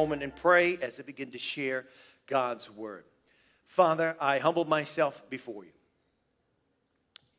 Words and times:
Moment 0.00 0.22
and 0.22 0.34
pray 0.34 0.78
as 0.80 0.98
I 0.98 1.02
begin 1.02 1.30
to 1.32 1.38
share 1.38 1.84
God's 2.26 2.70
word. 2.70 3.04
Father, 3.66 4.16
I 4.18 4.38
humble 4.38 4.64
myself 4.64 5.28
before 5.28 5.62
you. 5.62 5.72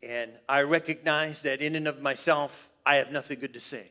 And 0.08 0.32
I 0.48 0.62
recognize 0.62 1.42
that 1.42 1.60
in 1.60 1.76
and 1.76 1.88
of 1.88 2.04
myself, 2.04 2.70
I 2.86 2.98
have 2.98 3.12
nothing 3.12 3.40
good 3.40 3.56
to 3.56 3.60
say. 3.60 3.88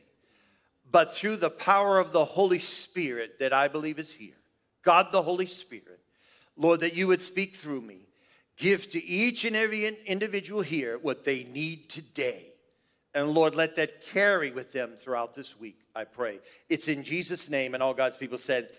But 0.89 1.13
through 1.13 1.35
the 1.35 1.49
power 1.49 1.99
of 1.99 2.13
the 2.13 2.23
Holy 2.23 2.59
Spirit 2.59 3.39
that 3.39 3.51
I 3.51 3.67
believe 3.67 3.99
is 3.99 4.13
here, 4.13 4.39
God 4.83 5.11
the 5.11 5.21
Holy 5.21 5.47
Spirit, 5.47 5.99
Lord, 6.55 6.79
that 6.79 6.95
you 6.95 7.07
would 7.07 7.21
speak 7.21 7.57
through 7.57 7.81
me, 7.81 8.07
give 8.55 8.89
to 8.91 9.03
each 9.03 9.43
and 9.43 9.53
every 9.53 9.85
individual 10.05 10.61
here 10.61 10.97
what 10.97 11.25
they 11.25 11.43
need 11.43 11.89
today. 11.89 12.53
And 13.13 13.31
Lord, 13.31 13.53
let 13.53 13.75
that 13.75 14.01
carry 14.01 14.49
with 14.49 14.71
them 14.71 14.91
throughout 14.95 15.33
this 15.33 15.59
week, 15.59 15.80
I 15.93 16.05
pray. 16.05 16.39
It's 16.69 16.87
in 16.87 17.03
Jesus' 17.03 17.49
name, 17.49 17.73
and 17.73 17.83
all 17.83 17.93
God's 17.93 18.15
people 18.15 18.37
said, 18.37 18.69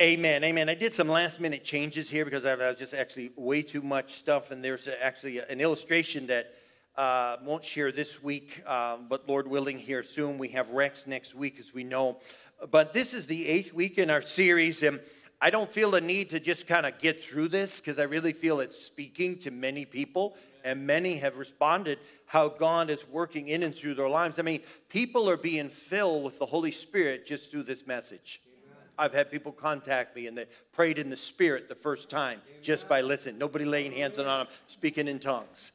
Amen. 0.00 0.42
Amen. 0.42 0.70
I 0.70 0.74
did 0.74 0.94
some 0.94 1.08
last 1.08 1.38
minute 1.40 1.62
changes 1.62 2.08
here 2.08 2.24
because 2.24 2.46
I 2.46 2.54
was 2.54 2.78
just 2.78 2.94
actually 2.94 3.30
way 3.36 3.60
too 3.60 3.82
much 3.82 4.14
stuff, 4.14 4.50
and 4.50 4.64
there's 4.64 4.88
actually 5.02 5.40
an 5.40 5.60
illustration 5.60 6.26
that 6.28 6.54
uh, 6.96 7.36
won't 7.44 7.62
share 7.62 7.92
this 7.92 8.22
week, 8.22 8.66
um, 8.66 9.06
but 9.10 9.28
Lord 9.28 9.46
willing, 9.46 9.78
here 9.78 10.02
soon. 10.02 10.38
We 10.38 10.48
have 10.48 10.70
Rex 10.70 11.06
next 11.06 11.34
week, 11.34 11.60
as 11.60 11.74
we 11.74 11.84
know. 11.84 12.18
But 12.70 12.94
this 12.94 13.12
is 13.12 13.26
the 13.26 13.46
eighth 13.46 13.74
week 13.74 13.98
in 13.98 14.08
our 14.08 14.22
series, 14.22 14.82
and 14.82 15.00
I 15.42 15.50
don't 15.50 15.70
feel 15.70 15.90
the 15.90 16.00
need 16.00 16.30
to 16.30 16.40
just 16.40 16.66
kind 16.66 16.86
of 16.86 16.98
get 16.98 17.22
through 17.22 17.48
this 17.48 17.78
because 17.78 17.98
I 17.98 18.04
really 18.04 18.32
feel 18.32 18.60
it's 18.60 18.78
speaking 18.78 19.38
to 19.40 19.50
many 19.50 19.84
people, 19.84 20.36
and 20.64 20.86
many 20.86 21.16
have 21.18 21.38
responded 21.38 21.98
how 22.26 22.48
God 22.48 22.90
is 22.90 23.08
working 23.08 23.48
in 23.48 23.62
and 23.62 23.74
through 23.74 23.94
their 23.94 24.08
lives. 24.08 24.38
I 24.38 24.42
mean, 24.42 24.60
people 24.88 25.28
are 25.28 25.36
being 25.36 25.68
filled 25.68 26.24
with 26.24 26.38
the 26.38 26.46
Holy 26.46 26.72
Spirit 26.72 27.26
just 27.26 27.50
through 27.50 27.64
this 27.64 27.86
message. 27.86 28.40
I've 28.98 29.14
had 29.14 29.30
people 29.30 29.52
contact 29.52 30.14
me 30.14 30.26
and 30.26 30.36
they 30.36 30.46
prayed 30.72 30.98
in 30.98 31.08
the 31.10 31.16
spirit 31.16 31.68
the 31.68 31.74
first 31.74 32.10
time 32.10 32.40
just 32.60 32.88
by 32.88 33.00
listening. 33.00 33.38
Nobody 33.38 33.64
laying 33.64 33.92
hands 33.92 34.18
on 34.18 34.24
them, 34.24 34.46
speaking 34.68 35.08
in 35.08 35.18
tongues. 35.18 35.72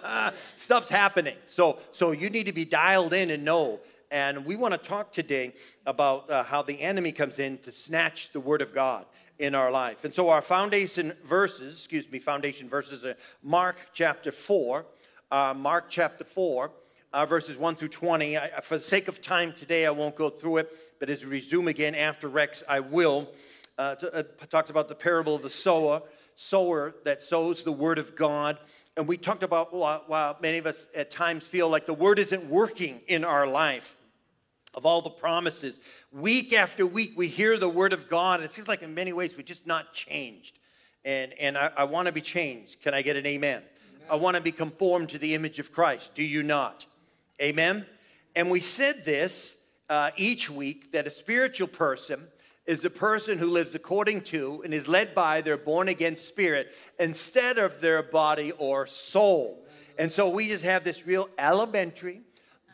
Stuff's 0.56 0.88
happening. 0.88 1.36
So, 1.46 1.78
so 1.92 2.12
you 2.12 2.30
need 2.30 2.46
to 2.46 2.52
be 2.52 2.64
dialed 2.64 3.12
in 3.12 3.30
and 3.30 3.44
know. 3.44 3.80
And 4.10 4.46
we 4.46 4.56
want 4.56 4.72
to 4.72 4.78
talk 4.78 5.12
today 5.12 5.54
about 5.86 6.30
uh, 6.30 6.44
how 6.44 6.62
the 6.62 6.80
enemy 6.80 7.12
comes 7.12 7.38
in 7.38 7.58
to 7.58 7.72
snatch 7.72 8.32
the 8.32 8.40
word 8.40 8.62
of 8.62 8.74
God 8.74 9.04
in 9.38 9.54
our 9.54 9.70
life. 9.70 10.04
And 10.04 10.14
so 10.14 10.28
our 10.28 10.42
foundation 10.42 11.12
verses, 11.24 11.74
excuse 11.74 12.10
me, 12.10 12.18
foundation 12.18 12.68
verses 12.68 13.04
are 13.04 13.16
Mark 13.42 13.76
chapter 13.92 14.32
4. 14.32 14.86
Uh, 15.30 15.54
Mark 15.56 15.86
chapter 15.88 16.24
4 16.24 16.70
uh, 17.14 17.24
verses 17.24 17.56
1 17.56 17.76
through 17.76 17.88
20. 17.88 18.36
I, 18.36 18.60
for 18.60 18.76
the 18.76 18.82
sake 18.82 19.06
of 19.06 19.22
time 19.22 19.52
today, 19.52 19.86
I 19.86 19.90
won't 19.90 20.16
go 20.16 20.28
through 20.28 20.58
it, 20.58 20.72
but 20.98 21.08
as 21.08 21.24
we 21.24 21.30
resume 21.30 21.68
again 21.68 21.94
after 21.94 22.28
Rex, 22.28 22.64
I 22.68 22.80
will. 22.80 23.32
Uh, 23.78 23.94
to, 23.96 24.14
uh, 24.14 24.22
talked 24.50 24.70
about 24.70 24.88
the 24.88 24.94
parable 24.94 25.36
of 25.36 25.42
the 25.42 25.50
sower, 25.50 26.02
sower 26.36 26.94
that 27.04 27.22
sows 27.22 27.62
the 27.62 27.72
word 27.72 27.98
of 27.98 28.16
God. 28.16 28.58
And 28.96 29.06
we 29.06 29.16
talked 29.16 29.44
about 29.44 29.72
while 29.72 30.36
many 30.42 30.58
of 30.58 30.66
us 30.66 30.88
at 30.94 31.10
times 31.10 31.46
feel 31.46 31.68
like 31.68 31.86
the 31.86 31.94
word 31.94 32.18
isn't 32.18 32.44
working 32.46 33.00
in 33.06 33.24
our 33.24 33.46
life 33.46 33.96
of 34.74 34.86
all 34.86 35.02
the 35.02 35.10
promises. 35.10 35.80
Week 36.12 36.52
after 36.52 36.86
week, 36.86 37.12
we 37.16 37.28
hear 37.28 37.58
the 37.58 37.68
word 37.68 37.92
of 37.92 38.08
God, 38.08 38.40
and 38.40 38.44
it 38.44 38.52
seems 38.52 38.68
like 38.68 38.82
in 38.82 38.94
many 38.94 39.12
ways 39.12 39.36
we're 39.36 39.42
just 39.42 39.66
not 39.66 39.92
changed. 39.92 40.58
And, 41.04 41.32
and 41.34 41.56
I, 41.56 41.70
I 41.76 41.84
want 41.84 42.06
to 42.06 42.12
be 42.12 42.20
changed. 42.20 42.80
Can 42.80 42.94
I 42.94 43.02
get 43.02 43.16
an 43.16 43.26
amen? 43.26 43.62
amen. 43.62 44.08
I 44.10 44.16
want 44.16 44.36
to 44.36 44.42
be 44.42 44.52
conformed 44.52 45.10
to 45.10 45.18
the 45.18 45.34
image 45.34 45.58
of 45.58 45.72
Christ. 45.72 46.14
Do 46.14 46.24
you 46.24 46.42
not? 46.42 46.86
Amen? 47.40 47.86
And 48.34 48.50
we 48.50 48.60
said 48.60 49.04
this 49.04 49.58
uh, 49.88 50.10
each 50.16 50.50
week 50.50 50.92
that 50.92 51.06
a 51.06 51.10
spiritual 51.10 51.68
person 51.68 52.26
is 52.66 52.84
a 52.84 52.90
person 52.90 53.38
who 53.38 53.48
lives 53.48 53.74
according 53.74 54.22
to 54.22 54.62
and 54.64 54.72
is 54.72 54.88
led 54.88 55.14
by 55.14 55.40
their 55.40 55.58
born 55.58 55.88
again 55.88 56.16
spirit 56.16 56.74
instead 56.98 57.58
of 57.58 57.80
their 57.80 58.02
body 58.02 58.52
or 58.52 58.86
soul. 58.86 59.66
And 59.98 60.10
so 60.10 60.28
we 60.28 60.48
just 60.48 60.64
have 60.64 60.82
this 60.82 61.06
real 61.06 61.28
elementary 61.38 62.22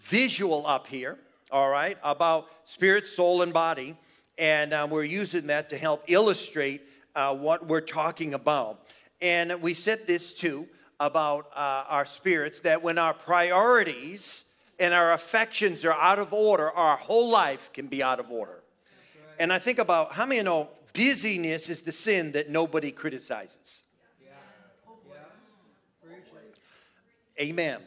visual 0.01 0.67
up 0.67 0.87
here, 0.87 1.19
all 1.53 1.71
right, 1.71 1.97
about 2.03 2.49
spirit, 2.65 3.07
soul, 3.07 3.43
and 3.43 3.53
body. 3.53 3.97
And 4.39 4.73
uh, 4.73 4.89
we're 4.91 5.05
using 5.05 5.49
that 5.49 5.69
to 5.71 5.77
help 5.77 6.05
illustrate 6.07 6.83
uh, 7.15 7.35
what 7.35 7.67
we're 7.67 7.81
talking 7.81 8.35
about. 8.35 8.87
And 9.21 9.61
we 9.61 9.75
said 9.75 10.07
this 10.07 10.33
too 10.33 10.67
about 10.99 11.51
uh, 11.55 11.85
our 11.89 12.05
spirits 12.05 12.61
that 12.61 12.83
when 12.83 12.99
our 12.99 13.15
priorities 13.15 14.47
and 14.79 14.95
our 14.95 15.13
affections 15.13 15.85
are 15.85 15.93
out 15.93 16.19
of 16.19 16.33
order, 16.33 16.71
our 16.71 16.97
whole 16.97 17.31
life 17.31 17.71
can 17.73 17.87
be 17.87 18.03
out 18.03 18.21
of 18.21 18.31
order. 18.31 18.53
Right. 18.53 19.37
And 19.39 19.53
I 19.53 19.59
think 19.59 19.79
about 19.79 20.13
how 20.13 20.27
many 20.27 20.43
know 20.43 20.69
busyness 20.93 21.69
is 21.69 21.83
the 21.83 21.93
sin 21.93 22.33
that 22.33 22.49
nobody 22.49 22.91
criticizes. 22.91 23.85
Yeah. 24.23 24.31
Yeah. 25.09 25.19
Amen. 27.41 27.81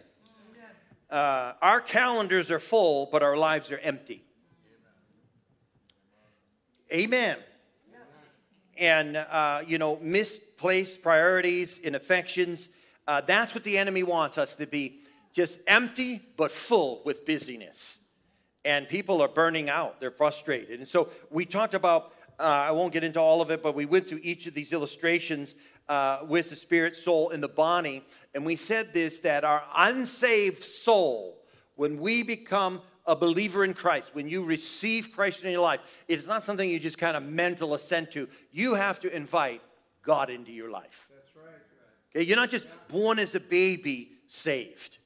Uh, 1.13 1.53
our 1.61 1.79
calendars 1.79 2.49
are 2.49 2.57
full, 2.57 3.07
but 3.11 3.21
our 3.21 3.37
lives 3.37 3.71
are 3.71 3.77
empty. 3.77 4.23
Amen. 6.91 7.37
And, 8.79 9.17
uh, 9.17 9.61
you 9.67 9.77
know, 9.77 9.99
misplaced 10.01 11.03
priorities 11.03 11.79
and 11.85 11.95
affections, 11.95 12.69
uh, 13.07 13.21
that's 13.21 13.53
what 13.53 13.63
the 13.63 13.77
enemy 13.77 14.01
wants 14.01 14.39
us 14.39 14.55
to 14.55 14.65
be 14.65 15.01
just 15.33 15.59
empty 15.67 16.19
but 16.35 16.51
full 16.51 17.03
with 17.05 17.27
busyness. 17.27 18.03
And 18.65 18.89
people 18.89 19.21
are 19.21 19.27
burning 19.27 19.69
out, 19.69 19.99
they're 19.99 20.09
frustrated. 20.09 20.79
And 20.79 20.87
so 20.87 21.09
we 21.29 21.45
talked 21.45 21.75
about, 21.75 22.11
uh, 22.39 22.43
I 22.43 22.71
won't 22.71 22.91
get 22.91 23.03
into 23.03 23.19
all 23.19 23.39
of 23.39 23.51
it, 23.51 23.61
but 23.61 23.75
we 23.75 23.85
went 23.85 24.07
through 24.07 24.21
each 24.23 24.47
of 24.47 24.55
these 24.55 24.73
illustrations 24.73 25.55
uh, 25.89 26.19
with 26.27 26.49
the 26.49 26.55
spirit, 26.55 26.95
soul, 26.95 27.29
and 27.31 27.43
the 27.43 27.47
body. 27.47 28.03
And 28.33 28.45
we 28.45 28.55
said 28.55 28.93
this 28.93 29.19
that 29.19 29.43
our 29.43 29.63
unsaved 29.75 30.63
soul, 30.63 31.37
when 31.75 31.97
we 31.97 32.23
become 32.23 32.81
a 33.05 33.15
believer 33.15 33.63
in 33.63 33.73
Christ, 33.73 34.15
when 34.15 34.29
you 34.29 34.43
receive 34.43 35.11
Christ 35.13 35.43
in 35.43 35.51
your 35.51 35.61
life, 35.61 35.81
it's 36.07 36.27
not 36.27 36.43
something 36.43 36.69
you 36.69 36.79
just 36.79 36.97
kind 36.97 37.17
of 37.17 37.23
mental 37.23 37.73
assent 37.73 38.11
to. 38.11 38.29
You 38.51 38.75
have 38.75 38.99
to 39.01 39.13
invite 39.13 39.61
God 40.03 40.29
into 40.29 40.51
your 40.51 40.71
life. 40.71 41.09
That's 41.13 41.35
right. 41.35 41.53
Okay, 42.15 42.25
you're 42.25 42.37
not 42.37 42.49
just 42.49 42.67
born 42.87 43.19
as 43.19 43.35
a 43.35 43.39
baby 43.39 44.11
saved. 44.27 44.99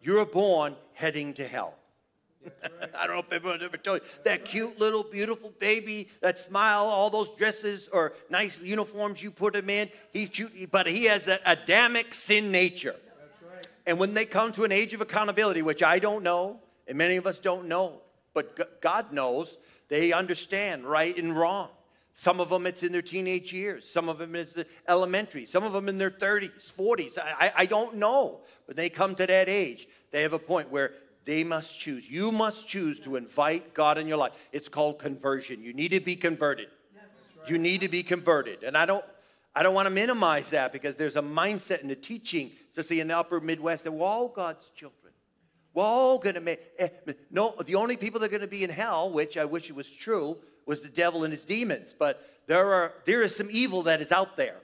You're 0.00 0.26
born 0.26 0.76
heading 0.92 1.34
to 1.34 1.46
hell. 1.46 1.74
I 2.98 3.06
don't 3.06 3.16
know 3.16 3.18
if 3.20 3.32
anyone 3.32 3.62
ever 3.62 3.76
told 3.76 4.00
you. 4.00 4.08
That 4.24 4.44
cute 4.44 4.78
little 4.78 5.04
beautiful 5.04 5.52
baby, 5.58 6.08
that 6.20 6.38
smile, 6.38 6.84
all 6.84 7.10
those 7.10 7.34
dresses 7.34 7.88
or 7.88 8.14
nice 8.30 8.60
uniforms 8.60 9.22
you 9.22 9.30
put 9.30 9.54
him 9.54 9.70
in, 9.70 9.88
he's 10.12 10.28
cute, 10.28 10.70
but 10.70 10.86
he 10.86 11.04
has 11.06 11.28
an 11.28 11.38
Adamic 11.46 12.14
sin 12.14 12.50
nature. 12.52 12.96
Right. 13.42 13.66
And 13.86 13.98
when 13.98 14.14
they 14.14 14.24
come 14.24 14.52
to 14.52 14.64
an 14.64 14.72
age 14.72 14.94
of 14.94 15.00
accountability, 15.00 15.62
which 15.62 15.82
I 15.82 15.98
don't 15.98 16.22
know, 16.22 16.60
and 16.86 16.96
many 16.96 17.16
of 17.16 17.26
us 17.26 17.38
don't 17.38 17.66
know, 17.66 18.00
but 18.34 18.80
God 18.80 19.12
knows, 19.12 19.58
they 19.88 20.12
understand 20.12 20.84
right 20.84 21.16
and 21.16 21.36
wrong. 21.36 21.70
Some 22.14 22.40
of 22.40 22.50
them 22.50 22.66
it's 22.66 22.82
in 22.82 22.90
their 22.90 23.00
teenage 23.00 23.52
years. 23.52 23.88
Some 23.88 24.08
of 24.08 24.18
them 24.18 24.34
it's 24.34 24.52
the 24.52 24.66
elementary. 24.88 25.46
Some 25.46 25.62
of 25.62 25.72
them 25.72 25.88
in 25.88 25.98
their 25.98 26.10
30s, 26.10 26.72
40s. 26.72 27.16
I, 27.16 27.52
I 27.56 27.66
don't 27.66 27.94
know. 27.94 28.40
But 28.66 28.74
they 28.74 28.88
come 28.88 29.14
to 29.14 29.24
that 29.24 29.48
age, 29.48 29.86
they 30.10 30.22
have 30.22 30.32
a 30.32 30.38
point 30.38 30.68
where 30.68 30.94
they 31.28 31.44
must 31.44 31.78
choose. 31.78 32.10
You 32.10 32.32
must 32.32 32.66
choose 32.66 32.98
to 33.00 33.16
invite 33.16 33.74
God 33.74 33.98
in 33.98 34.08
your 34.08 34.16
life. 34.16 34.32
It's 34.50 34.66
called 34.66 34.98
conversion. 34.98 35.62
You 35.62 35.74
need 35.74 35.90
to 35.90 36.00
be 36.00 36.16
converted. 36.16 36.68
You 37.46 37.58
need 37.58 37.82
to 37.82 37.88
be 37.88 38.02
converted. 38.02 38.62
And 38.62 38.78
I 38.78 38.86
don't 38.86 39.04
I 39.54 39.62
don't 39.62 39.74
want 39.74 39.88
to 39.88 39.94
minimize 39.94 40.48
that 40.50 40.72
because 40.72 40.96
there's 40.96 41.16
a 41.16 41.22
mindset 41.22 41.82
in 41.82 41.88
the 41.88 41.96
teaching, 41.96 42.50
especially 42.70 43.00
in 43.00 43.08
the 43.08 43.18
upper 43.18 43.40
Midwest, 43.40 43.84
that 43.84 43.92
we're 43.92 44.06
all 44.06 44.28
God's 44.28 44.70
children. 44.70 45.12
We're 45.74 45.84
all 45.84 46.18
going 46.18 46.36
to 46.36 46.40
make, 46.40 46.60
eh, 46.78 46.88
no, 47.30 47.54
the 47.62 47.74
only 47.74 47.98
people 47.98 48.20
that 48.20 48.26
are 48.26 48.30
going 48.30 48.40
to 48.40 48.48
be 48.48 48.64
in 48.64 48.70
hell, 48.70 49.10
which 49.10 49.36
I 49.36 49.44
wish 49.44 49.68
it 49.68 49.76
was 49.76 49.92
true, 49.92 50.38
was 50.64 50.80
the 50.80 50.88
devil 50.88 51.24
and 51.24 51.32
his 51.32 51.44
demons. 51.44 51.92
But 51.92 52.26
there 52.46 52.72
are 52.72 52.94
there 53.04 53.22
is 53.22 53.36
some 53.36 53.48
evil 53.50 53.82
that 53.82 54.00
is 54.00 54.12
out 54.12 54.36
there. 54.36 54.56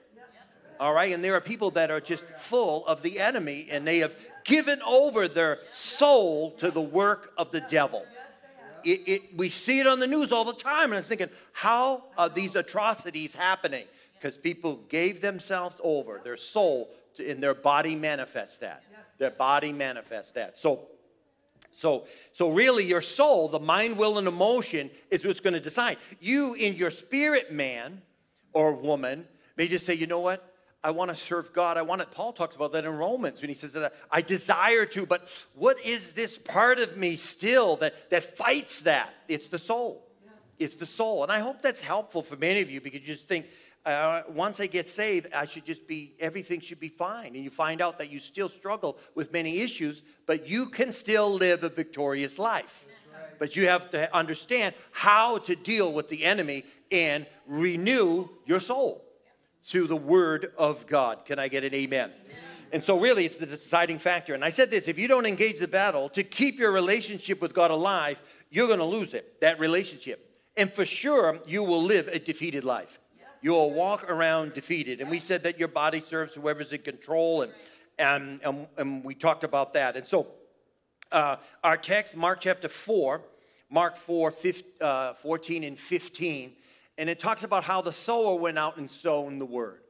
All 0.79 0.95
right, 0.95 1.13
and 1.13 1.23
there 1.23 1.35
are 1.35 1.41
people 1.41 1.69
that 1.71 1.91
are 1.91 2.01
just 2.01 2.25
full 2.25 2.87
of 2.87 3.03
the 3.03 3.19
enemy 3.19 3.67
and 3.69 3.85
they 3.85 3.99
have 3.99 4.15
given 4.45 4.81
over 4.83 5.27
their 5.27 5.59
soul 5.71 6.51
to 6.51 6.71
the 6.71 6.81
work 6.81 7.33
of 7.37 7.51
the 7.51 7.61
devil. 7.61 8.05
It, 8.83 9.01
it, 9.07 9.37
we 9.37 9.49
see 9.49 9.79
it 9.79 9.87
on 9.87 9.99
the 9.99 10.07
news 10.07 10.31
all 10.31 10.45
the 10.45 10.53
time, 10.53 10.91
and 10.91 10.95
I'm 10.95 11.03
thinking, 11.03 11.29
how 11.51 12.03
are 12.17 12.29
these 12.29 12.55
atrocities 12.55 13.35
happening? 13.35 13.85
Because 14.13 14.37
people 14.37 14.79
gave 14.89 15.21
themselves 15.21 15.81
over, 15.83 16.21
their 16.23 16.37
soul, 16.37 16.89
to, 17.15 17.29
and 17.29 17.41
their 17.41 17.55
body 17.55 17.95
manifests 17.95 18.59
that. 18.59 18.83
Their 19.17 19.31
body 19.31 19.73
manifests 19.73 20.33
that. 20.33 20.57
So 20.57 20.87
so, 21.75 22.05
so 22.31 22.51
really, 22.51 22.85
your 22.85 23.01
soul, 23.01 23.49
the 23.49 23.59
mind, 23.59 23.97
will, 23.97 24.17
and 24.17 24.29
emotion 24.29 24.89
is 25.11 25.25
what's 25.25 25.41
going 25.41 25.55
to 25.55 25.59
decide. 25.59 25.97
You, 26.21 26.53
in 26.53 26.75
your 26.75 26.89
spirit, 26.89 27.51
man 27.51 28.01
or 28.53 28.71
woman, 28.71 29.27
may 29.57 29.67
just 29.67 29.85
say, 29.85 29.93
you 29.93 30.07
know 30.07 30.21
what? 30.21 30.54
I 30.85 30.91
want 30.91 31.09
to 31.09 31.17
serve 31.17 31.51
God. 31.51 31.77
I 31.77 31.81
want 31.81 32.03
it. 32.03 32.11
Paul 32.11 32.31
talks 32.31 32.55
about 32.55 32.71
that 32.73 32.85
in 32.85 32.95
Romans 32.95 33.41
when 33.41 33.49
he 33.49 33.55
says 33.55 33.73
that 33.73 33.95
I 34.11 34.21
desire 34.21 34.85
to, 34.85 35.07
but 35.07 35.27
what 35.55 35.83
is 35.83 36.13
this 36.13 36.37
part 36.37 36.77
of 36.77 36.95
me 36.95 37.15
still 37.15 37.75
that, 37.77 38.11
that 38.11 38.37
fights 38.37 38.81
that? 38.81 39.11
It's 39.27 39.47
the 39.47 39.57
soul. 39.57 40.05
It's 40.59 40.75
the 40.75 40.85
soul. 40.85 41.23
And 41.23 41.31
I 41.31 41.39
hope 41.39 41.63
that's 41.63 41.81
helpful 41.81 42.21
for 42.21 42.35
many 42.35 42.61
of 42.61 42.69
you 42.69 42.81
because 42.81 42.99
you 42.99 43.07
just 43.07 43.27
think, 43.27 43.47
uh, 43.83 44.21
once 44.29 44.59
I 44.59 44.67
get 44.67 44.87
saved, 44.87 45.33
I 45.33 45.47
should 45.47 45.65
just 45.65 45.87
be, 45.87 46.13
everything 46.19 46.59
should 46.59 46.79
be 46.79 46.89
fine. 46.89 47.33
And 47.33 47.43
you 47.43 47.49
find 47.49 47.81
out 47.81 47.97
that 47.97 48.11
you 48.11 48.19
still 48.19 48.47
struggle 48.47 48.99
with 49.15 49.33
many 49.33 49.61
issues, 49.61 50.03
but 50.27 50.47
you 50.47 50.67
can 50.67 50.91
still 50.91 51.33
live 51.33 51.63
a 51.63 51.69
victorious 51.69 52.37
life. 52.37 52.85
But 53.39 53.55
you 53.55 53.67
have 53.69 53.89
to 53.89 54.15
understand 54.15 54.75
how 54.91 55.39
to 55.39 55.55
deal 55.55 55.91
with 55.91 56.09
the 56.09 56.25
enemy 56.25 56.63
and 56.91 57.25
renew 57.47 58.29
your 58.45 58.59
soul 58.59 59.01
through 59.65 59.87
the 59.87 59.95
word 59.95 60.53
of 60.57 60.85
God. 60.87 61.25
Can 61.25 61.39
I 61.39 61.47
get 61.47 61.63
an 61.63 61.73
amen? 61.73 62.11
amen? 62.11 62.35
And 62.71 62.83
so, 62.83 62.99
really, 62.99 63.25
it's 63.25 63.35
the 63.35 63.45
deciding 63.45 63.97
factor. 63.97 64.33
And 64.33 64.43
I 64.43 64.49
said 64.49 64.69
this 64.69 64.87
if 64.87 64.99
you 64.99 65.07
don't 65.07 65.25
engage 65.25 65.59
the 65.59 65.67
battle 65.67 66.09
to 66.09 66.23
keep 66.23 66.59
your 66.59 66.71
relationship 66.71 67.41
with 67.41 67.53
God 67.53 67.71
alive, 67.71 68.21
you're 68.49 68.67
going 68.67 68.79
to 68.79 68.85
lose 68.85 69.13
it, 69.13 69.41
that 69.41 69.59
relationship. 69.59 70.21
And 70.55 70.71
for 70.71 70.85
sure, 70.85 71.39
you 71.47 71.63
will 71.63 71.83
live 71.83 72.07
a 72.07 72.19
defeated 72.19 72.63
life. 72.63 72.99
You 73.41 73.51
will 73.51 73.71
walk 73.71 74.09
around 74.09 74.53
defeated. 74.53 75.01
And 75.01 75.09
we 75.09 75.19
said 75.19 75.43
that 75.43 75.59
your 75.59 75.67
body 75.67 75.99
serves 75.99 76.33
whoever's 76.33 76.71
in 76.71 76.81
control, 76.81 77.43
and, 77.43 77.51
and, 77.99 78.39
and, 78.43 78.67
and 78.77 79.03
we 79.03 79.13
talked 79.13 79.43
about 79.43 79.73
that. 79.73 79.95
And 79.95 80.05
so, 80.05 80.27
uh, 81.11 81.37
our 81.63 81.77
text, 81.77 82.15
Mark 82.15 82.41
chapter 82.41 82.67
4, 82.67 83.21
Mark 83.69 83.97
4, 83.97 84.31
15, 84.31 84.71
uh, 84.81 85.13
14 85.13 85.63
and 85.63 85.77
15, 85.77 86.53
and 86.97 87.09
it 87.09 87.19
talks 87.19 87.43
about 87.43 87.63
how 87.63 87.81
the 87.81 87.93
sower 87.93 88.35
went 88.35 88.57
out 88.57 88.77
and 88.77 88.89
sown 88.89 89.39
the 89.39 89.45
word. 89.45 89.81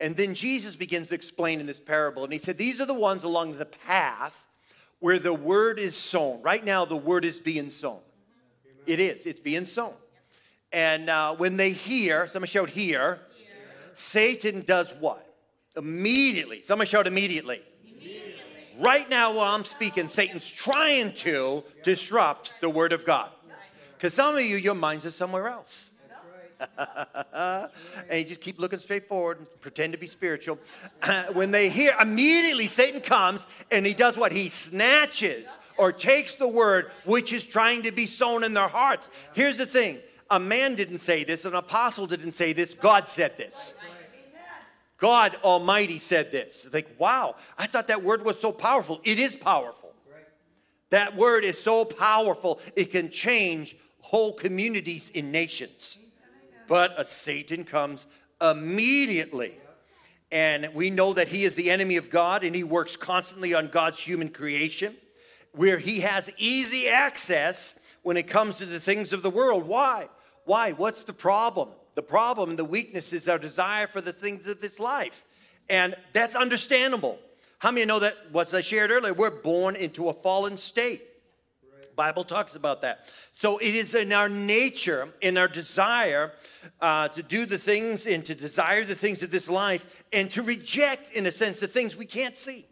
And 0.00 0.16
then 0.16 0.34
Jesus 0.34 0.74
begins 0.74 1.08
to 1.08 1.14
explain 1.14 1.60
in 1.60 1.66
this 1.66 1.80
parable, 1.80 2.24
and 2.24 2.32
he 2.32 2.38
said, 2.38 2.58
These 2.58 2.80
are 2.80 2.86
the 2.86 2.94
ones 2.94 3.24
along 3.24 3.58
the 3.58 3.66
path 3.66 4.46
where 4.98 5.18
the 5.18 5.34
word 5.34 5.78
is 5.78 5.96
sown. 5.96 6.42
Right 6.42 6.64
now, 6.64 6.84
the 6.84 6.96
word 6.96 7.24
is 7.24 7.40
being 7.40 7.70
sown. 7.70 8.00
It 8.86 9.00
is, 9.00 9.26
it's 9.26 9.40
being 9.40 9.66
sown. 9.66 9.94
And 10.72 11.08
uh, 11.08 11.36
when 11.36 11.56
they 11.56 11.70
hear, 11.70 12.26
someone 12.26 12.48
shout 12.48 12.70
hear, 12.70 13.20
hear, 13.36 13.46
Satan 13.94 14.62
does 14.62 14.92
what? 15.00 15.24
Immediately. 15.76 16.62
Someone 16.62 16.86
shout 16.86 17.06
immediately. 17.06 17.62
immediately. 17.84 18.34
Right 18.80 19.08
now, 19.08 19.34
while 19.34 19.54
I'm 19.54 19.64
speaking, 19.64 20.08
Satan's 20.08 20.50
trying 20.50 21.12
to 21.14 21.62
disrupt 21.84 22.54
the 22.60 22.70
word 22.70 22.92
of 22.92 23.04
God. 23.04 23.30
Because 23.96 24.14
some 24.14 24.34
of 24.34 24.40
you, 24.40 24.56
your 24.56 24.74
minds 24.74 25.06
are 25.06 25.12
somewhere 25.12 25.46
else. 25.46 25.91
and 28.10 28.18
you 28.18 28.24
just 28.24 28.40
keep 28.40 28.60
looking 28.60 28.78
straight 28.78 29.08
forward 29.08 29.38
and 29.38 29.60
pretend 29.60 29.92
to 29.92 29.98
be 29.98 30.06
spiritual. 30.06 30.58
when 31.32 31.50
they 31.50 31.68
hear, 31.68 31.94
immediately 32.00 32.66
Satan 32.66 33.00
comes 33.00 33.46
and 33.70 33.84
he 33.84 33.94
does 33.94 34.16
what? 34.16 34.32
He 34.32 34.48
snatches 34.48 35.58
or 35.76 35.92
takes 35.92 36.36
the 36.36 36.48
word 36.48 36.90
which 37.04 37.32
is 37.32 37.46
trying 37.46 37.82
to 37.82 37.92
be 37.92 38.06
sown 38.06 38.44
in 38.44 38.54
their 38.54 38.68
hearts. 38.68 39.10
Here's 39.34 39.58
the 39.58 39.66
thing 39.66 39.98
a 40.30 40.40
man 40.40 40.74
didn't 40.74 41.00
say 41.00 41.24
this, 41.24 41.44
an 41.44 41.54
apostle 41.54 42.06
didn't 42.06 42.32
say 42.32 42.52
this, 42.52 42.74
God 42.74 43.08
said 43.08 43.36
this. 43.36 43.74
God 44.96 45.36
Almighty 45.42 45.98
said 45.98 46.30
this. 46.30 46.72
Like, 46.72 46.94
wow, 46.96 47.34
I 47.58 47.66
thought 47.66 47.88
that 47.88 48.04
word 48.04 48.24
was 48.24 48.40
so 48.40 48.52
powerful. 48.52 49.00
It 49.02 49.18
is 49.18 49.34
powerful. 49.34 49.92
That 50.90 51.16
word 51.16 51.42
is 51.42 51.60
so 51.60 51.84
powerful, 51.84 52.60
it 52.76 52.92
can 52.92 53.10
change 53.10 53.76
whole 54.00 54.32
communities 54.32 55.10
in 55.10 55.32
nations. 55.32 55.98
But 56.72 56.98
a 56.98 57.04
Satan 57.04 57.64
comes 57.64 58.06
immediately. 58.40 59.58
And 60.30 60.70
we 60.72 60.88
know 60.88 61.12
that 61.12 61.28
he 61.28 61.44
is 61.44 61.54
the 61.54 61.70
enemy 61.70 61.98
of 61.98 62.08
God 62.08 62.44
and 62.44 62.56
he 62.56 62.64
works 62.64 62.96
constantly 62.96 63.52
on 63.52 63.66
God's 63.66 64.00
human 64.00 64.30
creation, 64.30 64.96
where 65.52 65.76
he 65.76 66.00
has 66.00 66.32
easy 66.38 66.88
access 66.88 67.78
when 68.00 68.16
it 68.16 68.26
comes 68.26 68.56
to 68.56 68.64
the 68.64 68.80
things 68.80 69.12
of 69.12 69.22
the 69.22 69.28
world. 69.28 69.66
Why? 69.66 70.08
Why? 70.46 70.72
What's 70.72 71.02
the 71.02 71.12
problem? 71.12 71.68
The 71.94 72.02
problem, 72.02 72.56
the 72.56 72.64
weakness 72.64 73.12
is 73.12 73.28
our 73.28 73.38
desire 73.38 73.86
for 73.86 74.00
the 74.00 74.14
things 74.14 74.48
of 74.48 74.62
this 74.62 74.80
life. 74.80 75.26
And 75.68 75.94
that's 76.14 76.34
understandable. 76.34 77.18
How 77.58 77.70
many 77.70 77.84
know 77.84 77.98
that, 77.98 78.14
what 78.30 78.54
I 78.54 78.62
shared 78.62 78.90
earlier, 78.90 79.12
we're 79.12 79.42
born 79.42 79.76
into 79.76 80.08
a 80.08 80.14
fallen 80.14 80.56
state? 80.56 81.02
Bible 81.96 82.24
talks 82.24 82.54
about 82.54 82.82
that. 82.82 83.10
So 83.32 83.58
it 83.58 83.74
is 83.74 83.94
in 83.94 84.12
our 84.12 84.28
nature, 84.28 85.08
in 85.20 85.36
our 85.36 85.48
desire 85.48 86.32
uh, 86.80 87.08
to 87.08 87.22
do 87.22 87.46
the 87.46 87.58
things 87.58 88.06
and 88.06 88.24
to 88.24 88.34
desire 88.34 88.84
the 88.84 88.94
things 88.94 89.22
of 89.22 89.30
this 89.30 89.48
life 89.48 89.86
and 90.12 90.30
to 90.30 90.42
reject, 90.42 91.12
in 91.12 91.26
a 91.26 91.32
sense, 91.32 91.60
the 91.60 91.66
things 91.66 91.96
we 91.96 92.06
can't 92.06 92.36
see. 92.36 92.66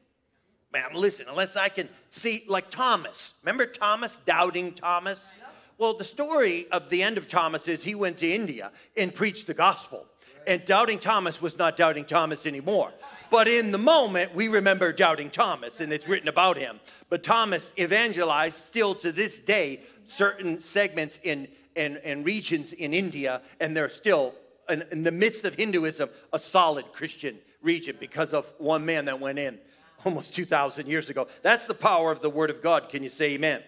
Man, 0.73 0.85
listen, 0.95 1.27
unless 1.29 1.57
I 1.57 1.69
can 1.69 1.89
see, 2.11 2.45
like 2.49 2.71
Thomas. 2.71 3.35
Remember 3.43 3.67
Thomas, 3.67 4.19
doubting 4.25 4.73
Thomas? 4.73 5.33
Well, 5.79 5.95
the 5.95 6.05
story 6.05 6.67
of 6.71 6.91
the 6.91 7.03
end 7.03 7.19
of 7.19 7.27
Thomas 7.27 7.67
is 7.67 7.83
he 7.83 7.95
went 7.95 8.19
to 8.19 8.31
India 8.31 8.71
and 8.97 9.15
preached 9.15 9.47
the 9.47 9.55
gospel. 9.55 10.07
And 10.47 10.65
doubting 10.65 10.99
Thomas 10.99 11.43
was 11.43 11.59
not 11.59 11.77
doubting 11.77 12.05
Thomas 12.05 12.47
anymore. 12.47 12.93
But 13.31 13.49
in 13.49 13.71
the 13.71 13.79
moment, 13.79 14.35
we 14.35 14.49
remember 14.49 14.93
doubting 14.93 15.31
Thomas, 15.31 15.81
and 15.81 15.93
it's 15.93 16.09
written 16.09 16.29
about 16.29 16.57
him. 16.57 16.81
But 17.09 17.23
Thomas 17.23 17.73
evangelized 17.79 18.57
still 18.57 18.95
to 18.97 19.13
this 19.13 19.41
day 19.41 19.81
certain 20.07 20.61
segments 20.61 21.19
in, 21.23 21.49
in, 21.77 21.99
in 21.99 22.25
regions 22.25 22.73
in 22.73 22.93
India, 22.93 23.43
and 23.61 23.77
they're 23.77 23.89
still, 23.89 24.35
in, 24.69 24.85
in 24.91 25.03
the 25.05 25.13
midst 25.13 25.45
of 25.45 25.55
Hinduism, 25.55 26.11
a 26.33 26.39
solid 26.39 26.93
Christian 26.93 27.39
region 27.63 27.97
because 28.01 28.33
of 28.33 28.51
one 28.59 28.85
man 28.85 29.05
that 29.05 29.21
went 29.21 29.39
in 29.39 29.59
almost 30.05 30.35
2,000 30.35 30.89
years 30.89 31.11
ago. 31.11 31.29
That's 31.43 31.67
the 31.67 31.75
power 31.75 32.11
of 32.11 32.23
the 32.23 32.31
Word 32.31 32.51
of 32.51 32.63
God. 32.63 32.89
Can 32.89 33.03
you 33.03 33.11
say 33.11 33.35
amen? 33.35 33.63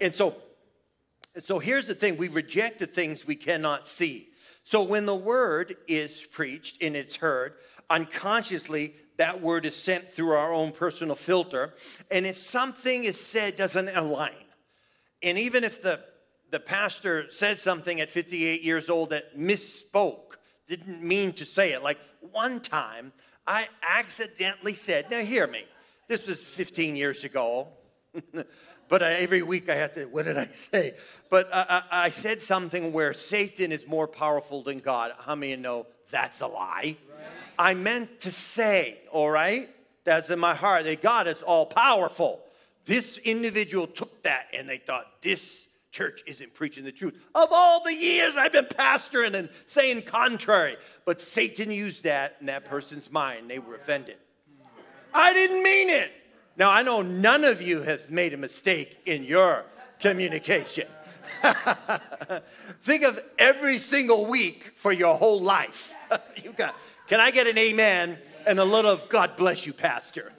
And 0.00 0.14
so 0.14 0.36
so 1.38 1.58
here's 1.58 1.86
the 1.86 1.94
thing 1.94 2.16
we 2.16 2.28
reject 2.28 2.78
the 2.78 2.86
things 2.86 3.26
we 3.26 3.36
cannot 3.36 3.86
see. 3.86 4.28
So 4.64 4.82
when 4.82 5.06
the 5.06 5.14
word 5.14 5.76
is 5.86 6.24
preached 6.24 6.82
and 6.82 6.96
it's 6.96 7.16
heard, 7.16 7.54
unconsciously 7.90 8.94
that 9.16 9.42
word 9.42 9.66
is 9.66 9.76
sent 9.76 10.10
through 10.10 10.30
our 10.30 10.50
own 10.52 10.72
personal 10.72 11.14
filter. 11.14 11.74
And 12.10 12.24
if 12.24 12.38
something 12.38 13.04
is 13.04 13.20
said 13.20 13.56
doesn't 13.56 13.88
align, 13.94 14.32
and 15.22 15.36
even 15.36 15.62
if 15.62 15.82
the, 15.82 16.00
the 16.50 16.60
pastor 16.60 17.30
says 17.30 17.60
something 17.60 18.00
at 18.00 18.10
58 18.10 18.62
years 18.62 18.88
old 18.88 19.10
that 19.10 19.38
misspoke, 19.38 20.36
didn't 20.66 21.02
mean 21.02 21.32
to 21.32 21.44
say 21.44 21.72
it, 21.72 21.82
like 21.82 21.98
one 22.32 22.60
time 22.60 23.12
I 23.46 23.68
accidentally 23.82 24.74
said, 24.74 25.10
now 25.10 25.20
hear 25.20 25.46
me, 25.46 25.64
this 26.08 26.26
was 26.26 26.42
15 26.42 26.96
years 26.96 27.24
ago. 27.24 27.68
but 28.88 29.02
I, 29.02 29.14
every 29.14 29.42
week 29.42 29.68
I 29.68 29.74
have 29.74 29.94
to, 29.94 30.04
what 30.06 30.24
did 30.24 30.38
I 30.38 30.46
say? 30.54 30.94
But 31.28 31.48
I, 31.52 31.82
I, 31.90 32.04
I, 32.04 32.10
said 32.10 32.40
something 32.40 32.92
where 32.92 33.12
Satan 33.12 33.70
is 33.70 33.86
more 33.86 34.08
powerful 34.08 34.62
than 34.62 34.78
God. 34.78 35.12
How 35.18 35.34
many 35.34 35.56
know 35.56 35.86
that's 36.10 36.40
a 36.40 36.46
lie? 36.46 36.96
Right. 37.08 37.26
I 37.60 37.74
meant 37.74 38.20
to 38.20 38.32
say, 38.32 38.96
all 39.12 39.30
right, 39.30 39.68
that's 40.04 40.30
in 40.30 40.38
my 40.38 40.54
heart, 40.54 40.84
that 40.84 41.02
God 41.02 41.28
is 41.28 41.42
all 41.42 41.66
powerful. 41.66 42.40
This 42.86 43.18
individual 43.18 43.86
took 43.86 44.22
that 44.22 44.46
and 44.54 44.66
they 44.66 44.78
thought, 44.78 45.20
this 45.20 45.66
church 45.90 46.22
isn't 46.26 46.54
preaching 46.54 46.84
the 46.84 46.92
truth. 46.92 47.14
Of 47.34 47.48
all 47.52 47.84
the 47.84 47.92
years 47.92 48.34
I've 48.38 48.54
been 48.54 48.64
pastoring 48.64 49.34
and 49.34 49.50
saying 49.66 50.02
contrary, 50.02 50.78
but 51.04 51.20
Satan 51.20 51.70
used 51.70 52.04
that 52.04 52.36
in 52.40 52.46
that 52.46 52.64
person's 52.64 53.12
mind. 53.12 53.50
They 53.50 53.58
were 53.58 53.74
offended. 53.74 54.16
I 55.12 55.34
didn't 55.34 55.62
mean 55.62 55.90
it. 55.90 56.12
Now, 56.56 56.70
I 56.70 56.80
know 56.80 57.02
none 57.02 57.44
of 57.44 57.60
you 57.60 57.82
has 57.82 58.10
made 58.10 58.32
a 58.32 58.38
mistake 58.38 59.00
in 59.04 59.22
your 59.22 59.66
communication. 60.00 60.88
Think 62.82 63.04
of 63.04 63.20
every 63.38 63.76
single 63.76 64.24
week 64.24 64.72
for 64.76 64.92
your 64.92 65.16
whole 65.18 65.42
life. 65.42 65.92
you 66.42 66.52
got, 66.52 66.74
can 67.10 67.18
I 67.18 67.32
get 67.32 67.48
an 67.48 67.58
amen 67.58 68.16
and 68.46 68.60
a 68.60 68.64
little 68.64 68.88
of 68.88 69.08
God 69.08 69.36
bless 69.36 69.66
you, 69.66 69.72
Pastor? 69.72 70.32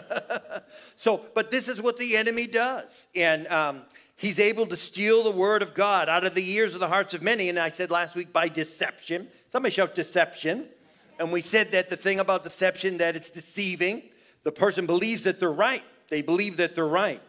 so, 0.96 1.24
but 1.36 1.52
this 1.52 1.68
is 1.68 1.80
what 1.80 1.96
the 1.98 2.16
enemy 2.16 2.48
does. 2.48 3.06
And 3.14 3.46
um, 3.46 3.84
he's 4.16 4.40
able 4.40 4.66
to 4.66 4.76
steal 4.76 5.22
the 5.22 5.30
word 5.30 5.62
of 5.62 5.74
God 5.74 6.08
out 6.08 6.24
of 6.24 6.34
the 6.34 6.50
ears 6.50 6.74
of 6.74 6.80
the 6.80 6.88
hearts 6.88 7.14
of 7.14 7.22
many. 7.22 7.48
And 7.48 7.60
I 7.60 7.70
said 7.70 7.92
last 7.92 8.16
week 8.16 8.32
by 8.32 8.48
deception. 8.48 9.28
Somebody 9.50 9.72
shout 9.72 9.94
deception. 9.94 10.66
And 11.20 11.30
we 11.30 11.42
said 11.42 11.70
that 11.70 11.90
the 11.90 11.96
thing 11.96 12.18
about 12.18 12.42
deception, 12.42 12.98
that 12.98 13.14
it's 13.14 13.30
deceiving. 13.30 14.02
The 14.42 14.50
person 14.50 14.84
believes 14.84 15.22
that 15.22 15.38
they're 15.38 15.52
right. 15.52 15.84
They 16.08 16.22
believe 16.22 16.56
that 16.56 16.74
they're 16.74 16.88
right. 16.88 17.22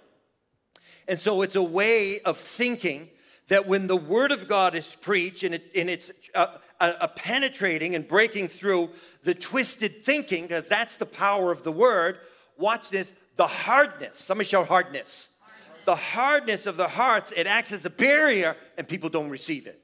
And 1.08 1.20
so 1.20 1.44
it's 1.44 1.56
a 1.56 1.62
way 1.62 2.18
of 2.26 2.36
thinking 2.36 3.10
that 3.50 3.68
when 3.68 3.86
the 3.86 3.96
word 3.96 4.32
of 4.32 4.48
God 4.48 4.74
is 4.74 4.96
preached 4.96 5.44
and, 5.44 5.54
it, 5.54 5.70
and 5.76 5.88
it's 5.88 6.12
uh, 6.34 6.48
uh, 6.80 6.94
uh 7.00 7.08
penetrating 7.08 7.96
and 7.96 8.08
breaking 8.08 8.48
through 8.48 8.90
the 9.24 9.34
twisted 9.34 10.04
thinking, 10.06 10.44
because 10.44 10.68
that's 10.68 10.98
the 10.98 11.06
power 11.06 11.52
of 11.52 11.64
the 11.64 11.72
word, 11.72 12.20
watch 12.58 12.90
this 12.90 13.14
the 13.36 13.48
hardness. 13.48 14.18
Somebody 14.18 14.50
shout 14.50 14.68
hardness. 14.68 15.36
The 15.86 15.96
hardness 15.96 16.68
of 16.68 16.78
the 16.78 16.88
hearts, 16.88 17.32
it 17.32 17.48
acts 17.48 17.72
as 17.72 17.86
a 17.86 17.90
barrier 17.90 18.56
and 18.78 18.88
people 18.88 19.10
don't 19.10 19.30
receive 19.30 19.66
it. 19.66 19.82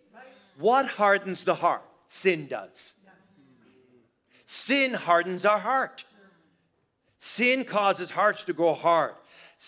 What 0.58 0.86
hardens 0.86 1.44
the 1.44 1.56
heart? 1.56 1.82
Sin 2.08 2.48
does. 2.48 2.94
Sin 4.46 4.94
hardens 4.94 5.46
our 5.46 5.58
heart. 5.58 6.04
Sin 7.18 7.64
causes 7.64 8.12
hearts 8.12 8.44
to 8.44 8.54
grow 8.54 8.74
hard 8.74 9.16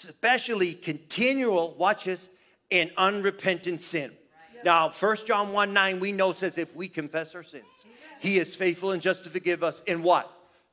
especially 0.05 0.73
continual, 0.73 1.75
watch 1.75 2.05
this, 2.05 2.29
in 2.69 2.91
unrepentant 2.97 3.81
sin. 3.81 4.11
Now, 4.67 4.89
1 4.89 5.15
John 5.25 5.53
1 5.53 5.71
9, 5.71 6.01
we 6.01 6.11
know 6.11 6.33
says 6.33 6.57
if 6.57 6.75
we 6.75 6.89
confess 6.89 7.33
our 7.35 7.41
sins, 7.41 7.63
he 8.19 8.37
is 8.37 8.53
faithful 8.53 8.91
and 8.91 9.01
just 9.01 9.23
to 9.23 9.29
forgive 9.29 9.63
us 9.63 9.81
in 9.87 10.03
what? 10.03 10.29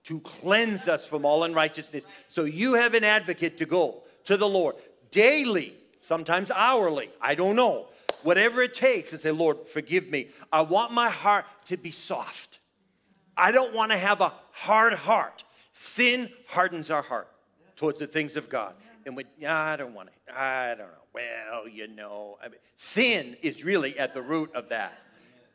To 0.06 0.18
cleanse 0.18 0.88
us 0.88 1.06
from 1.06 1.24
all 1.24 1.44
unrighteousness. 1.44 2.04
So 2.26 2.42
you 2.42 2.74
have 2.74 2.94
an 2.94 3.04
advocate 3.04 3.56
to 3.58 3.66
go 3.66 4.02
to 4.24 4.36
the 4.36 4.48
Lord 4.48 4.74
daily, 5.12 5.74
sometimes 6.00 6.50
hourly, 6.50 7.08
I 7.20 7.36
don't 7.36 7.54
know, 7.54 7.86
whatever 8.24 8.62
it 8.62 8.74
takes, 8.74 9.12
and 9.12 9.20
say, 9.20 9.30
Lord, 9.30 9.68
forgive 9.68 10.10
me. 10.10 10.26
I 10.52 10.62
want 10.62 10.90
my 10.90 11.08
heart 11.08 11.44
to 11.66 11.76
be 11.76 11.92
soft. 11.92 12.58
I 13.36 13.52
don't 13.52 13.72
want 13.72 13.92
to 13.92 13.96
have 13.96 14.20
a 14.20 14.32
hard 14.50 14.94
heart. 14.94 15.44
Sin 15.70 16.28
hardens 16.48 16.90
our 16.90 17.02
heart 17.02 17.28
towards 17.76 18.00
the 18.00 18.08
things 18.08 18.34
of 18.34 18.48
God. 18.48 18.74
And 19.06 19.16
we, 19.16 19.24
I 19.46 19.76
don't 19.76 19.94
want 19.94 20.08
to, 20.08 20.36
I 20.36 20.70
don't 20.70 20.90
know. 20.90 21.03
Well, 21.14 21.68
you 21.68 21.87
know, 21.87 22.38
I 22.42 22.49
mean, 22.49 22.59
sin 22.75 23.37
is 23.40 23.64
really 23.64 23.99
at 23.99 24.12
the 24.12 24.23
root 24.23 24.52
of 24.54 24.68
that. 24.71 24.99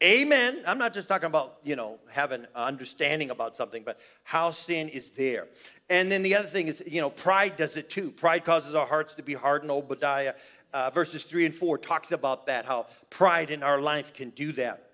Amen. 0.01 0.63
I'm 0.65 0.77
not 0.77 0.93
just 0.93 1.09
talking 1.09 1.27
about, 1.27 1.57
you 1.65 1.75
know, 1.75 1.99
having 2.09 2.45
understanding 2.55 3.31
about 3.31 3.57
something, 3.57 3.83
but 3.83 3.99
how 4.23 4.51
sin 4.51 4.87
is 4.87 5.09
there. 5.09 5.47
And 5.89 6.09
then 6.09 6.23
the 6.23 6.35
other 6.35 6.47
thing 6.47 6.67
is, 6.67 6.81
you 6.87 7.01
know, 7.01 7.09
pride 7.09 7.57
does 7.57 7.75
it 7.75 7.89
too. 7.89 8.11
Pride 8.11 8.45
causes 8.45 8.75
our 8.75 8.87
hearts 8.87 9.15
to 9.15 9.23
be 9.23 9.33
hardened. 9.33 9.71
Obadiah 9.71 10.35
uh, 10.73 10.89
verses 10.91 11.23
3 11.23 11.47
and 11.47 11.55
4 11.55 11.77
talks 11.77 12.11
about 12.11 12.45
that, 12.45 12.65
how 12.65 12.87
pride 13.09 13.49
in 13.49 13.63
our 13.63 13.81
life 13.81 14.13
can 14.13 14.29
do 14.29 14.51
that. 14.53 14.91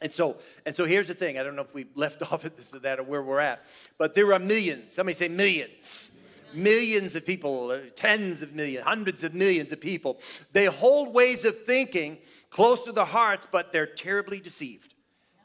And 0.00 0.12
so, 0.12 0.36
and 0.66 0.74
so 0.74 0.84
here's 0.84 1.08
the 1.08 1.14
thing. 1.14 1.38
I 1.38 1.42
don't 1.42 1.54
know 1.54 1.62
if 1.62 1.74
we 1.74 1.86
left 1.94 2.22
off 2.32 2.44
at 2.44 2.56
this 2.56 2.74
or 2.74 2.80
that 2.80 2.98
or 2.98 3.02
where 3.02 3.22
we're 3.22 3.40
at, 3.40 3.64
but 3.98 4.14
there 4.14 4.32
are 4.32 4.38
millions. 4.38 4.94
Somebody 4.94 5.14
say 5.14 5.28
millions. 5.28 6.12
Millions 6.54 7.14
of 7.14 7.26
people, 7.26 7.70
uh, 7.70 7.78
tens 7.94 8.42
of 8.42 8.54
millions, 8.54 8.84
hundreds 8.84 9.24
of 9.24 9.34
millions 9.34 9.72
of 9.72 9.80
people. 9.80 10.18
They 10.52 10.66
hold 10.66 11.14
ways 11.14 11.44
of 11.44 11.64
thinking 11.64 12.18
close 12.50 12.84
to 12.84 12.92
their 12.92 13.04
hearts, 13.04 13.46
but 13.50 13.72
they're 13.72 13.86
terribly 13.86 14.40
deceived. 14.40 14.94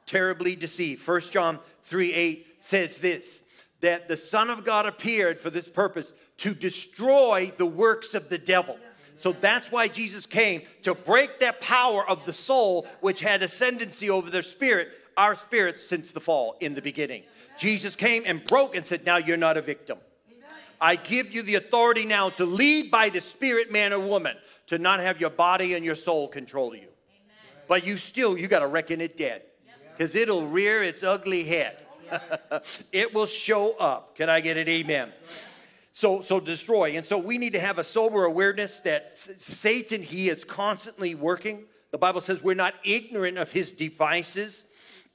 Terribly 0.05 0.55
deceived. 0.55 1.01
First 1.01 1.33
John 1.33 1.59
3 1.83 2.13
8 2.13 2.47
says 2.59 2.97
this 2.99 3.41
that 3.79 4.07
the 4.07 4.17
Son 4.17 4.49
of 4.49 4.65
God 4.65 4.85
appeared 4.85 5.39
for 5.39 5.49
this 5.49 5.69
purpose 5.69 6.13
to 6.37 6.53
destroy 6.53 7.51
the 7.57 7.65
works 7.65 8.13
of 8.13 8.29
the 8.29 8.37
devil. 8.37 8.77
So 9.19 9.31
that's 9.33 9.71
why 9.71 9.87
Jesus 9.87 10.25
came 10.25 10.61
to 10.83 10.93
break 10.93 11.39
that 11.39 11.59
power 11.59 12.07
of 12.07 12.25
the 12.25 12.33
soul, 12.33 12.87
which 13.01 13.19
had 13.19 13.41
ascendancy 13.41 14.09
over 14.09 14.29
their 14.29 14.43
spirit, 14.43 14.89
our 15.15 15.35
spirits 15.35 15.83
since 15.83 16.11
the 16.11 16.19
fall 16.19 16.55
in 16.59 16.75
the 16.75 16.81
beginning. 16.81 17.23
Jesus 17.57 17.95
came 17.95 18.23
and 18.25 18.43
broke 18.45 18.75
and 18.75 18.85
said, 18.85 19.05
Now 19.05 19.17
you're 19.17 19.37
not 19.37 19.57
a 19.57 19.61
victim. 19.61 19.97
I 20.79 20.95
give 20.95 21.31
you 21.31 21.41
the 21.41 21.55
authority 21.55 22.05
now 22.05 22.29
to 22.31 22.45
lead 22.45 22.91
by 22.91 23.09
the 23.09 23.21
spirit, 23.21 23.71
man 23.71 23.93
or 23.93 23.99
woman, 23.99 24.35
to 24.67 24.77
not 24.77 24.99
have 24.99 25.19
your 25.19 25.29
body 25.29 25.73
and 25.73 25.83
your 25.83 25.95
soul 25.95 26.27
control 26.27 26.75
you. 26.75 26.87
But 27.67 27.85
you 27.85 27.97
still, 27.97 28.37
you 28.37 28.47
got 28.47 28.59
to 28.59 28.67
reckon 28.67 29.01
it 29.01 29.17
dead 29.17 29.43
because 29.97 30.15
it'll 30.15 30.47
rear 30.47 30.83
its 30.83 31.03
ugly 31.03 31.43
head. 31.43 31.77
it 32.91 33.13
will 33.13 33.25
show 33.25 33.75
up. 33.77 34.15
Can 34.15 34.29
I 34.29 34.39
get 34.39 34.57
an 34.57 34.69
amen? 34.69 35.11
So, 35.91 36.21
so 36.21 36.39
destroy. 36.39 36.95
And 36.95 37.05
so 37.05 37.17
we 37.17 37.37
need 37.37 37.53
to 37.53 37.59
have 37.59 37.79
a 37.79 37.83
sober 37.83 38.25
awareness 38.25 38.79
that 38.81 39.15
Satan, 39.17 40.03
he 40.03 40.29
is 40.29 40.43
constantly 40.43 41.15
working. 41.15 41.65
The 41.91 41.97
Bible 41.97 42.21
says 42.21 42.43
we're 42.43 42.53
not 42.53 42.75
ignorant 42.83 43.37
of 43.37 43.51
his 43.51 43.71
devices 43.71 44.65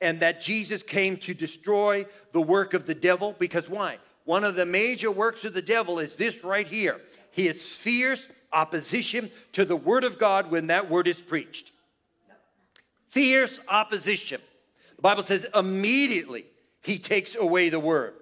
and 0.01 0.19
that 0.21 0.41
Jesus 0.41 0.83
came 0.83 1.17
to 1.19 1.35
destroy 1.35 2.05
the 2.33 2.43
work 2.43 2.75
of 2.75 2.87
the 2.87 2.95
devil. 2.95 3.37
Because 3.39 3.71
why? 3.71 3.99
One 4.25 4.45
of 4.45 4.55
the 4.55 4.67
major 4.67 5.11
works 5.11 5.45
of 5.45 5.55
the 5.55 5.63
devil 5.63 5.99
is 5.99 6.17
this 6.17 6.45
right 6.45 6.67
here. 6.67 7.01
his 7.33 7.75
fierce 7.75 8.29
opposition 8.53 9.31
to 9.53 9.65
the 9.65 9.77
word 9.77 10.05
of 10.05 10.19
God 10.19 10.51
when 10.51 10.69
that 10.69 10.89
word 10.91 11.09
is 11.09 11.21
preached. 11.21 11.73
Fierce 13.09 13.59
opposition. 13.69 14.41
The 14.97 15.03
Bible 15.03 15.23
says 15.23 15.47
immediately 15.55 16.47
he 16.83 16.99
takes 16.99 17.35
away 17.35 17.69
the 17.69 17.81
word. 17.81 18.15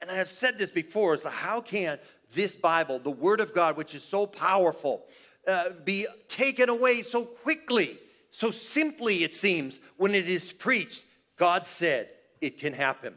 And 0.00 0.10
I 0.10 0.14
have 0.14 0.28
said 0.28 0.58
this 0.58 0.70
before, 0.70 1.16
so 1.16 1.28
how 1.28 1.60
can 1.60 1.98
this 2.32 2.54
Bible, 2.54 2.98
the 2.98 3.10
Word 3.10 3.40
of 3.40 3.52
God, 3.52 3.76
which 3.76 3.94
is 3.94 4.04
so 4.04 4.26
powerful, 4.26 5.06
uh, 5.46 5.70
be 5.84 6.06
taken 6.28 6.68
away 6.68 7.02
so 7.02 7.24
quickly, 7.24 7.98
so 8.30 8.50
simply, 8.50 9.24
it 9.24 9.34
seems, 9.34 9.80
when 9.96 10.14
it 10.14 10.28
is 10.28 10.52
preached? 10.52 11.04
God 11.36 11.66
said 11.66 12.10
it 12.40 12.58
can 12.58 12.74
happen. 12.74 13.14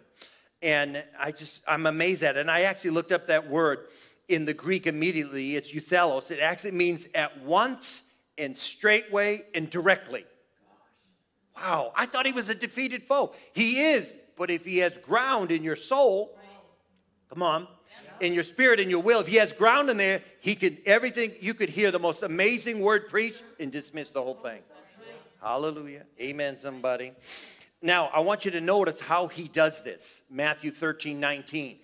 And 0.61 1.03
I 1.19 1.31
just, 1.31 1.61
I'm 1.67 1.85
amazed 1.85 2.23
at 2.23 2.37
it. 2.37 2.41
And 2.41 2.51
I 2.51 2.61
actually 2.61 2.91
looked 2.91 3.11
up 3.11 3.27
that 3.27 3.49
word 3.49 3.87
in 4.27 4.45
the 4.45 4.53
Greek 4.53 4.87
immediately. 4.87 5.55
It's 5.55 5.73
euthelos. 5.73 6.31
It 6.31 6.39
actually 6.39 6.71
means 6.71 7.07
at 7.15 7.41
once 7.43 8.03
and 8.37 8.55
straightway 8.55 9.41
and 9.55 9.69
directly. 9.69 10.25
Wow, 11.55 11.91
I 11.95 12.05
thought 12.05 12.25
he 12.25 12.31
was 12.31 12.49
a 12.49 12.55
defeated 12.55 13.03
foe. 13.03 13.33
He 13.53 13.91
is, 13.91 14.13
but 14.37 14.49
if 14.49 14.65
he 14.65 14.77
has 14.79 14.97
ground 14.97 15.51
in 15.51 15.63
your 15.63 15.75
soul, 15.75 16.37
Come 17.31 17.43
on. 17.43 17.67
In 18.19 18.33
your 18.33 18.43
spirit 18.43 18.79
and 18.79 18.89
your 18.89 19.01
will. 19.01 19.21
If 19.21 19.27
he 19.27 19.37
has 19.37 19.53
ground 19.53 19.89
in 19.89 19.97
there, 19.97 20.21
he 20.41 20.53
could 20.53 20.77
everything 20.85 21.31
you 21.39 21.53
could 21.53 21.69
hear 21.69 21.89
the 21.89 21.99
most 21.99 22.23
amazing 22.23 22.81
word 22.81 23.09
preached 23.09 23.41
and 23.59 23.71
dismiss 23.71 24.09
the 24.09 24.21
whole 24.21 24.35
thing. 24.35 24.59
Hallelujah. 25.41 26.03
Amen, 26.19 26.57
somebody. 26.57 27.13
Now, 27.81 28.09
I 28.13 28.19
want 28.19 28.45
you 28.45 28.51
to 28.51 28.61
notice 28.61 28.99
how 28.99 29.27
he 29.27 29.47
does 29.47 29.83
this. 29.83 30.23
Matthew 30.29 30.71
13, 30.71 31.19
19. 31.19 31.79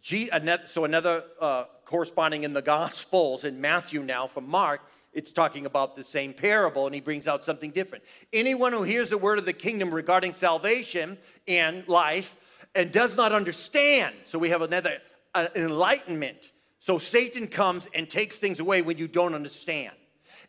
G, 0.00 0.30
so, 0.66 0.84
another 0.84 1.22
uh, 1.40 1.64
corresponding 1.84 2.44
in 2.44 2.52
the 2.52 2.62
Gospels, 2.76 3.44
in 3.44 3.60
Matthew 3.60 4.02
now 4.02 4.26
from 4.26 4.48
Mark, 4.48 4.80
it's 5.12 5.30
talking 5.30 5.66
about 5.66 5.94
the 5.94 6.04
same 6.04 6.32
parable, 6.32 6.86
and 6.86 6.94
he 6.94 7.00
brings 7.02 7.28
out 7.28 7.44
something 7.44 7.70
different. 7.70 8.02
Anyone 8.32 8.72
who 8.72 8.82
hears 8.82 9.10
the 9.10 9.18
word 9.18 9.38
of 9.38 9.44
the 9.44 9.52
kingdom 9.52 9.94
regarding 9.94 10.32
salvation 10.32 11.18
and 11.46 11.86
life 11.86 12.34
and 12.74 12.90
does 12.90 13.14
not 13.14 13.32
understand. 13.32 14.14
So 14.24 14.38
we 14.38 14.48
have 14.48 14.62
another 14.62 14.98
uh, 15.34 15.48
enlightenment. 15.54 16.38
So 16.80 16.98
Satan 16.98 17.46
comes 17.46 17.90
and 17.94 18.08
takes 18.08 18.38
things 18.38 18.58
away 18.58 18.80
when 18.80 18.96
you 18.96 19.06
don't 19.06 19.34
understand. 19.34 19.94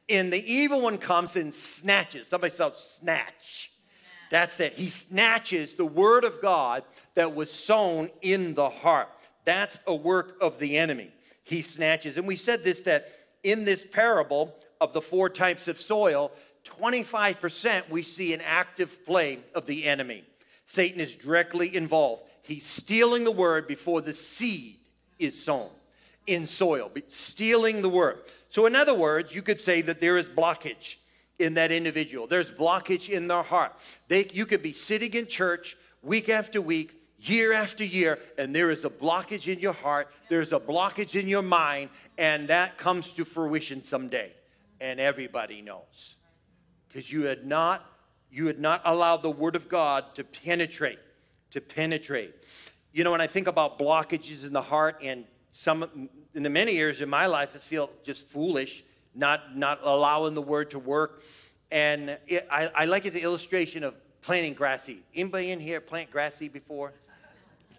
And 0.10 0.32
the 0.32 0.52
evil 0.52 0.82
one 0.82 0.98
comes 0.98 1.36
and 1.36 1.54
snatches. 1.54 2.30
Somebody 2.30 2.54
said 2.54 2.78
snatch. 2.78 3.73
That's 4.34 4.60
it. 4.60 4.74
He 4.74 4.90
snatches 4.90 5.76
the 5.76 5.86
word 5.86 6.24
of 6.24 6.42
God 6.42 6.82
that 7.14 7.36
was 7.36 7.54
sown 7.54 8.10
in 8.24 8.56
the 8.56 8.68
heart. 8.68 9.08
That's 9.46 9.80
a 9.86 9.94
work 9.94 10.38
of 10.42 10.58
the 10.58 10.76
enemy. 10.76 11.12
He 11.44 11.62
snatches. 11.62 12.18
And 12.18 12.26
we 12.26 12.36
said 12.36 12.64
this 12.64 12.82
that 12.82 13.10
in 13.44 13.64
this 13.64 13.86
parable 13.86 14.56
of 14.82 14.92
the 14.92 15.04
four 15.04 15.30
types 15.30 15.68
of 15.68 15.80
soil, 15.80 16.32
25% 16.66 17.88
we 17.92 18.02
see 18.02 18.34
an 18.34 18.42
active 18.44 19.06
play 19.06 19.38
of 19.54 19.68
the 19.68 19.86
enemy. 19.86 20.24
Satan 20.66 21.00
is 21.00 21.16
directly 21.16 21.76
involved. 21.76 22.24
He's 22.42 22.66
stealing 22.66 23.26
the 23.26 23.32
word 23.32 23.68
before 23.68 24.02
the 24.02 24.16
seed 24.16 24.78
is 25.20 25.40
sown 25.40 25.70
in 26.26 26.48
soil, 26.48 26.90
stealing 27.08 27.84
the 27.84 27.90
word. 27.90 28.22
So, 28.50 28.66
in 28.66 28.76
other 28.76 28.96
words, 28.96 29.36
you 29.36 29.44
could 29.44 29.62
say 29.62 29.84
that 29.84 30.00
there 30.00 30.18
is 30.18 30.28
blockage 30.28 30.96
in 31.44 31.54
that 31.56 31.72
individual. 31.72 32.26
There's 32.26 32.50
blockage 32.50 33.10
in 33.10 33.28
their 33.28 33.44
heart. 33.44 33.74
They, 34.08 34.28
you 34.34 34.46
could 34.46 34.64
be 34.64 34.74
sitting 34.74 35.14
in 35.14 35.28
church 35.28 35.78
week 36.02 36.30
after 36.30 36.62
week, 36.62 36.96
year 37.20 37.54
after 37.54 37.84
year, 37.84 38.20
and 38.38 38.56
there 38.56 38.70
is 38.70 38.86
a 38.86 38.90
blockage 38.90 39.52
in 39.52 39.60
your 39.60 39.74
heart, 39.74 40.10
there's 40.30 40.54
a 40.54 40.60
blockage 40.60 41.20
in 41.20 41.28
your 41.28 41.42
mind, 41.42 41.90
and 42.18 42.48
that 42.48 42.78
comes 42.78 43.14
to 43.14 43.26
fruition 43.26 43.84
someday. 43.84 44.32
And 44.82 45.00
everybody 45.00 45.62
knows. 45.62 46.18
Because 46.88 47.12
you 47.12 47.24
had 47.24 47.46
not 47.46 47.86
you 48.30 48.48
had 48.48 48.60
not 48.60 48.82
allowed 48.84 49.22
the 49.22 49.30
Word 49.30 49.56
of 49.56 49.70
God 49.70 50.16
to 50.16 50.24
penetrate, 50.24 50.98
to 51.52 51.62
penetrate. 51.62 52.34
You 52.92 53.04
know, 53.04 53.12
when 53.12 53.22
I 53.22 53.28
think 53.28 53.46
about 53.46 53.78
blockages 53.78 54.44
in 54.46 54.54
the 54.54 54.62
heart, 54.62 55.00
and 55.04 55.26
some 55.52 56.10
in 56.34 56.42
the 56.42 56.50
many 56.50 56.74
years 56.74 57.00
in 57.00 57.10
my 57.10 57.28
life, 57.28 57.52
I 57.56 57.60
feel 57.60 57.92
just 58.04 58.28
foolish, 58.28 58.84
not 59.16 59.58
not 59.58 59.80
allowing 59.84 60.34
the 60.34 60.42
Word 60.42 60.72
to 60.72 60.80
work. 60.80 61.22
And 61.72 62.18
it, 62.28 62.48
I, 62.52 62.70
I 62.76 62.86
like 62.86 63.06
it 63.06 63.14
the 63.14 63.24
illustration 63.24 63.84
of 63.84 63.96
planting 64.22 64.54
grass 64.54 64.84
seed. 64.84 65.04
Anybody 65.16 65.52
in 65.52 65.60
here 65.60 65.82
plant 65.82 66.12
grass 66.12 66.36
seed 66.36 66.54
before? 66.54 66.94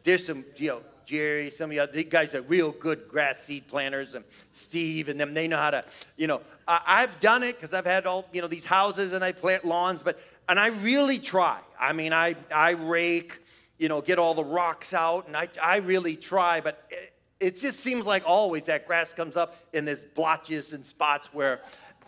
There's 0.03 0.27
some, 0.27 0.45
you 0.57 0.69
know, 0.69 0.81
Jerry, 1.07 1.51
some 1.51 1.71
of 1.71 1.93
these 1.93 2.07
guys 2.07 2.35
are 2.35 2.43
real 2.43 2.73
good 2.73 3.09
grass 3.09 3.43
seed 3.43 3.69
planters, 3.69 4.15
and 4.15 4.25
Steve 4.51 5.09
and 5.09 5.19
them, 5.19 5.35
they 5.35 5.49
know 5.49 5.57
how 5.57 5.71
to, 5.71 5.85
you 6.17 6.27
know. 6.27 6.41
I, 6.67 7.03
have 7.03 7.21
done 7.21 7.43
it 7.43 7.61
because 7.61 7.75
I've 7.75 7.85
had 7.85 8.07
all, 8.07 8.27
you 8.33 8.41
know, 8.41 8.49
these 8.49 8.65
houses 8.65 9.13
and 9.13 9.23
I 9.23 9.33
plant 9.33 9.67
lawns, 9.67 10.03
but 10.03 10.19
and 10.49 10.59
I 10.59 10.69
really 10.69 11.19
try. 11.19 11.59
I 11.79 11.93
mean, 11.93 12.13
I, 12.13 12.37
I 12.55 12.71
rake, 12.71 13.39
you 13.79 13.89
know, 13.89 14.01
get 14.01 14.19
all 14.19 14.35
the 14.35 14.45
rocks 14.45 14.95
out, 14.95 15.27
and 15.27 15.37
I, 15.37 15.49
I 15.63 15.77
really 15.79 16.17
try, 16.17 16.61
but 16.61 16.83
eh, 16.91 16.97
it, 17.41 17.61
just 17.61 17.81
seems 17.81 18.07
like 18.07 18.23
always 18.27 18.65
that 18.65 18.87
grass 18.87 19.13
comes 19.13 19.37
up 19.37 19.57
and 19.73 19.87
there's 19.87 20.05
blotches 20.05 20.73
and 20.73 20.87
spots 20.87 21.29
where, 21.33 21.61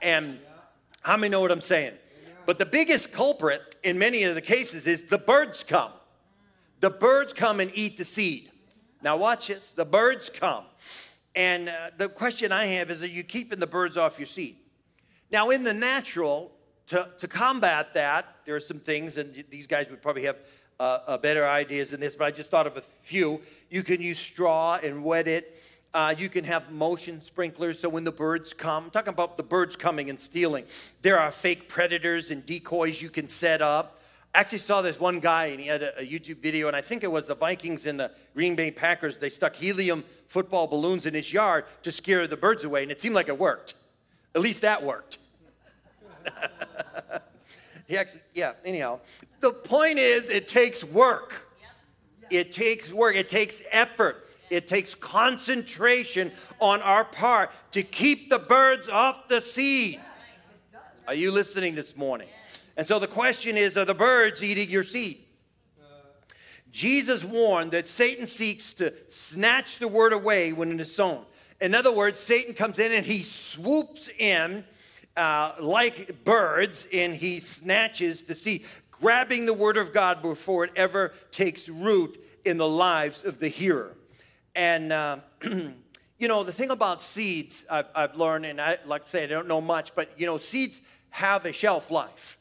and 0.02 0.38
how 1.02 1.16
many 1.16 1.30
know 1.30 1.40
what 1.40 1.52
I'm 1.52 1.60
saying? 1.60 1.94
But 2.46 2.58
the 2.58 2.66
biggest 2.66 3.12
culprit 3.12 3.76
in 3.82 3.98
many 3.98 4.22
of 4.22 4.34
the 4.34 4.40
cases 4.40 4.86
is 4.86 5.04
the 5.04 5.18
birds 5.18 5.62
come. 5.62 5.92
The 6.80 6.90
birds 6.90 7.32
come 7.32 7.60
and 7.60 7.70
eat 7.74 7.96
the 7.96 8.04
seed. 8.04 8.50
Now, 9.02 9.16
watch 9.16 9.48
this 9.48 9.72
the 9.72 9.84
birds 9.84 10.30
come. 10.30 10.64
And 11.34 11.68
uh, 11.68 11.90
the 11.96 12.08
question 12.08 12.50
I 12.50 12.66
have 12.66 12.90
is 12.90 13.02
Are 13.02 13.06
you 13.06 13.22
keeping 13.22 13.58
the 13.58 13.66
birds 13.66 13.96
off 13.96 14.18
your 14.18 14.26
seed? 14.26 14.56
Now, 15.30 15.50
in 15.50 15.64
the 15.64 15.74
natural, 15.74 16.52
to, 16.88 17.08
to 17.18 17.28
combat 17.28 17.94
that, 17.94 18.26
there 18.44 18.54
are 18.54 18.60
some 18.60 18.78
things, 18.78 19.16
and 19.16 19.44
these 19.50 19.66
guys 19.66 19.90
would 19.90 20.00
probably 20.00 20.22
have 20.22 20.36
uh, 20.78 20.98
uh, 21.06 21.18
better 21.18 21.46
ideas 21.46 21.90
than 21.90 22.00
this, 22.00 22.14
but 22.14 22.26
I 22.26 22.30
just 22.30 22.50
thought 22.50 22.66
of 22.66 22.76
a 22.76 22.80
few. 22.80 23.40
You 23.70 23.82
can 23.82 24.00
use 24.00 24.18
straw 24.18 24.78
and 24.82 25.02
wet 25.02 25.28
it. 25.28 25.62
Uh, 25.94 26.14
you 26.16 26.28
can 26.28 26.44
have 26.44 26.70
motion 26.70 27.22
sprinklers, 27.24 27.78
so 27.80 27.88
when 27.88 28.04
the 28.04 28.12
birds 28.12 28.52
come, 28.52 28.84
I'm 28.84 28.90
talking 28.90 29.14
about 29.14 29.38
the 29.38 29.42
birds 29.42 29.76
coming 29.76 30.10
and 30.10 30.20
stealing. 30.20 30.66
There 31.00 31.18
are 31.18 31.30
fake 31.30 31.68
predators 31.68 32.30
and 32.30 32.44
decoys 32.44 33.00
you 33.00 33.08
can 33.08 33.28
set 33.30 33.62
up. 33.62 34.00
I 34.34 34.40
actually 34.40 34.58
saw 34.58 34.82
this 34.82 35.00
one 35.00 35.20
guy, 35.20 35.46
and 35.46 35.60
he 35.60 35.66
had 35.66 35.82
a, 35.82 36.00
a 36.00 36.06
YouTube 36.06 36.42
video, 36.42 36.66
and 36.68 36.76
I 36.76 36.82
think 36.82 37.02
it 37.02 37.10
was 37.10 37.26
the 37.26 37.34
Vikings 37.34 37.86
and 37.86 37.98
the 37.98 38.10
Green 38.34 38.54
Bay 38.54 38.70
Packers. 38.70 39.18
They 39.18 39.30
stuck 39.30 39.56
helium 39.56 40.04
football 40.28 40.66
balloons 40.66 41.06
in 41.06 41.14
his 41.14 41.32
yard 41.32 41.64
to 41.82 41.90
scare 41.90 42.26
the 42.26 42.36
birds 42.36 42.64
away, 42.64 42.82
and 42.82 42.92
it 42.92 43.00
seemed 43.00 43.14
like 43.14 43.28
it 43.28 43.38
worked. 43.38 43.74
At 44.34 44.42
least 44.42 44.60
that 44.60 44.82
worked. 44.82 45.16
he 47.86 47.96
actually, 47.96 48.22
yeah, 48.34 48.52
anyhow. 48.64 49.00
The 49.40 49.52
point 49.52 49.98
is, 49.98 50.30
it 50.30 50.48
takes 50.48 50.82
work. 50.82 51.42
It 52.30 52.50
takes 52.50 52.92
work, 52.92 53.16
it 53.16 53.28
takes 53.28 53.62
effort. 53.70 54.26
It 54.48 54.68
takes 54.68 54.94
concentration 54.94 56.30
on 56.60 56.80
our 56.82 57.04
part 57.04 57.50
to 57.72 57.82
keep 57.82 58.30
the 58.30 58.38
birds 58.38 58.88
off 58.88 59.28
the 59.28 59.40
seed. 59.40 60.00
Are 61.08 61.14
you 61.14 61.32
listening 61.32 61.74
this 61.74 61.96
morning? 61.96 62.28
And 62.76 62.86
so 62.86 62.98
the 62.98 63.08
question 63.08 63.56
is 63.56 63.76
Are 63.76 63.84
the 63.84 63.94
birds 63.94 64.42
eating 64.42 64.68
your 64.68 64.84
seed? 64.84 65.18
Uh. 65.80 65.84
Jesus 66.70 67.24
warned 67.24 67.72
that 67.72 67.88
Satan 67.88 68.26
seeks 68.26 68.72
to 68.74 68.92
snatch 69.08 69.78
the 69.78 69.88
word 69.88 70.12
away 70.12 70.52
when 70.52 70.70
it 70.70 70.80
is 70.80 70.94
sown. 70.94 71.24
In 71.60 71.74
other 71.74 71.92
words, 71.92 72.20
Satan 72.20 72.54
comes 72.54 72.78
in 72.78 72.92
and 72.92 73.04
he 73.04 73.22
swoops 73.22 74.08
in 74.18 74.64
uh, 75.16 75.52
like 75.60 76.24
birds 76.24 76.86
and 76.92 77.14
he 77.14 77.40
snatches 77.40 78.24
the 78.24 78.34
seed, 78.34 78.64
grabbing 78.90 79.46
the 79.46 79.54
word 79.54 79.76
of 79.76 79.92
God 79.92 80.22
before 80.22 80.64
it 80.64 80.72
ever 80.76 81.12
takes 81.30 81.68
root 81.68 82.18
in 82.44 82.56
the 82.56 82.68
lives 82.68 83.24
of 83.24 83.38
the 83.38 83.48
hearer. 83.48 83.96
And, 84.54 84.92
uh, 84.92 85.18
you 85.42 86.28
know, 86.28 86.44
the 86.44 86.52
thing 86.52 86.70
about 86.70 87.02
seeds, 87.02 87.64
I've, 87.70 87.86
I've 87.94 88.16
learned, 88.16 88.46
and 88.46 88.60
I, 88.60 88.78
like 88.86 89.02
I 89.02 89.08
say, 89.08 89.24
I 89.24 89.26
don't 89.26 89.48
know 89.48 89.60
much, 89.60 89.94
but, 89.94 90.10
you 90.16 90.26
know, 90.26 90.38
seeds 90.38 90.82
have 91.10 91.44
a 91.44 91.52
shelf 91.52 91.90
life. 91.90 92.38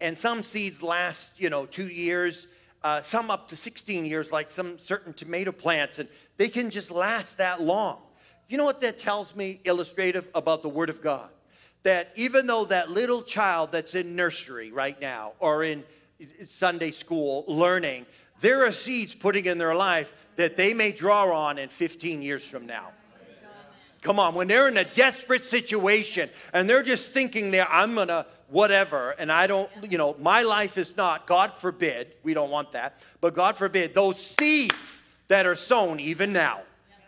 And 0.00 0.16
some 0.16 0.42
seeds 0.42 0.82
last, 0.82 1.40
you 1.40 1.50
know, 1.50 1.66
two 1.66 1.88
years, 1.88 2.46
uh, 2.84 3.00
some 3.00 3.30
up 3.30 3.48
to 3.48 3.56
16 3.56 4.04
years, 4.04 4.30
like 4.30 4.50
some 4.50 4.78
certain 4.78 5.12
tomato 5.12 5.50
plants, 5.50 5.98
and 5.98 6.08
they 6.36 6.48
can 6.48 6.70
just 6.70 6.90
last 6.90 7.38
that 7.38 7.60
long. 7.60 7.98
You 8.48 8.56
know 8.56 8.64
what 8.64 8.80
that 8.82 8.98
tells 8.98 9.34
me, 9.34 9.60
illustrative, 9.64 10.28
about 10.34 10.62
the 10.62 10.68
Word 10.68 10.88
of 10.88 11.02
God? 11.02 11.28
That 11.88 12.12
even 12.16 12.46
though 12.46 12.66
that 12.66 12.90
little 12.90 13.22
child 13.22 13.72
that's 13.72 13.94
in 13.94 14.14
nursery 14.14 14.70
right 14.70 15.00
now 15.00 15.32
or 15.38 15.64
in 15.64 15.82
Sunday 16.46 16.90
school 16.90 17.46
learning, 17.48 18.04
there 18.42 18.66
are 18.66 18.72
seeds 18.72 19.14
putting 19.14 19.46
in 19.46 19.56
their 19.56 19.74
life 19.74 20.12
that 20.36 20.54
they 20.54 20.74
may 20.74 20.92
draw 20.92 21.32
on 21.32 21.56
in 21.56 21.70
15 21.70 22.20
years 22.20 22.44
from 22.44 22.66
now. 22.66 22.90
Come 24.02 24.18
on, 24.18 24.34
when 24.34 24.48
they're 24.48 24.68
in 24.68 24.76
a 24.76 24.84
desperate 24.84 25.46
situation 25.46 26.28
and 26.52 26.68
they're 26.68 26.82
just 26.82 27.14
thinking 27.14 27.50
there, 27.50 27.66
I'm 27.70 27.94
gonna 27.94 28.26
whatever, 28.48 29.12
and 29.12 29.32
I 29.32 29.46
don't, 29.46 29.70
you 29.88 29.96
know, 29.96 30.14
my 30.20 30.42
life 30.42 30.76
is 30.76 30.94
not, 30.94 31.26
God 31.26 31.54
forbid, 31.54 32.12
we 32.22 32.34
don't 32.34 32.50
want 32.50 32.72
that, 32.72 32.98
but 33.22 33.34
God 33.34 33.56
forbid, 33.56 33.94
those 33.94 34.20
seeds 34.20 35.02
that 35.28 35.46
are 35.46 35.56
sown 35.56 36.00
even 36.00 36.34
now. 36.34 36.60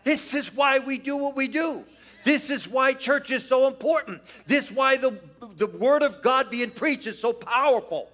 This 0.03 0.33
is 0.33 0.51
why 0.55 0.79
we 0.79 0.97
do 0.97 1.17
what 1.17 1.35
we 1.35 1.47
do. 1.47 1.85
This 2.23 2.49
is 2.49 2.67
why 2.67 2.93
church 2.93 3.31
is 3.31 3.47
so 3.47 3.67
important. 3.67 4.21
This 4.45 4.69
is 4.69 4.71
why 4.71 4.97
the, 4.97 5.17
the 5.57 5.67
word 5.67 6.03
of 6.03 6.21
God 6.21 6.49
being 6.49 6.71
preached 6.71 7.07
is 7.07 7.19
so 7.19 7.33
powerful. 7.33 8.09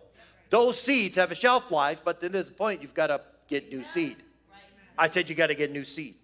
Those 0.50 0.80
seeds 0.80 1.18
have 1.18 1.32
a 1.32 1.36
shelf 1.36 1.72
life, 1.72 2.02
but 2.06 2.22
then 2.22 2.32
there's 2.32 2.48
a 2.48 2.54
point 2.54 2.82
you've 2.82 2.94
got 2.94 3.08
to 3.08 3.22
get 3.48 3.72
new 3.72 3.84
seed. 3.84 4.18
I 4.98 5.08
said 5.08 5.30
you 5.30 5.36
got 5.36 5.48
to 5.48 5.56
get 5.56 5.72
new 5.72 5.84
seed. 5.84 6.16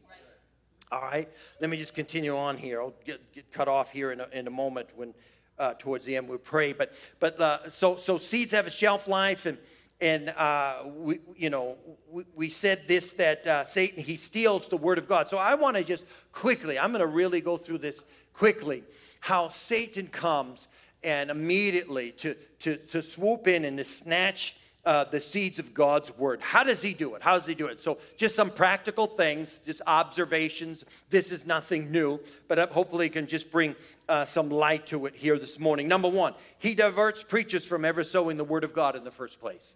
All 0.92 1.02
right, 1.02 1.28
let 1.60 1.70
me 1.70 1.78
just 1.78 1.96
continue 1.96 2.36
on 2.36 2.56
here. 2.56 2.80
I'll 2.80 2.94
get, 3.04 3.34
get 3.34 3.52
cut 3.52 3.68
off 3.68 3.92
here 3.92 4.12
in 4.12 4.22
a, 4.22 4.28
in 4.32 4.46
a 4.48 4.52
moment 4.52 4.90
when 4.96 5.14
uh, 5.58 5.74
towards 5.78 6.06
the 6.06 6.16
end 6.16 6.28
we 6.28 6.38
pray. 6.38 6.74
But 6.74 6.94
but 7.20 7.40
uh, 7.40 7.70
so 7.70 7.96
so 7.96 8.18
seeds 8.18 8.52
have 8.52 8.68
a 8.68 8.72
shelf 8.72 9.08
life, 9.08 9.46
and 9.46 9.58
and 10.04 10.34
uh, 10.36 10.84
we, 10.98 11.20
you 11.38 11.50
know, 11.50 11.78
we, 12.12 12.26
we 12.36 12.50
said 12.50 12.82
this 12.88 13.14
that 13.14 13.48
uh, 13.48 13.64
Satan 13.64 14.04
he 14.04 14.18
steals 14.18 14.68
the 14.68 14.76
word 14.76 14.98
of 14.98 15.08
God. 15.08 15.30
So 15.30 15.38
I 15.38 15.56
want 15.56 15.78
to 15.78 15.84
just 15.84 16.04
quickly, 16.34 16.78
I'm 16.78 16.92
going 16.92 17.00
to 17.00 17.08
really 17.08 17.40
go 17.40 17.56
through 17.56 17.78
this 17.78 18.04
quickly. 18.34 18.84
How 19.22 19.48
Satan 19.48 20.08
comes 20.08 20.68
and 21.04 21.32
immediately 21.32 22.12
to 22.12 22.36
to 22.60 22.76
to 22.76 23.02
swoop 23.02 23.48
in 23.48 23.64
and 23.64 23.78
to 23.78 23.86
snatch 23.86 24.58
uh, 24.86 25.06
the 25.06 25.22
seeds 25.22 25.60
of 25.60 25.74
God's 25.74 26.16
word. 26.18 26.42
How 26.42 26.66
does 26.66 26.82
he 26.82 26.94
do 26.94 27.16
it? 27.16 27.22
How 27.22 27.38
does 27.38 27.48
he 27.48 27.56
do 27.56 27.68
it? 27.68 27.82
So, 27.82 28.00
just 28.18 28.36
some 28.36 28.50
practical 28.50 29.08
things, 29.08 29.60
just 29.66 29.82
observations. 29.88 30.84
This 31.10 31.32
is 31.32 31.46
nothing 31.46 31.90
new, 31.92 32.20
but 32.50 32.70
hopefully, 32.74 33.08
can 33.08 33.26
just 33.26 33.50
bring 33.50 33.78
uh, 34.10 34.26
some 34.26 34.50
light 34.50 34.86
to 34.88 35.06
it 35.06 35.16
here 35.16 35.40
this 35.40 35.58
morning. 35.58 35.88
Number 35.88 36.10
one, 36.10 36.34
he 36.60 36.76
diverts 36.76 37.24
preachers 37.24 37.66
from 37.66 37.86
ever 37.86 38.04
sowing 38.04 38.36
the 38.36 38.44
word 38.44 38.66
of 38.66 38.74
God 38.74 38.98
in 38.98 39.06
the 39.06 39.12
first 39.12 39.40
place. 39.40 39.76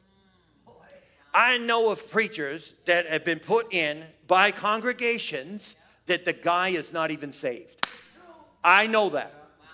I 1.38 1.60
know 1.60 1.92
of 1.92 2.10
preachers 2.10 2.74
that 2.86 3.06
have 3.06 3.24
been 3.24 3.38
put 3.38 3.72
in 3.72 4.04
by 4.26 4.50
congregations 4.50 5.76
that 6.08 6.26
the 6.26 6.34
guy 6.34 6.70
is 6.70 6.92
not 6.92 7.12
even 7.12 7.32
saved. 7.32 7.88
I 8.64 8.88
know 8.88 9.10
that 9.10 9.32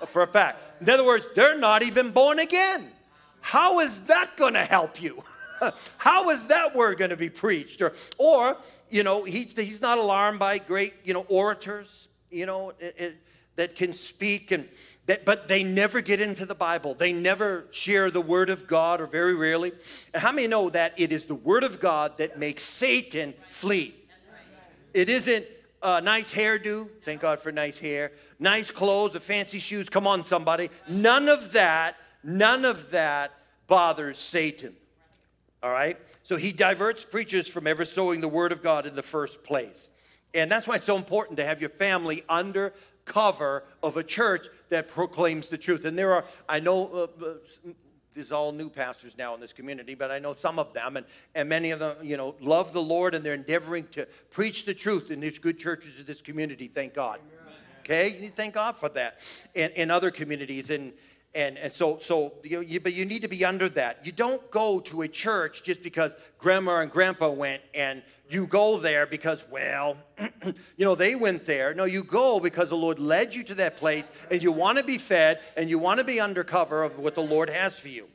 for 0.07 0.23
a 0.23 0.27
fact. 0.27 0.59
In 0.81 0.89
other 0.89 1.05
words, 1.05 1.25
they're 1.35 1.57
not 1.57 1.81
even 1.81 2.11
born 2.11 2.39
again. 2.39 2.91
How 3.39 3.79
is 3.79 4.07
that 4.07 4.35
going 4.35 4.55
to 4.55 4.65
help 4.65 5.01
you? 5.01 5.23
How 5.97 6.31
is 6.31 6.47
that 6.47 6.75
word 6.75 6.97
going 6.97 7.11
to 7.11 7.17
be 7.17 7.29
preached? 7.29 7.81
Or, 7.81 7.93
or 8.17 8.57
you 8.89 9.03
know, 9.03 9.23
he's, 9.23 9.57
he's 9.57 9.79
not 9.79 9.97
alarmed 9.97 10.39
by 10.39 10.57
great, 10.57 10.93
you 11.05 11.13
know, 11.13 11.25
orators, 11.29 12.09
you 12.29 12.45
know, 12.45 12.73
it, 12.77 12.95
it, 12.97 13.15
that 13.55 13.75
can 13.75 13.93
speak 13.93 14.51
and 14.51 14.67
that, 15.05 15.25
but 15.25 15.47
they 15.47 15.63
never 15.63 15.99
get 16.01 16.21
into 16.21 16.45
the 16.45 16.55
Bible. 16.55 16.93
They 16.93 17.11
never 17.11 17.65
share 17.71 18.09
the 18.09 18.21
Word 18.21 18.49
of 18.49 18.67
God, 18.67 19.01
or 19.01 19.05
very 19.05 19.35
rarely. 19.35 19.73
And 20.13 20.23
how 20.23 20.31
many 20.31 20.47
know 20.47 20.69
that 20.69 20.93
it 20.97 21.11
is 21.11 21.25
the 21.25 21.35
Word 21.35 21.63
of 21.63 21.79
God 21.79 22.17
that 22.19 22.39
makes 22.39 22.63
Satan 22.63 23.33
flee? 23.51 23.95
It 24.93 25.09
isn't 25.09 25.45
a 25.81 25.99
nice 25.99 26.33
hairdo. 26.33 26.87
Thank 27.03 27.21
God 27.21 27.41
for 27.41 27.51
nice 27.51 27.79
hair. 27.79 28.13
Nice 28.39 28.71
clothes, 28.71 29.13
the 29.13 29.19
fancy 29.19 29.59
shoes. 29.59 29.89
Come 29.89 30.07
on, 30.07 30.23
somebody. 30.23 30.69
None 30.87 31.27
of 31.27 31.51
that, 31.53 31.97
none 32.23 32.63
of 32.63 32.91
that 32.91 33.31
bothers 33.67 34.19
Satan. 34.19 34.73
All 35.61 35.71
right? 35.71 35.97
So 36.23 36.37
he 36.37 36.53
diverts 36.53 37.03
preachers 37.03 37.47
from 37.47 37.67
ever 37.67 37.83
sowing 37.83 38.21
the 38.21 38.27
Word 38.29 38.53
of 38.53 38.63
God 38.63 38.85
in 38.85 38.95
the 38.95 39.03
first 39.03 39.43
place. 39.43 39.89
And 40.33 40.49
that's 40.49 40.65
why 40.65 40.75
it's 40.75 40.85
so 40.85 40.95
important 40.95 41.37
to 41.37 41.45
have 41.45 41.59
your 41.59 41.69
family 41.69 42.23
under 42.29 42.73
cover 43.05 43.63
of 43.81 43.97
a 43.97 44.03
church 44.03 44.47
that 44.69 44.87
proclaims 44.87 45.47
the 45.47 45.57
truth. 45.57 45.85
And 45.85 45.97
there 45.97 46.13
are, 46.13 46.25
I 46.47 46.59
know, 46.59 46.87
uh, 46.87 47.25
uh, 47.25 47.33
there's 48.13 48.31
all 48.31 48.51
new 48.51 48.69
pastors 48.69 49.17
now 49.17 49.33
in 49.33 49.41
this 49.41 49.53
community, 49.53 49.95
but 49.95 50.11
I 50.11 50.19
know 50.19 50.33
some 50.35 50.59
of 50.59 50.73
them, 50.73 50.97
and, 50.97 51.05
and 51.33 51.49
many 51.49 51.71
of 51.71 51.79
them, 51.79 51.97
you 52.03 52.17
know, 52.17 52.35
love 52.39 52.73
the 52.73 52.81
Lord 52.81 53.15
and 53.15 53.25
they're 53.25 53.33
endeavoring 53.33 53.87
to 53.91 54.07
preach 54.29 54.65
the 54.65 54.73
truth 54.73 55.11
in 55.11 55.19
these 55.19 55.39
good 55.39 55.57
churches 55.57 55.99
of 55.99 56.05
this 56.05 56.21
community. 56.21 56.67
Thank 56.67 56.93
God. 56.93 57.19
Okay, 57.79 58.15
you 58.17 58.29
thank 58.29 58.53
God 58.53 58.75
for 58.75 58.87
that. 58.89 59.19
In, 59.55 59.69
in 59.71 59.91
other 59.91 60.09
communities, 60.09 60.69
and 60.69 60.93
and, 61.35 61.57
and 61.57 61.71
so, 61.71 61.97
so 61.97 62.33
you, 62.43 62.61
you, 62.61 62.79
but 62.79 62.93
you 62.93 63.05
need 63.05 63.23
to 63.23 63.27
be 63.27 63.43
under 63.43 63.67
that. 63.69 64.05
You 64.05 64.11
don't 64.11 64.49
go 64.51 64.79
to 64.81 65.01
a 65.01 65.07
church 65.07 65.63
just 65.63 65.81
because 65.81 66.15
grandma 66.37 66.81
and 66.81 66.91
grandpa 66.91 67.29
went 67.29 67.63
and 67.73 68.03
you 68.29 68.45
go 68.45 68.77
there 68.77 69.05
because, 69.05 69.43
well, 69.49 69.97
you 70.77 70.85
know, 70.85 70.95
they 70.95 71.15
went 71.15 71.45
there. 71.45 71.73
No, 71.73 71.85
you 71.85 72.03
go 72.03 72.39
because 72.39 72.69
the 72.69 72.77
Lord 72.77 72.99
led 72.99 73.33
you 73.33 73.43
to 73.45 73.55
that 73.55 73.77
place 73.77 74.11
and 74.31 74.41
you 74.41 74.51
want 74.51 74.77
to 74.77 74.83
be 74.83 74.97
fed 74.97 75.39
and 75.57 75.69
you 75.69 75.79
want 75.79 75.99
to 75.99 76.05
be 76.05 76.19
undercover 76.19 76.83
of 76.83 76.99
what 76.99 77.15
the 77.15 77.23
Lord 77.23 77.49
has 77.49 77.77
for 77.77 77.89
you. 77.89 78.07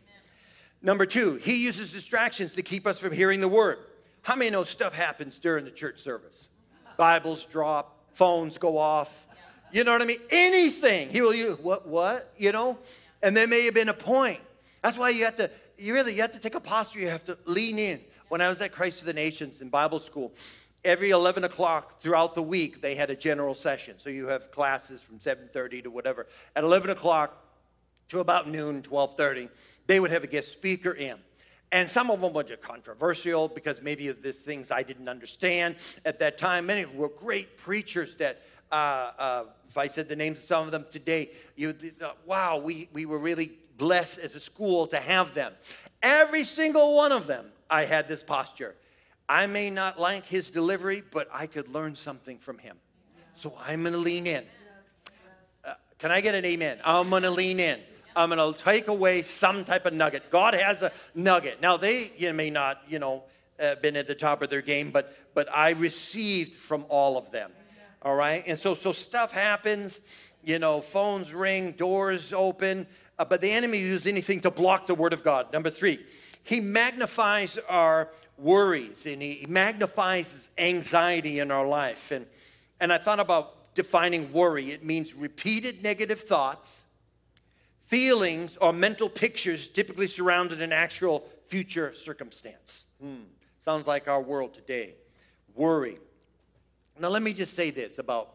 Number 0.80 1.06
two, 1.06 1.34
he 1.34 1.64
uses 1.64 1.92
distractions 1.92 2.54
to 2.54 2.62
keep 2.62 2.86
us 2.86 2.98
from 2.98 3.12
hearing 3.12 3.40
the 3.40 3.48
word. 3.48 3.78
How 4.22 4.36
many 4.36 4.50
know 4.50 4.64
stuff 4.64 4.92
happens 4.92 5.38
during 5.38 5.64
the 5.64 5.70
church 5.70 5.98
service? 5.98 6.48
Bibles 6.96 7.44
drop, 7.46 7.96
phones 8.12 8.58
go 8.58 8.78
off. 8.78 9.26
You 9.72 9.84
know 9.84 9.92
what 9.92 10.02
I 10.02 10.06
mean? 10.06 10.18
Anything. 10.30 11.10
He 11.10 11.20
will 11.20 11.34
use, 11.34 11.58
what, 11.58 11.86
what? 11.86 12.32
You 12.36 12.52
know? 12.52 12.78
And 13.22 13.36
there 13.36 13.46
may 13.46 13.64
have 13.64 13.74
been 13.74 13.88
a 13.88 13.94
point. 13.94 14.40
That's 14.82 14.96
why 14.96 15.10
you 15.10 15.24
have 15.24 15.36
to, 15.36 15.50
you 15.76 15.94
really, 15.94 16.14
you 16.14 16.22
have 16.22 16.32
to 16.32 16.38
take 16.38 16.54
a 16.54 16.60
posture. 16.60 17.00
You 17.00 17.08
have 17.08 17.24
to 17.24 17.38
lean 17.44 17.78
in. 17.78 18.00
When 18.28 18.40
I 18.40 18.48
was 18.48 18.60
at 18.60 18.72
Christ 18.72 19.00
for 19.00 19.06
the 19.06 19.12
Nations 19.12 19.60
in 19.60 19.68
Bible 19.68 19.98
school, 19.98 20.32
every 20.84 21.10
11 21.10 21.44
o'clock 21.44 22.00
throughout 22.00 22.34
the 22.34 22.42
week, 22.42 22.80
they 22.80 22.94
had 22.94 23.10
a 23.10 23.16
general 23.16 23.54
session. 23.54 23.98
So 23.98 24.10
you 24.10 24.26
have 24.28 24.50
classes 24.50 25.02
from 25.02 25.18
7.30 25.18 25.84
to 25.84 25.90
whatever. 25.90 26.26
At 26.56 26.64
11 26.64 26.90
o'clock 26.90 27.44
to 28.08 28.20
about 28.20 28.48
noon, 28.48 28.82
12.30, 28.82 29.48
they 29.86 30.00
would 30.00 30.10
have 30.10 30.24
a 30.24 30.28
guest 30.28 30.52
speaker 30.52 30.92
in. 30.92 31.16
And 31.70 31.88
some 31.88 32.10
of 32.10 32.20
them 32.20 32.32
were 32.32 32.44
just 32.44 32.62
controversial 32.62 33.48
because 33.48 33.82
maybe 33.82 34.08
of 34.08 34.22
the 34.22 34.32
things 34.32 34.70
I 34.70 34.82
didn't 34.82 35.08
understand 35.08 35.76
at 36.06 36.18
that 36.20 36.38
time. 36.38 36.66
Many 36.66 36.82
of 36.82 36.90
them 36.90 36.98
were 36.98 37.10
great 37.10 37.58
preachers 37.58 38.16
that 38.16 38.40
uh, 38.72 39.12
uh, 39.18 39.44
if 39.68 39.76
I 39.76 39.86
said 39.86 40.08
the 40.08 40.16
names 40.16 40.42
of 40.42 40.48
some 40.48 40.64
of 40.64 40.72
them 40.72 40.86
today, 40.90 41.30
you 41.56 41.74
uh, 42.02 42.12
wow, 42.26 42.58
we, 42.58 42.88
we 42.92 43.06
were 43.06 43.18
really 43.18 43.50
blessed 43.76 44.18
as 44.18 44.34
a 44.34 44.40
school 44.40 44.86
to 44.88 44.96
have 44.96 45.34
them. 45.34 45.52
Every 46.02 46.44
single 46.44 46.96
one 46.96 47.12
of 47.12 47.26
them, 47.26 47.46
I 47.70 47.84
had 47.84 48.08
this 48.08 48.22
posture. 48.22 48.74
I 49.28 49.46
may 49.46 49.70
not 49.70 50.00
like 50.00 50.24
his 50.24 50.50
delivery, 50.50 51.02
but 51.10 51.28
I 51.32 51.46
could 51.46 51.68
learn 51.68 51.96
something 51.96 52.38
from 52.38 52.58
him. 52.58 52.78
So 53.34 53.54
I'm 53.64 53.82
going 53.82 53.92
to 53.92 53.98
lean 53.98 54.26
in. 54.26 54.44
Uh, 55.64 55.74
can 55.98 56.10
I 56.10 56.20
get 56.20 56.34
an 56.34 56.44
amen? 56.44 56.78
I'm 56.84 57.10
going 57.10 57.22
to 57.22 57.30
lean 57.30 57.60
in. 57.60 57.78
I'm 58.16 58.30
going 58.30 58.54
to 58.54 58.58
take 58.58 58.88
away 58.88 59.22
some 59.22 59.64
type 59.64 59.86
of 59.86 59.92
nugget. 59.92 60.30
God 60.30 60.54
has 60.54 60.82
a 60.82 60.90
nugget. 61.14 61.60
Now, 61.60 61.76
they 61.76 62.10
you 62.16 62.32
may 62.32 62.50
not, 62.50 62.82
you 62.88 62.98
know, 62.98 63.24
uh, 63.60 63.76
been 63.76 63.96
at 63.96 64.06
the 64.06 64.14
top 64.14 64.42
of 64.42 64.50
their 64.50 64.62
game, 64.62 64.90
but 64.90 65.16
but 65.34 65.48
I 65.54 65.70
received 65.70 66.54
from 66.54 66.84
all 66.88 67.16
of 67.16 67.30
them. 67.30 67.52
All 68.02 68.16
right, 68.16 68.42
and 68.46 68.58
so 68.58 68.74
so 68.74 68.92
stuff 68.92 69.32
happens. 69.32 70.00
You 70.42 70.58
know, 70.58 70.80
phones 70.80 71.34
ring, 71.34 71.72
doors 71.72 72.32
open, 72.32 72.86
uh, 73.18 73.24
but 73.24 73.40
the 73.40 73.50
enemy 73.50 73.78
uses 73.78 74.06
anything 74.06 74.40
to 74.40 74.50
block 74.50 74.86
the 74.86 74.94
word 74.94 75.12
of 75.12 75.24
God. 75.24 75.52
Number 75.52 75.70
three, 75.70 75.98
he 76.44 76.60
magnifies 76.60 77.58
our 77.68 78.08
worries 78.36 79.06
and 79.06 79.20
he 79.20 79.44
magnifies 79.48 80.50
anxiety 80.56 81.40
in 81.40 81.50
our 81.50 81.66
life. 81.66 82.10
And 82.10 82.26
and 82.80 82.92
I 82.92 82.98
thought 82.98 83.20
about 83.20 83.74
defining 83.74 84.32
worry. 84.32 84.70
It 84.70 84.84
means 84.84 85.14
repeated 85.14 85.82
negative 85.82 86.20
thoughts, 86.20 86.84
feelings, 87.86 88.56
or 88.56 88.72
mental 88.72 89.08
pictures 89.08 89.68
typically 89.68 90.06
surrounded 90.06 90.62
an 90.62 90.72
actual 90.72 91.24
future 91.48 91.92
circumstance. 91.94 92.84
Hmm. 93.00 93.24
Sounds 93.60 93.86
like 93.86 94.08
our 94.08 94.20
world 94.20 94.54
today. 94.54 94.94
Worry. 95.54 95.98
Now, 96.98 97.08
let 97.08 97.22
me 97.22 97.32
just 97.32 97.54
say 97.54 97.70
this 97.70 97.98
about 97.98 98.34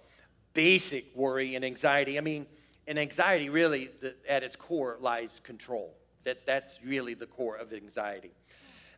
basic 0.53 1.05
worry 1.15 1.55
and 1.55 1.65
anxiety. 1.65 2.17
I 2.17 2.21
mean, 2.21 2.45
in 2.87 2.97
anxiety, 2.97 3.49
really, 3.49 3.89
the, 4.01 4.15
at 4.27 4.43
its 4.43 4.55
core 4.55 4.97
lies 4.99 5.41
control. 5.43 5.95
That, 6.23 6.45
that's 6.45 6.79
really 6.83 7.13
the 7.13 7.25
core 7.25 7.55
of 7.55 7.73
anxiety. 7.73 8.31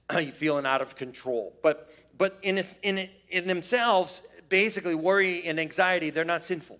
you 0.20 0.32
feeling 0.32 0.66
out 0.66 0.82
of 0.82 0.96
control. 0.96 1.54
But, 1.64 1.90
but 2.18 2.38
in, 2.42 2.58
its, 2.58 2.76
in, 2.84 3.10
in 3.30 3.46
themselves, 3.46 4.22
basically, 4.50 4.96
worry 4.96 5.44
and 5.46 5.60
anxiety, 5.60 6.10
they're 6.10 6.26
not 6.26 6.44
sinful. 6.44 6.80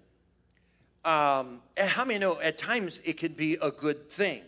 Um, 1.04 1.62
how 1.78 2.06
many 2.06 2.20
know 2.20 2.40
at 2.42 2.58
times 2.58 3.00
it 3.04 3.18
can 3.18 3.34
be 3.34 3.58
a 3.62 3.72
good 3.72 4.10
thing? 4.10 4.42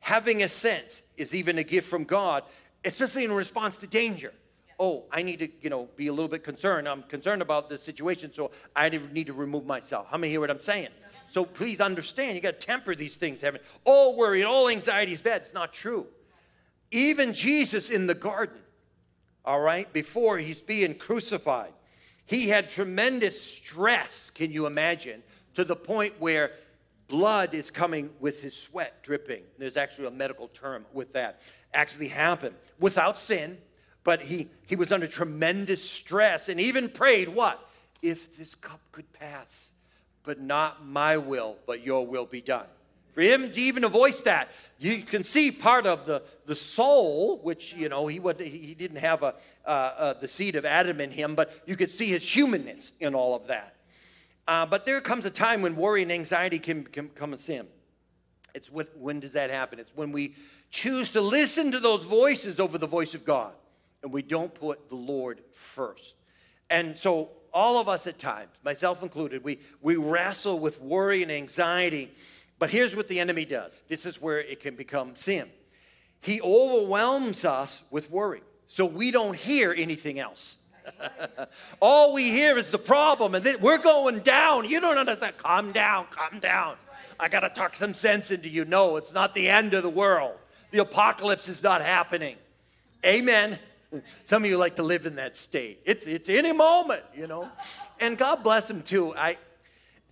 Having 0.00 0.42
a 0.42 0.48
sense 0.48 1.02
is 1.16 1.34
even 1.34 1.58
a 1.58 1.64
gift 1.64 1.88
from 1.88 2.04
God, 2.04 2.44
especially 2.84 3.24
in 3.24 3.32
response 3.32 3.76
to 3.78 3.86
danger 3.86 4.32
oh, 4.78 5.04
I 5.10 5.22
need 5.22 5.38
to, 5.40 5.48
you 5.60 5.70
know, 5.70 5.88
be 5.96 6.08
a 6.08 6.12
little 6.12 6.28
bit 6.28 6.44
concerned. 6.44 6.88
I'm 6.88 7.02
concerned 7.04 7.42
about 7.42 7.68
this 7.68 7.82
situation, 7.82 8.32
so 8.32 8.50
I 8.74 8.88
need 8.88 9.26
to 9.26 9.32
remove 9.32 9.66
myself. 9.66 10.06
How 10.10 10.18
many 10.18 10.30
hear 10.30 10.40
what 10.40 10.50
I'm 10.50 10.60
saying? 10.60 10.88
So 11.34 11.44
please 11.44 11.80
understand, 11.80 12.36
you 12.36 12.40
got 12.40 12.60
to 12.60 12.64
temper 12.64 12.94
these 12.94 13.16
things. 13.16 13.40
Heaven, 13.40 13.60
all 13.82 14.16
worry 14.16 14.40
and 14.40 14.48
all 14.48 14.68
anxiety 14.68 15.10
is 15.10 15.20
bad. 15.20 15.40
It's 15.40 15.52
not 15.52 15.72
true. 15.72 16.06
Even 16.92 17.34
Jesus 17.34 17.90
in 17.90 18.06
the 18.06 18.14
garden, 18.14 18.60
all 19.44 19.58
right, 19.58 19.92
before 19.92 20.38
he's 20.38 20.62
being 20.62 20.94
crucified, 20.94 21.72
he 22.24 22.48
had 22.50 22.70
tremendous 22.70 23.40
stress. 23.42 24.30
Can 24.30 24.52
you 24.52 24.66
imagine? 24.66 25.24
To 25.54 25.64
the 25.64 25.74
point 25.74 26.14
where 26.20 26.52
blood 27.08 27.52
is 27.52 27.68
coming 27.68 28.10
with 28.20 28.40
his 28.40 28.56
sweat 28.56 29.02
dripping. 29.02 29.42
There's 29.58 29.76
actually 29.76 30.06
a 30.06 30.12
medical 30.12 30.46
term 30.46 30.86
with 30.92 31.14
that. 31.14 31.40
Actually 31.72 32.08
happened 32.08 32.54
without 32.78 33.18
sin 33.18 33.58
but 34.04 34.20
he, 34.20 34.50
he 34.66 34.76
was 34.76 34.92
under 34.92 35.06
tremendous 35.06 35.88
stress 35.88 36.50
and 36.50 36.60
even 36.60 36.90
prayed, 36.90 37.26
What? 37.26 37.66
If 38.02 38.36
this 38.36 38.54
cup 38.54 38.80
could 38.92 39.10
pass, 39.14 39.72
but 40.24 40.40
not 40.40 40.84
my 40.84 41.16
will, 41.16 41.56
but 41.66 41.84
your 41.84 42.06
will 42.06 42.26
be 42.26 42.40
done. 42.40 42.66
For 43.12 43.20
him 43.20 43.48
to 43.48 43.60
even 43.60 43.86
voice 43.86 44.22
that, 44.22 44.48
you 44.78 45.02
can 45.02 45.22
see 45.22 45.52
part 45.52 45.86
of 45.86 46.04
the, 46.04 46.22
the 46.46 46.56
soul, 46.56 47.38
which, 47.38 47.72
you 47.74 47.88
know, 47.88 48.08
he, 48.08 48.18
would, 48.18 48.40
he 48.40 48.74
didn't 48.74 48.96
have 48.96 49.22
a, 49.22 49.34
uh, 49.64 49.68
uh, 49.68 50.12
the 50.14 50.26
seed 50.26 50.56
of 50.56 50.64
Adam 50.64 51.00
in 51.00 51.12
him, 51.12 51.36
but 51.36 51.62
you 51.64 51.76
could 51.76 51.92
see 51.92 52.06
his 52.06 52.28
humanness 52.28 52.92
in 52.98 53.14
all 53.14 53.36
of 53.36 53.46
that. 53.46 53.76
Uh, 54.48 54.66
but 54.66 54.84
there 54.84 55.00
comes 55.00 55.24
a 55.24 55.30
time 55.30 55.62
when 55.62 55.76
worry 55.76 56.02
and 56.02 56.10
anxiety 56.10 56.58
can, 56.58 56.82
can 56.84 57.06
become 57.06 57.32
a 57.32 57.38
sin. 57.38 57.66
It's 58.52 58.70
when, 58.70 58.86
when 58.98 59.20
does 59.20 59.32
that 59.32 59.50
happen? 59.50 59.78
It's 59.78 59.94
when 59.94 60.10
we 60.10 60.34
choose 60.70 61.12
to 61.12 61.20
listen 61.20 61.70
to 61.70 61.78
those 61.78 62.04
voices 62.04 62.58
over 62.58 62.78
the 62.78 62.86
voice 62.86 63.14
of 63.14 63.24
God 63.24 63.52
and 64.02 64.12
we 64.12 64.22
don't 64.22 64.52
put 64.52 64.88
the 64.88 64.96
Lord 64.96 65.40
first. 65.52 66.14
And 66.68 66.96
so, 66.96 67.30
all 67.54 67.80
of 67.80 67.88
us 67.88 68.06
at 68.08 68.18
times, 68.18 68.50
myself 68.64 69.02
included, 69.02 69.44
we, 69.44 69.60
we 69.80 69.96
wrestle 69.96 70.58
with 70.58 70.82
worry 70.82 71.22
and 71.22 71.30
anxiety. 71.30 72.10
But 72.58 72.70
here's 72.70 72.94
what 72.96 73.08
the 73.08 73.20
enemy 73.20 73.44
does 73.44 73.84
this 73.88 74.04
is 74.04 74.20
where 74.20 74.40
it 74.40 74.60
can 74.60 74.74
become 74.74 75.14
sin. 75.14 75.48
He 76.20 76.40
overwhelms 76.42 77.44
us 77.44 77.82
with 77.90 78.10
worry, 78.10 78.42
so 78.66 78.84
we 78.84 79.10
don't 79.10 79.36
hear 79.36 79.72
anything 79.76 80.18
else. 80.18 80.56
All 81.80 82.12
we 82.12 82.30
hear 82.30 82.58
is 82.58 82.70
the 82.70 82.78
problem, 82.78 83.34
and 83.34 83.46
we're 83.60 83.78
going 83.78 84.18
down. 84.20 84.68
You 84.68 84.80
don't 84.80 84.98
understand. 84.98 85.36
Calm 85.38 85.72
down, 85.72 86.06
calm 86.10 86.40
down. 86.40 86.76
I 87.20 87.28
got 87.28 87.40
to 87.40 87.48
talk 87.48 87.76
some 87.76 87.94
sense 87.94 88.30
into 88.30 88.48
you. 88.48 88.64
No, 88.64 88.96
it's 88.96 89.12
not 89.12 89.34
the 89.34 89.48
end 89.48 89.72
of 89.74 89.82
the 89.82 89.90
world. 89.90 90.34
The 90.72 90.78
apocalypse 90.80 91.48
is 91.48 91.62
not 91.62 91.80
happening. 91.82 92.36
Amen. 93.04 93.58
Some 94.24 94.44
of 94.44 94.50
you 94.50 94.56
like 94.56 94.76
to 94.76 94.82
live 94.82 95.06
in 95.06 95.16
that 95.16 95.36
state. 95.36 95.80
It's, 95.84 96.06
it's 96.06 96.28
any 96.28 96.52
moment, 96.52 97.02
you 97.14 97.26
know. 97.26 97.48
And 98.00 98.16
God 98.16 98.42
bless 98.42 98.68
them 98.68 98.82
too. 98.82 99.14
I, 99.16 99.36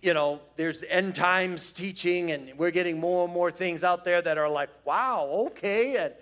you 0.01 0.13
know, 0.13 0.41
there's 0.57 0.83
end 0.89 1.15
times 1.15 1.71
teaching, 1.71 2.31
and 2.31 2.51
we're 2.57 2.71
getting 2.71 2.99
more 2.99 3.25
and 3.25 3.33
more 3.33 3.51
things 3.51 3.83
out 3.83 4.03
there 4.03 4.21
that 4.21 4.37
are 4.37 4.49
like, 4.49 4.69
wow, 4.85 5.45
okay. 5.47 5.95
And, 5.97 6.13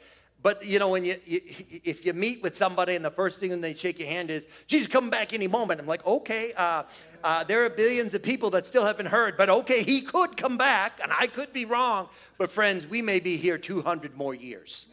but 0.43 0.65
you 0.65 0.79
know, 0.79 0.89
when 0.89 1.03
you, 1.03 1.15
you, 1.25 1.39
if 1.83 2.05
you 2.05 2.13
meet 2.13 2.41
with 2.41 2.55
somebody 2.55 2.95
and 2.95 3.03
the 3.03 3.11
first 3.11 3.39
thing 3.39 3.59
they 3.61 3.73
shake 3.73 3.99
your 3.99 4.07
hand 4.07 4.29
is 4.29 4.45
Jesus 4.67 4.87
come 4.87 5.09
back 5.09 5.33
any 5.33 5.47
moment, 5.47 5.79
I'm 5.79 5.87
like, 5.87 6.05
okay, 6.05 6.51
uh, 6.55 6.83
uh, 7.23 7.43
there 7.43 7.65
are 7.65 7.69
billions 7.69 8.13
of 8.13 8.23
people 8.23 8.49
that 8.51 8.65
still 8.65 8.85
haven't 8.85 9.07
heard, 9.07 9.37
but 9.37 9.49
okay, 9.49 9.83
he 9.83 10.01
could 10.01 10.37
come 10.37 10.57
back, 10.57 10.99
and 11.01 11.11
I 11.19 11.27
could 11.27 11.53
be 11.53 11.65
wrong. 11.65 12.07
But 12.37 12.51
friends, 12.51 12.87
we 12.87 13.01
may 13.01 13.19
be 13.19 13.37
here 13.37 13.57
200 13.57 14.15
more 14.15 14.33
years. 14.33 14.87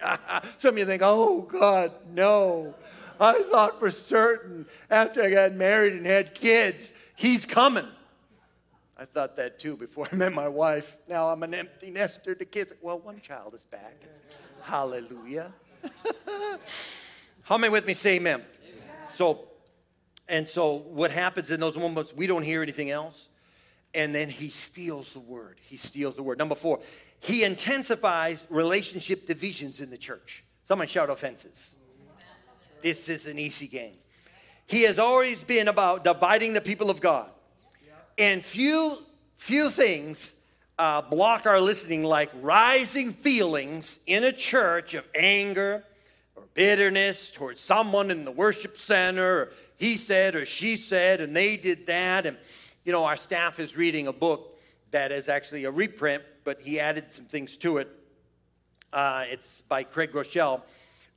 Some 0.58 0.74
of 0.74 0.78
you 0.78 0.84
think, 0.84 1.02
oh, 1.04 1.42
God, 1.42 1.92
no. 2.12 2.74
I 3.18 3.42
thought 3.50 3.78
for 3.78 3.90
certain 3.90 4.66
after 4.90 5.22
I 5.22 5.30
got 5.30 5.52
married 5.52 5.94
and 5.94 6.04
had 6.04 6.34
kids, 6.34 6.92
he's 7.14 7.46
coming. 7.46 7.86
I 8.98 9.04
thought 9.04 9.36
that 9.36 9.58
too 9.58 9.76
before 9.76 10.08
I 10.12 10.16
met 10.16 10.32
my 10.32 10.48
wife. 10.48 10.96
Now 11.08 11.28
I'm 11.28 11.42
an 11.42 11.54
empty 11.54 11.90
nester 11.90 12.34
to 12.34 12.44
kids. 12.44 12.74
Well, 12.80 12.98
one 12.98 13.20
child 13.20 13.54
is 13.54 13.64
back. 13.64 13.94
Hallelujah. 14.62 15.52
How 17.42 17.56
many 17.58 17.70
with 17.70 17.86
me 17.86 17.94
say 17.94 18.16
amen? 18.16 18.36
amen? 18.40 18.44
So, 19.10 19.44
and 20.28 20.48
so 20.48 20.74
what 20.74 21.10
happens 21.10 21.50
in 21.50 21.60
those 21.60 21.76
moments, 21.76 22.12
we 22.12 22.26
don't 22.26 22.42
hear 22.42 22.62
anything 22.62 22.90
else. 22.90 23.28
And 23.94 24.14
then 24.14 24.28
he 24.28 24.50
steals 24.50 25.12
the 25.12 25.20
word. 25.20 25.58
He 25.62 25.76
steals 25.76 26.16
the 26.16 26.22
word. 26.22 26.38
Number 26.38 26.54
four, 26.54 26.80
he 27.20 27.44
intensifies 27.44 28.46
relationship 28.50 29.26
divisions 29.26 29.80
in 29.80 29.90
the 29.90 29.98
church. 29.98 30.44
Someone 30.64 30.88
shout 30.88 31.10
offenses. 31.10 31.76
This 32.82 33.08
is 33.08 33.26
an 33.26 33.38
easy 33.38 33.66
game. 33.66 33.94
He 34.66 34.82
has 34.82 34.98
always 34.98 35.42
been 35.42 35.68
about 35.68 36.04
dividing 36.04 36.52
the 36.52 36.60
people 36.60 36.90
of 36.90 37.00
God. 37.00 37.30
And 38.18 38.44
few, 38.44 38.98
few 39.36 39.70
things 39.70 40.34
uh, 40.78 41.02
block 41.02 41.46
our 41.46 41.60
listening 41.60 42.02
like 42.02 42.30
rising 42.42 43.12
feelings 43.12 44.00
in 44.06 44.24
a 44.24 44.32
church 44.32 44.94
of 44.94 45.04
anger 45.14 45.84
or 46.34 46.42
bitterness 46.54 47.30
towards 47.30 47.60
someone 47.60 48.10
in 48.10 48.24
the 48.24 48.30
worship 48.30 48.76
center, 48.76 49.22
or 49.22 49.52
he 49.76 49.96
said 49.96 50.34
or 50.34 50.44
she 50.44 50.76
said, 50.76 51.20
and 51.20 51.34
they 51.34 51.56
did 51.56 51.86
that. 51.86 52.26
And, 52.26 52.36
you 52.84 52.92
know, 52.92 53.04
our 53.04 53.16
staff 53.16 53.58
is 53.58 53.76
reading 53.76 54.06
a 54.06 54.12
book 54.12 54.58
that 54.90 55.12
is 55.12 55.28
actually 55.28 55.64
a 55.64 55.70
reprint 55.70 56.22
but 56.46 56.62
he 56.62 56.78
added 56.78 57.12
some 57.12 57.24
things 57.24 57.56
to 57.58 57.78
it. 57.78 57.88
Uh, 58.92 59.24
it's 59.28 59.62
by 59.62 59.82
Craig 59.82 60.12
Groeschel. 60.12 60.62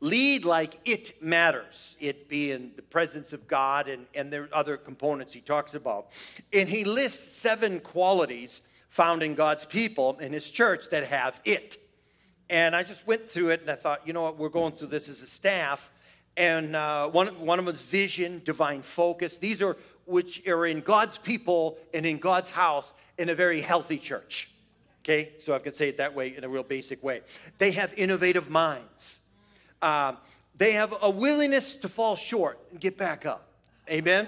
Lead 0.02 0.44
like 0.44 0.80
it 0.86 1.22
matters, 1.22 1.96
it 2.00 2.28
being 2.28 2.72
the 2.76 2.82
presence 2.82 3.32
of 3.32 3.48
God, 3.48 3.88
and, 3.88 4.08
and 4.16 4.34
there 4.34 4.44
are 4.44 4.50
other 4.52 4.76
components 4.76 5.32
he 5.32 5.40
talks 5.40 5.76
about. 5.76 6.08
And 6.52 6.68
he 6.68 6.84
lists 6.84 7.38
seven 7.38 7.80
qualities 7.80 8.64
found 8.90 9.22
in 9.22 9.36
God's 9.36 9.66
people 9.66 10.18
in 10.18 10.34
his 10.34 10.50
church 10.50 10.90
that 10.90 11.06
have 11.06 11.40
it. 11.46 11.78
And 12.50 12.76
I 12.76 12.82
just 12.82 13.06
went 13.06 13.30
through 13.30 13.50
it 13.50 13.62
and 13.62 13.70
I 13.70 13.76
thought, 13.76 14.08
you 14.08 14.14
know 14.14 14.24
what, 14.24 14.38
we're 14.38 14.50
going 14.50 14.72
through 14.72 14.88
this 14.88 15.10
as 15.10 15.22
a 15.22 15.28
staff. 15.28 15.92
And 16.38 16.76
uh, 16.76 17.08
one, 17.10 17.28
one 17.46 17.60
of 17.60 17.66
them 17.66 17.76
is 17.76 17.82
vision, 17.82 18.42
divine 18.44 18.82
focus. 18.82 19.38
These 19.38 19.62
are 19.62 19.78
which 20.06 20.48
are 20.48 20.66
in 20.66 20.82
God's 20.82 21.20
people 21.20 21.78
and 21.94 22.04
in 22.04 22.18
God's 22.18 22.50
house 22.50 22.94
in 23.20 23.30
a 23.30 23.36
very 23.36 23.62
healthy 23.62 24.00
church. 24.00 24.50
Okay, 25.04 25.32
so 25.38 25.54
I 25.54 25.60
can 25.60 25.74
say 25.74 25.90
it 25.90 25.98
that 25.98 26.14
way 26.14 26.36
in 26.36 26.44
a 26.44 26.50
real 26.50 26.64
basic 26.64 27.02
way. 27.04 27.22
They 27.58 27.72
have 27.72 27.94
innovative 27.96 28.50
minds. 28.50 29.20
Uh, 29.82 30.14
they 30.58 30.74
have 30.74 30.94
a 31.02 31.10
willingness 31.10 31.78
to 31.78 31.88
fall 31.88 32.16
short 32.16 32.60
and 32.72 32.80
get 32.80 32.98
back 32.98 33.26
up. 33.26 33.48
Amen? 33.90 34.28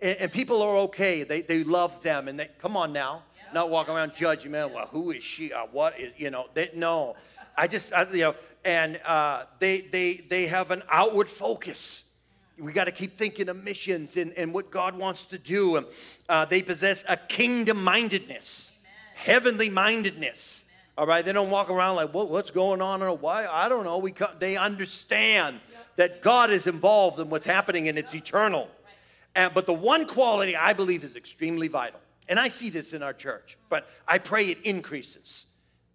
And, 0.00 0.18
and 0.18 0.32
people 0.32 0.60
are 0.62 0.76
okay. 0.76 1.22
They, 1.22 1.40
they 1.42 1.62
love 1.64 2.02
them. 2.02 2.28
And 2.28 2.38
they, 2.40 2.48
come 2.58 2.76
on 2.76 2.92
now. 2.92 3.22
Not 3.54 3.70
walking 3.70 3.94
around 3.94 4.14
judging, 4.14 4.50
man. 4.50 4.72
Well, 4.72 4.86
who 4.88 5.12
is 5.12 5.22
she? 5.22 5.52
Uh, 5.52 5.66
what 5.72 5.98
is, 5.98 6.12
you 6.18 6.30
know, 6.30 6.48
they, 6.52 6.68
no. 6.74 7.16
I 7.56 7.66
just, 7.66 7.92
I, 7.94 8.02
you 8.10 8.18
know, 8.18 8.34
and 8.64 9.00
uh, 9.06 9.44
they, 9.58 9.80
they, 9.80 10.14
they 10.14 10.46
have 10.46 10.70
an 10.70 10.82
outward 10.90 11.28
focus. 11.28 12.10
We 12.58 12.72
got 12.72 12.84
to 12.84 12.92
keep 12.92 13.16
thinking 13.16 13.48
of 13.48 13.64
missions 13.64 14.16
and, 14.16 14.32
and 14.36 14.52
what 14.52 14.70
God 14.70 14.98
wants 14.98 15.26
to 15.26 15.38
do. 15.38 15.76
And, 15.76 15.86
uh, 16.28 16.44
they 16.44 16.60
possess 16.60 17.04
a 17.08 17.16
kingdom 17.16 17.82
mindedness, 17.82 18.72
heavenly 19.18 19.68
mindedness. 19.68 20.64
All 20.96 21.06
right, 21.06 21.24
they 21.24 21.32
don't 21.32 21.50
walk 21.50 21.70
around 21.70 21.96
like, 21.96 22.12
what's 22.12 22.50
going 22.50 22.80
on 22.80 23.02
or 23.02 23.16
why? 23.16 23.46
I 23.46 23.68
don't 23.68 23.84
know. 23.84 23.98
We 23.98 24.14
they 24.38 24.56
understand 24.56 25.60
that 25.96 26.22
God 26.22 26.50
is 26.50 26.66
involved 26.66 27.18
in 27.20 27.28
what's 27.28 27.46
happening 27.46 27.88
and 27.88 27.98
it's 27.98 28.14
eternal. 28.14 28.68
And, 29.34 29.52
but 29.54 29.66
the 29.66 29.72
one 29.72 30.06
quality 30.06 30.56
I 30.56 30.72
believe 30.72 31.04
is 31.04 31.14
extremely 31.14 31.68
vital, 31.68 32.00
and 32.28 32.38
I 32.38 32.48
see 32.48 32.70
this 32.70 32.92
in 32.92 33.02
our 33.02 33.12
church, 33.12 33.58
but 33.68 33.88
I 34.06 34.18
pray 34.18 34.46
it 34.46 34.62
increases, 34.62 35.46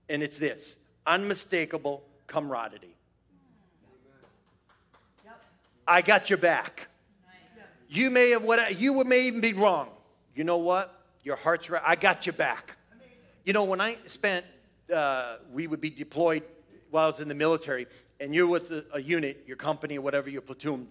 and 0.09 0.21
it's 0.21 0.37
this 0.37 0.77
unmistakable 1.05 2.03
camaraderie. 2.27 2.95
I 5.85 6.01
got 6.01 6.29
your 6.29 6.37
back. 6.37 6.87
You 7.89 8.09
may 8.09 8.29
have 8.31 8.43
what 8.43 8.79
you 8.79 9.03
may 9.03 9.27
even 9.27 9.41
be 9.41 9.53
wrong. 9.53 9.89
You 10.33 10.45
know 10.45 10.57
what? 10.57 10.93
Your 11.23 11.35
heart's 11.35 11.69
right. 11.69 11.81
I 11.85 11.95
got 11.95 12.25
your 12.25 12.33
back. 12.33 12.77
You 13.45 13.51
know, 13.51 13.65
when 13.65 13.81
I 13.81 13.97
spent 14.07 14.45
uh, 14.93 15.35
we 15.51 15.67
would 15.67 15.81
be 15.81 15.89
deployed 15.89 16.43
while 16.91 17.05
I 17.05 17.07
was 17.07 17.19
in 17.19 17.27
the 17.27 17.35
military, 17.35 17.87
and 18.21 18.33
you're 18.33 18.47
with 18.47 18.71
a, 18.71 18.85
a 18.93 19.01
unit, 19.01 19.43
your 19.45 19.57
company, 19.57 19.97
whatever, 19.99 20.29
your 20.29 20.41
platoon. 20.41 20.87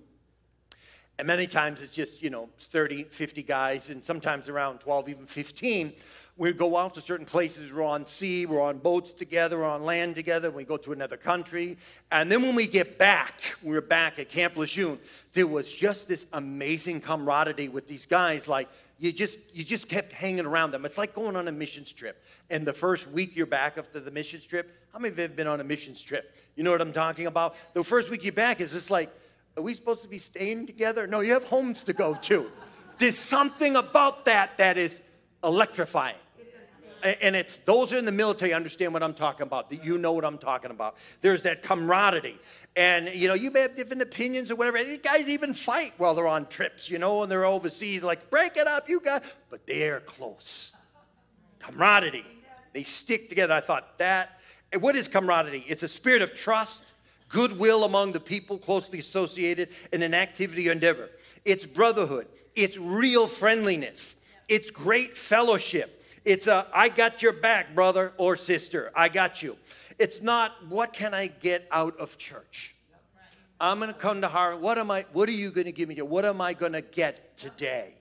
And 1.19 1.27
many 1.27 1.47
times 1.47 1.81
it's 1.81 1.95
just, 1.95 2.23
you 2.23 2.29
know, 2.29 2.51
30, 2.59 3.05
50 3.05 3.43
guys, 3.43 3.88
and 3.88 4.05
sometimes 4.05 4.51
around 4.51 4.81
12, 4.81 5.09
even 5.09 5.27
15. 5.27 5.93
We'd 6.37 6.59
go 6.59 6.77
out 6.77 6.95
to 6.95 7.01
certain 7.01 7.27
places. 7.27 7.73
We're 7.73 7.85
on 7.85 8.05
sea, 8.05 8.45
we're 8.47 8.62
on 8.62 8.79
boats 8.79 9.12
together, 9.12 9.59
we're 9.59 9.65
on 9.65 9.85
land 9.85 10.15
together. 10.15 10.51
We 10.51 10.65
go 10.65 10.79
to 10.79 10.93
another 10.93 11.17
country. 11.17 11.77
And 12.11 12.31
then 12.31 12.43
when 12.43 12.55
we 12.55 12.67
get 12.67 12.99
back, 12.99 13.41
we 13.62 13.75
were 13.75 13.83
back 13.83 14.19
at 14.19 14.29
Camp 14.29 14.57
Lejeune, 14.57 14.99
there 15.33 15.47
was 15.47 15.73
just 15.73 16.09
this 16.09 16.27
amazing 16.33 17.01
camaraderie 17.01 17.69
with 17.69 17.87
these 17.88 18.07
guys. 18.07 18.49
Like, 18.49 18.69
you 19.03 19.12
just 19.12 19.41
you 19.53 19.65
just 19.65 19.88
kept 19.88 20.12
hanging 20.12 20.47
around 20.47 20.71
them. 20.71 20.85
It's 20.85 20.97
like 20.97 21.12
going 21.12 21.35
on 21.35 21.49
a 21.49 21.53
missions 21.53 21.93
trip. 21.93 22.23
And 22.51 22.65
the 22.65 22.73
first 22.73 23.11
week 23.11 23.35
you're 23.35 23.47
back 23.47 23.77
after 23.77 23.99
the 23.99 24.12
missions 24.12 24.47
trip, 24.47 24.73
how 24.93 25.01
many 25.01 25.11
of 25.11 25.19
you 25.19 25.23
have 25.23 25.35
been 25.35 25.49
on 25.49 25.61
a 25.61 25.65
missions 25.65 26.01
trip? 26.01 26.33
You 26.55 26.62
know 26.62 26.71
what 26.71 26.81
I'm 26.81 26.93
talking 26.93 27.27
about? 27.27 27.57
The 27.75 27.83
first 27.83 28.11
week 28.11 28.23
you're 28.23 28.33
back 28.33 28.61
is 28.61 28.71
just 28.71 28.93
like, 28.93 29.11
are 29.57 29.62
we 29.62 29.75
supposed 29.75 30.03
to 30.03 30.09
be 30.09 30.21
staying 30.21 30.69
together? 30.69 31.09
No, 31.09 31.19
you 31.19 31.33
have 31.33 31.43
homes 31.43 31.83
to 31.85 31.93
go 31.93 32.15
to. 32.15 32.49
There's 32.99 33.19
something 33.19 33.75
about 33.75 34.27
that 34.27 34.59
that 34.59 34.79
is 34.79 35.03
electrifying 35.43 36.15
and 37.03 37.35
it's 37.35 37.59
those 37.59 37.93
are 37.93 37.99
in 37.99 38.05
the 38.05 38.12
military 38.12 38.53
understand 38.53 38.93
what 38.93 39.03
I'm 39.03 39.15
talking 39.15 39.43
about. 39.43 39.71
That 39.71 39.85
you 39.85 39.99
know 39.99 40.12
what 40.12 40.25
I'm 40.25 40.38
talking 40.38 40.71
about. 40.71 40.97
There's 41.21 41.43
that 41.43 41.62
camaraderie, 41.62 42.38
and 42.76 43.08
you 43.14 43.28
know 43.28 43.35
you 43.35 43.50
may 43.50 43.61
have 43.61 43.76
different 43.76 44.02
opinions 44.02 44.50
or 44.50 44.56
whatever. 44.56 44.78
These 44.78 44.98
guys 44.98 45.28
even 45.28 45.54
fight 45.54 45.92
while 45.98 46.14
they're 46.14 46.26
on 46.26 46.46
trips, 46.46 46.90
you 46.90 46.98
know, 46.98 47.22
and 47.22 47.30
they're 47.30 47.44
overseas. 47.44 48.02
Like 48.02 48.30
break 48.30 48.56
it 48.56 48.66
up, 48.66 48.88
you 48.88 49.00
guys, 49.00 49.22
but 49.50 49.66
they're 49.66 50.00
close. 50.00 50.72
Camaraderie, 51.58 52.26
they 52.72 52.82
stick 52.82 53.28
together. 53.28 53.54
I 53.54 53.61
thought 53.61 53.98
that. 53.98 54.38
What 54.80 54.96
is 54.96 55.06
camaraderie? 55.06 55.64
It's 55.68 55.82
a 55.82 55.88
spirit 55.88 56.22
of 56.22 56.35
trust, 56.35 56.94
goodwill 57.28 57.85
among 57.85 58.12
the 58.12 58.20
people 58.20 58.56
closely 58.56 59.00
associated 59.00 59.68
in 59.92 60.02
an 60.02 60.14
activity 60.14 60.68
or 60.68 60.72
endeavor. 60.72 61.11
It's 61.44 61.66
brotherhood. 61.66 62.26
It's 62.56 62.78
real 62.78 63.26
friendliness. 63.26 64.16
It's 64.48 64.70
great 64.70 65.16
fellowship. 65.16 66.02
It's 66.24 66.46
a, 66.46 66.66
I 66.74 66.88
got 66.88 67.22
your 67.22 67.32
back, 67.32 67.74
brother 67.74 68.12
or 68.16 68.37
sister. 68.37 68.92
I 68.94 69.08
got 69.08 69.42
you. 69.42 69.56
It's 70.03 70.21
not, 70.21 70.51
what 70.69 70.93
can 70.93 71.15
I 71.15 71.29
get 71.29 71.65
out 71.71 71.97
of 72.01 72.19
church? 72.19 72.75
I'm 73.61 73.79
going 73.79 73.93
to 73.93 73.97
come 73.97 74.23
to 74.23 74.27
Harvard. 74.27 74.61
What 74.61 74.77
am 74.77 74.91
I, 74.91 75.05
what 75.12 75.29
are 75.29 75.33
you 75.33 75.53
going 75.53 75.67
to 75.67 75.73
give 75.73 75.88
me? 75.88 75.95
What 76.03 76.25
am 76.25 76.41
I 76.41 76.55
going 76.55 76.73
to 76.73 76.81
get 76.81 77.37
today? 77.37 77.95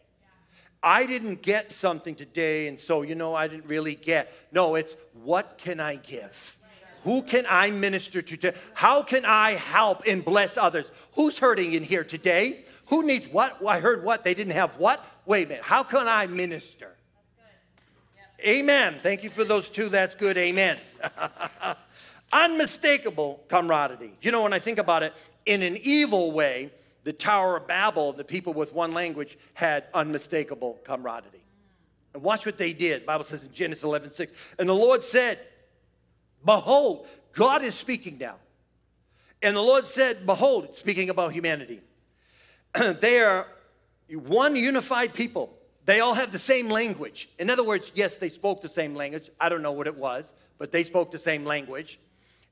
I 0.81 1.05
didn't 1.05 1.43
get 1.43 1.71
something 1.71 2.15
today, 2.15 2.67
and 2.67 2.79
so, 2.79 3.03
you 3.03 3.13
know, 3.13 3.35
I 3.35 3.47
didn't 3.47 3.67
really 3.67 3.93
get. 3.93 4.33
No, 4.51 4.73
it's 4.73 4.97
what 5.13 5.59
can 5.59 5.79
I 5.79 5.97
give? 5.97 6.57
Who 7.03 7.21
can 7.21 7.45
I 7.47 7.69
minister 7.69 8.23
to? 8.23 8.35
Today? 8.35 8.57
How 8.73 9.03
can 9.03 9.23
I 9.23 9.51
help 9.51 10.01
and 10.07 10.25
bless 10.25 10.57
others? 10.57 10.89
Who's 11.13 11.37
hurting 11.37 11.73
in 11.73 11.83
here 11.83 12.03
today? 12.03 12.65
Who 12.87 13.03
needs 13.03 13.27
what? 13.27 13.63
I 13.63 13.79
heard 13.79 14.03
what? 14.03 14.23
They 14.23 14.33
didn't 14.33 14.53
have 14.53 14.75
what? 14.77 15.05
Wait 15.27 15.45
a 15.45 15.49
minute. 15.49 15.63
How 15.63 15.83
can 15.83 16.07
I 16.07 16.25
minister? 16.25 16.95
Amen. 18.43 18.95
Thank 18.97 19.23
you 19.23 19.29
for 19.29 19.43
those 19.43 19.69
two. 19.69 19.87
That's 19.87 20.15
good. 20.15 20.35
Amen. 20.35 20.79
Unmistakable 22.33 23.43
camaraderie. 23.47 24.13
You 24.21 24.31
know, 24.31 24.43
when 24.43 24.53
I 24.53 24.59
think 24.59 24.77
about 24.77 25.03
it, 25.03 25.13
in 25.45 25.61
an 25.63 25.77
evil 25.83 26.31
way, 26.31 26.71
the 27.03 27.13
Tower 27.13 27.57
of 27.57 27.67
Babel, 27.67 28.13
the 28.13 28.23
people 28.23 28.53
with 28.53 28.73
one 28.73 28.93
language, 28.93 29.37
had 29.53 29.85
unmistakable 29.93 30.79
camaraderie. 30.83 31.43
And 32.13 32.23
watch 32.23 32.45
what 32.45 32.57
they 32.57 32.73
did. 32.73 33.03
The 33.03 33.05
Bible 33.05 33.23
says 33.23 33.43
in 33.43 33.51
Genesis 33.51 33.83
11, 33.83 34.11
6. 34.11 34.33
And 34.59 34.69
the 34.69 34.73
Lord 34.73 35.03
said, 35.03 35.39
Behold, 36.45 37.07
God 37.33 37.63
is 37.63 37.75
speaking 37.75 38.17
now. 38.19 38.35
And 39.41 39.55
the 39.55 39.61
Lord 39.61 39.85
said, 39.85 40.25
Behold, 40.25 40.75
speaking 40.75 41.09
about 41.09 41.33
humanity, 41.33 41.81
they 42.99 43.21
are 43.21 43.47
one 44.09 44.55
unified 44.55 45.13
people 45.13 45.57
they 45.85 45.99
all 45.99 46.13
have 46.13 46.31
the 46.31 46.39
same 46.39 46.69
language. 46.69 47.29
In 47.39 47.49
other 47.49 47.63
words, 47.63 47.91
yes, 47.95 48.15
they 48.15 48.29
spoke 48.29 48.61
the 48.61 48.69
same 48.69 48.95
language. 48.95 49.29
I 49.39 49.49
don't 49.49 49.61
know 49.61 49.71
what 49.71 49.87
it 49.87 49.97
was, 49.97 50.33
but 50.57 50.71
they 50.71 50.83
spoke 50.83 51.11
the 51.11 51.19
same 51.19 51.43
language. 51.43 51.99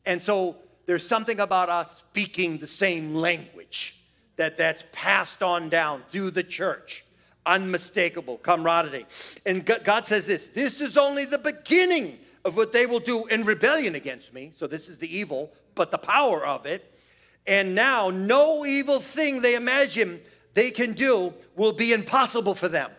And 0.05 0.21
so 0.21 0.57
there's 0.85 1.07
something 1.07 1.39
about 1.39 1.69
us 1.69 1.97
speaking 1.97 2.57
the 2.57 2.67
same 2.67 3.13
language 3.13 3.95
that 4.37 4.57
that's 4.57 4.83
passed 4.91 5.43
on 5.43 5.69
down 5.69 6.01
through 6.09 6.31
the 6.31 6.43
church. 6.43 7.05
Unmistakable 7.45 8.37
camaraderie. 8.37 9.05
And 9.45 9.65
God 9.65 10.05
says 10.05 10.27
this 10.27 10.47
this 10.47 10.81
is 10.81 10.97
only 10.97 11.25
the 11.25 11.37
beginning 11.37 12.19
of 12.45 12.55
what 12.55 12.71
they 12.71 12.85
will 12.85 12.99
do 12.99 13.25
in 13.27 13.43
rebellion 13.43 13.95
against 13.95 14.33
me. 14.33 14.51
So 14.55 14.67
this 14.67 14.89
is 14.89 14.97
the 14.97 15.17
evil, 15.17 15.51
but 15.75 15.91
the 15.91 15.97
power 15.97 16.45
of 16.45 16.65
it. 16.65 16.93
And 17.47 17.73
now 17.75 18.09
no 18.09 18.65
evil 18.65 18.99
thing 18.99 19.41
they 19.41 19.55
imagine 19.55 20.21
they 20.53 20.71
can 20.71 20.93
do 20.93 21.33
will 21.55 21.73
be 21.73 21.93
impossible 21.93 22.55
for 22.55 22.67
them. 22.67 22.91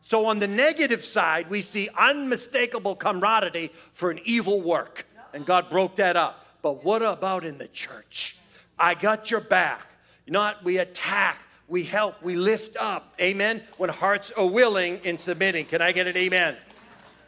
So, 0.00 0.24
on 0.26 0.38
the 0.38 0.48
negative 0.48 1.04
side, 1.04 1.50
we 1.50 1.60
see 1.60 1.88
unmistakable 1.98 2.96
camaraderie 2.96 3.70
for 3.92 4.10
an 4.10 4.20
evil 4.24 4.62
work. 4.62 5.06
And 5.32 5.46
God 5.46 5.70
broke 5.70 5.96
that 5.96 6.16
up. 6.16 6.46
But 6.62 6.84
what 6.84 7.02
about 7.02 7.44
in 7.44 7.58
the 7.58 7.68
church? 7.68 8.36
I 8.78 8.94
got 8.94 9.30
your 9.30 9.40
back. 9.40 9.82
Not 10.26 10.62
we 10.62 10.78
attack, 10.78 11.38
we 11.68 11.84
help, 11.84 12.22
we 12.22 12.36
lift 12.36 12.76
up. 12.78 13.14
Amen. 13.20 13.62
When 13.76 13.90
hearts 13.90 14.30
are 14.32 14.46
willing 14.46 15.00
and 15.04 15.20
submitting. 15.20 15.66
Can 15.66 15.80
I 15.80 15.92
get 15.92 16.06
an 16.06 16.16
amen? 16.16 16.56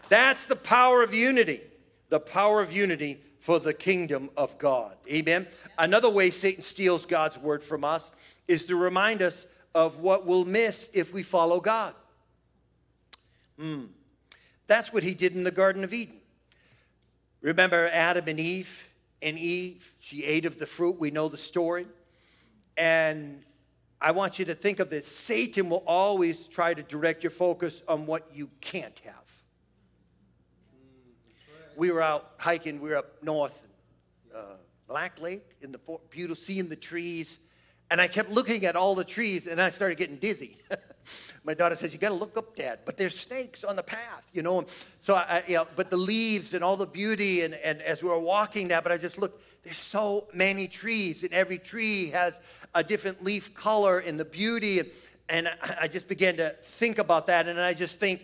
That's 0.08 0.44
the 0.44 0.56
power 0.56 1.02
of 1.02 1.14
unity. 1.14 1.60
The 2.08 2.20
power 2.20 2.60
of 2.60 2.72
unity 2.72 3.20
for 3.38 3.58
the 3.58 3.72
kingdom 3.72 4.28
of 4.36 4.58
God. 4.58 4.96
Amen. 5.08 5.46
Another 5.78 6.10
way 6.10 6.30
Satan 6.30 6.62
steals 6.62 7.06
God's 7.06 7.38
word 7.38 7.64
from 7.64 7.84
us 7.84 8.10
is 8.48 8.66
to 8.66 8.76
remind 8.76 9.22
us 9.22 9.46
of 9.74 10.00
what 10.00 10.26
we'll 10.26 10.44
miss 10.44 10.90
if 10.92 11.12
we 11.12 11.22
follow 11.22 11.60
God. 11.60 11.94
Mm. 13.58 13.88
That's 14.66 14.92
what 14.92 15.02
he 15.02 15.14
did 15.14 15.34
in 15.34 15.44
the 15.44 15.50
Garden 15.50 15.84
of 15.84 15.92
Eden. 15.92 16.16
Remember 17.42 17.88
Adam 17.92 18.24
and 18.28 18.38
Eve? 18.38 18.88
And 19.22 19.38
Eve, 19.38 19.94
she 20.00 20.24
ate 20.24 20.46
of 20.46 20.58
the 20.58 20.66
fruit. 20.66 20.98
We 20.98 21.10
know 21.10 21.28
the 21.28 21.38
story. 21.38 21.86
And 22.76 23.42
I 24.00 24.12
want 24.12 24.38
you 24.38 24.46
to 24.46 24.54
think 24.54 24.80
of 24.80 24.88
this 24.88 25.06
Satan 25.06 25.68
will 25.68 25.84
always 25.86 26.48
try 26.48 26.72
to 26.72 26.82
direct 26.82 27.22
your 27.22 27.30
focus 27.30 27.82
on 27.86 28.06
what 28.06 28.28
you 28.34 28.48
can't 28.60 28.98
have. 29.00 29.14
We 31.76 31.90
were 31.90 32.02
out 32.02 32.32
hiking, 32.38 32.80
we 32.80 32.90
were 32.90 32.96
up 32.96 33.22
north, 33.22 33.62
uh, 34.34 34.56
Black 34.86 35.20
Lake, 35.20 35.44
in 35.62 35.72
the 35.72 35.80
beautiful, 36.10 36.42
seeing 36.42 36.68
the 36.68 36.76
trees. 36.76 37.40
And 37.90 38.00
I 38.00 38.06
kept 38.06 38.30
looking 38.30 38.66
at 38.66 38.76
all 38.76 38.94
the 38.94 39.04
trees 39.04 39.46
and 39.46 39.60
I 39.60 39.70
started 39.70 39.96
getting 39.98 40.16
dizzy. 40.16 40.58
My 41.44 41.54
daughter 41.54 41.76
says, 41.76 41.92
You 41.92 41.98
got 41.98 42.08
to 42.10 42.14
look 42.14 42.36
up, 42.36 42.56
Dad. 42.56 42.80
But 42.84 42.96
there's 42.96 43.18
snakes 43.18 43.64
on 43.64 43.76
the 43.76 43.82
path, 43.82 44.28
you 44.32 44.42
know. 44.42 44.64
So, 45.00 45.14
I, 45.14 45.42
you 45.46 45.56
know, 45.56 45.66
but 45.76 45.90
the 45.90 45.96
leaves 45.96 46.54
and 46.54 46.62
all 46.62 46.76
the 46.76 46.86
beauty, 46.86 47.42
and, 47.42 47.54
and 47.54 47.80
as 47.82 48.02
we 48.02 48.08
were 48.08 48.18
walking 48.18 48.68
that, 48.68 48.82
but 48.82 48.92
I 48.92 48.96
just 48.96 49.18
looked, 49.18 49.42
there's 49.64 49.78
so 49.78 50.28
many 50.34 50.68
trees, 50.68 51.22
and 51.22 51.32
every 51.32 51.58
tree 51.58 52.10
has 52.10 52.40
a 52.74 52.84
different 52.84 53.24
leaf 53.24 53.54
color 53.54 53.98
and 53.98 54.18
the 54.18 54.24
beauty. 54.24 54.80
And, 54.80 54.88
and 55.28 55.48
I, 55.48 55.76
I 55.82 55.88
just 55.88 56.08
began 56.08 56.36
to 56.36 56.50
think 56.62 56.98
about 56.98 57.26
that. 57.28 57.48
And 57.48 57.60
I 57.60 57.74
just 57.74 57.98
think, 57.98 58.22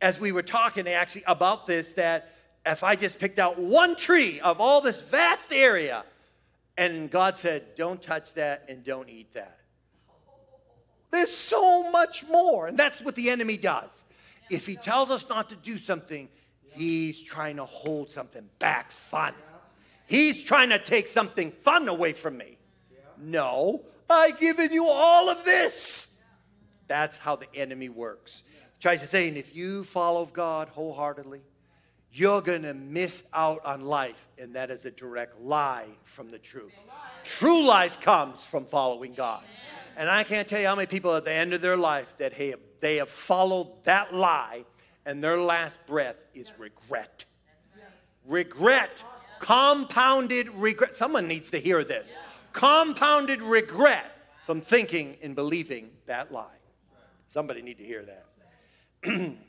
as 0.00 0.18
we 0.18 0.32
were 0.32 0.42
talking 0.42 0.88
actually 0.88 1.24
about 1.26 1.66
this, 1.66 1.94
that 1.94 2.30
if 2.66 2.82
I 2.82 2.94
just 2.96 3.18
picked 3.18 3.38
out 3.38 3.58
one 3.58 3.96
tree 3.96 4.40
of 4.40 4.60
all 4.60 4.80
this 4.80 5.02
vast 5.02 5.52
area, 5.52 6.04
and 6.76 7.10
God 7.10 7.38
said, 7.38 7.74
Don't 7.76 8.02
touch 8.02 8.34
that 8.34 8.64
and 8.68 8.82
don't 8.84 9.08
eat 9.08 9.32
that. 9.34 9.58
There's 11.14 11.34
so 11.34 11.90
much 11.90 12.24
more. 12.28 12.66
And 12.66 12.78
that's 12.78 13.00
what 13.00 13.14
the 13.14 13.30
enemy 13.30 13.56
does. 13.56 14.04
If 14.50 14.66
he 14.66 14.76
tells 14.76 15.10
us 15.10 15.28
not 15.28 15.48
to 15.50 15.56
do 15.56 15.78
something, 15.78 16.28
He's 16.74 17.22
trying 17.22 17.56
to 17.56 17.64
hold 17.64 18.10
something 18.10 18.48
back 18.58 18.90
fun. 18.90 19.32
He's 20.06 20.42
trying 20.42 20.70
to 20.70 20.78
take 20.78 21.06
something 21.06 21.52
fun 21.52 21.88
away 21.88 22.12
from 22.12 22.36
me. 22.36 22.58
No, 23.16 23.82
I've 24.10 24.38
given 24.38 24.72
you 24.72 24.86
all 24.88 25.30
of 25.30 25.44
this. 25.44 26.08
That's 26.88 27.16
how 27.16 27.36
the 27.36 27.46
enemy 27.54 27.88
works. 27.88 28.42
He 28.50 28.82
tries 28.82 29.00
to 29.00 29.06
say, 29.06 29.28
and 29.28 29.36
if 29.36 29.54
you 29.54 29.84
follow 29.84 30.26
God 30.26 30.68
wholeheartedly, 30.68 31.42
you're 32.12 32.42
going 32.42 32.62
to 32.62 32.74
miss 32.74 33.22
out 33.32 33.64
on 33.64 33.84
life. 33.84 34.26
And 34.36 34.54
that 34.56 34.70
is 34.70 34.84
a 34.84 34.90
direct 34.90 35.40
lie 35.40 35.86
from 36.02 36.28
the 36.28 36.38
truth. 36.38 36.74
True 37.22 37.64
life 37.64 38.00
comes 38.00 38.42
from 38.42 38.64
following 38.64 39.14
God. 39.14 39.42
And 39.96 40.10
I 40.10 40.24
can't 40.24 40.48
tell 40.48 40.60
you 40.60 40.66
how 40.66 40.74
many 40.74 40.86
people 40.86 41.14
at 41.14 41.24
the 41.24 41.32
end 41.32 41.52
of 41.52 41.60
their 41.60 41.76
life 41.76 42.16
that 42.18 42.32
have, 42.34 42.60
they 42.80 42.96
have 42.96 43.08
followed 43.08 43.84
that 43.84 44.14
lie 44.14 44.64
and 45.06 45.22
their 45.22 45.38
last 45.38 45.78
breath 45.86 46.22
is 46.34 46.52
regret. 46.58 47.24
Regret. 48.26 49.04
Compounded 49.38 50.48
regret. 50.50 50.96
Someone 50.96 51.28
needs 51.28 51.50
to 51.50 51.58
hear 51.58 51.84
this. 51.84 52.18
Compounded 52.52 53.42
regret 53.42 54.06
from 54.44 54.60
thinking 54.60 55.16
and 55.22 55.34
believing 55.34 55.90
that 56.06 56.32
lie. 56.32 56.56
Somebody 57.28 57.62
need 57.62 57.78
to 57.78 57.84
hear 57.84 58.04
that. 58.04 59.34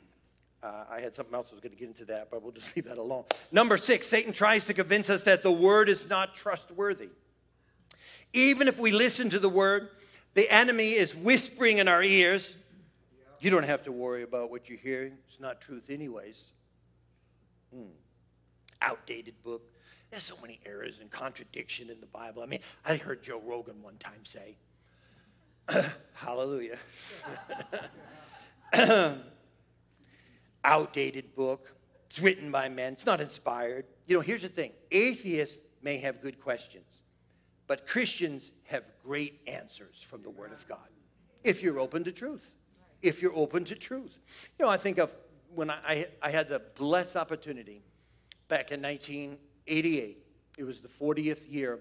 Uh, 0.62 0.84
I 0.90 1.00
had 1.00 1.14
something 1.14 1.34
else 1.34 1.48
I 1.52 1.54
was 1.54 1.60
going 1.60 1.74
to 1.74 1.78
get 1.78 1.86
into 1.86 2.06
that, 2.06 2.28
but 2.28 2.42
we'll 2.42 2.50
just 2.50 2.74
leave 2.76 2.86
that 2.86 2.98
alone. 2.98 3.24
Number 3.52 3.76
six, 3.76 4.08
Satan 4.08 4.32
tries 4.32 4.64
to 4.64 4.74
convince 4.74 5.08
us 5.10 5.22
that 5.22 5.44
the 5.44 5.52
word 5.52 5.88
is 5.88 6.08
not 6.08 6.34
trustworthy. 6.34 7.10
Even 8.32 8.66
if 8.66 8.76
we 8.76 8.90
listen 8.90 9.30
to 9.30 9.38
the 9.38 9.48
word, 9.48 9.90
the 10.36 10.48
enemy 10.50 10.88
is 10.88 11.16
whispering 11.16 11.78
in 11.78 11.88
our 11.88 12.02
ears. 12.02 12.56
You 13.40 13.50
don't 13.50 13.64
have 13.64 13.82
to 13.84 13.92
worry 13.92 14.22
about 14.22 14.50
what 14.50 14.68
you're 14.68 14.78
hearing, 14.78 15.14
it's 15.26 15.40
not 15.40 15.60
truth, 15.60 15.90
anyways. 15.90 16.52
Hmm. 17.74 17.86
Outdated 18.80 19.42
book. 19.42 19.62
There's 20.10 20.22
so 20.22 20.36
many 20.40 20.60
errors 20.64 21.00
and 21.00 21.10
contradiction 21.10 21.90
in 21.90 22.00
the 22.00 22.06
Bible. 22.06 22.42
I 22.42 22.46
mean, 22.46 22.60
I 22.84 22.96
heard 22.96 23.22
Joe 23.22 23.40
Rogan 23.44 23.82
one 23.82 23.96
time 23.96 24.24
say, 24.24 24.56
Hallelujah. 26.12 26.78
outdated 30.64 31.34
book. 31.34 31.72
It's 32.10 32.20
written 32.20 32.50
by 32.52 32.68
men. 32.68 32.92
It's 32.92 33.06
not 33.06 33.22
inspired. 33.22 33.86
You 34.06 34.16
know, 34.16 34.20
here's 34.20 34.42
the 34.42 34.48
thing 34.48 34.72
atheists 34.90 35.60
may 35.82 35.96
have 35.98 36.20
good 36.20 36.38
questions, 36.40 37.02
but 37.66 37.86
Christians 37.86 38.52
have 38.64 38.84
great 39.04 39.40
answers 39.46 40.02
from 40.02 40.22
the 40.22 40.30
Word 40.30 40.52
of 40.52 40.66
God 40.68 40.88
if 41.44 41.62
you're 41.62 41.78
open 41.78 42.04
to 42.04 42.12
truth. 42.12 42.54
If 43.02 43.22
you're 43.22 43.36
open 43.36 43.64
to 43.66 43.74
truth. 43.74 44.18
You 44.58 44.64
know, 44.64 44.70
I 44.70 44.76
think 44.76 44.98
of 44.98 45.14
when 45.54 45.70
I, 45.70 46.06
I 46.22 46.30
had 46.30 46.48
the 46.48 46.60
blessed 46.76 47.16
opportunity 47.16 47.82
back 48.48 48.72
in 48.72 48.82
1988, 48.82 50.18
it 50.58 50.64
was 50.64 50.80
the 50.80 50.88
40th 50.88 51.50
year 51.50 51.78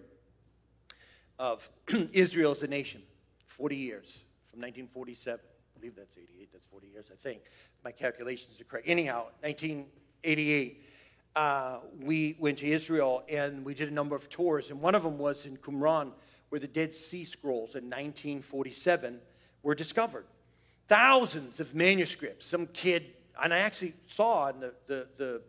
of 1.39 1.69
Israel 2.13 2.51
as 2.51 2.63
a 2.63 2.67
nation, 2.67 3.01
40 3.47 3.75
years 3.75 4.19
from 4.47 4.59
1947 4.59 5.39
I 5.75 5.79
believe 5.79 5.95
that's 5.95 6.17
88. 6.17 6.49
That's 6.51 6.65
40 6.65 6.87
years, 6.87 7.05
I 7.11 7.15
think. 7.15 7.41
My 7.83 7.91
calculations 7.91 8.59
are 8.61 8.63
correct. 8.63 8.87
Anyhow, 8.87 9.25
1988, 9.41 10.83
uh, 11.35 11.79
we 12.01 12.35
went 12.39 12.59
to 12.59 12.65
Israel 12.65 13.23
and 13.27 13.65
we 13.65 13.73
did 13.73 13.89
a 13.89 13.93
number 13.93 14.15
of 14.15 14.29
tours. 14.29 14.69
And 14.69 14.81
one 14.81 14.95
of 14.95 15.03
them 15.03 15.17
was 15.17 15.45
in 15.45 15.57
Qumran, 15.57 16.11
where 16.49 16.59
the 16.59 16.67
Dead 16.67 16.93
Sea 16.93 17.25
Scrolls 17.25 17.75
in 17.75 17.85
1947 17.85 19.19
were 19.63 19.75
discovered. 19.75 20.25
Thousands 20.87 21.59
of 21.59 21.75
manuscripts. 21.75 22.45
Some 22.45 22.67
kid, 22.67 23.03
and 23.41 23.53
I 23.53 23.59
actually 23.59 23.93
saw, 24.05 24.47
and 24.47 24.61
the, 24.61 24.73
the, 24.87 25.07
the, 25.17 25.41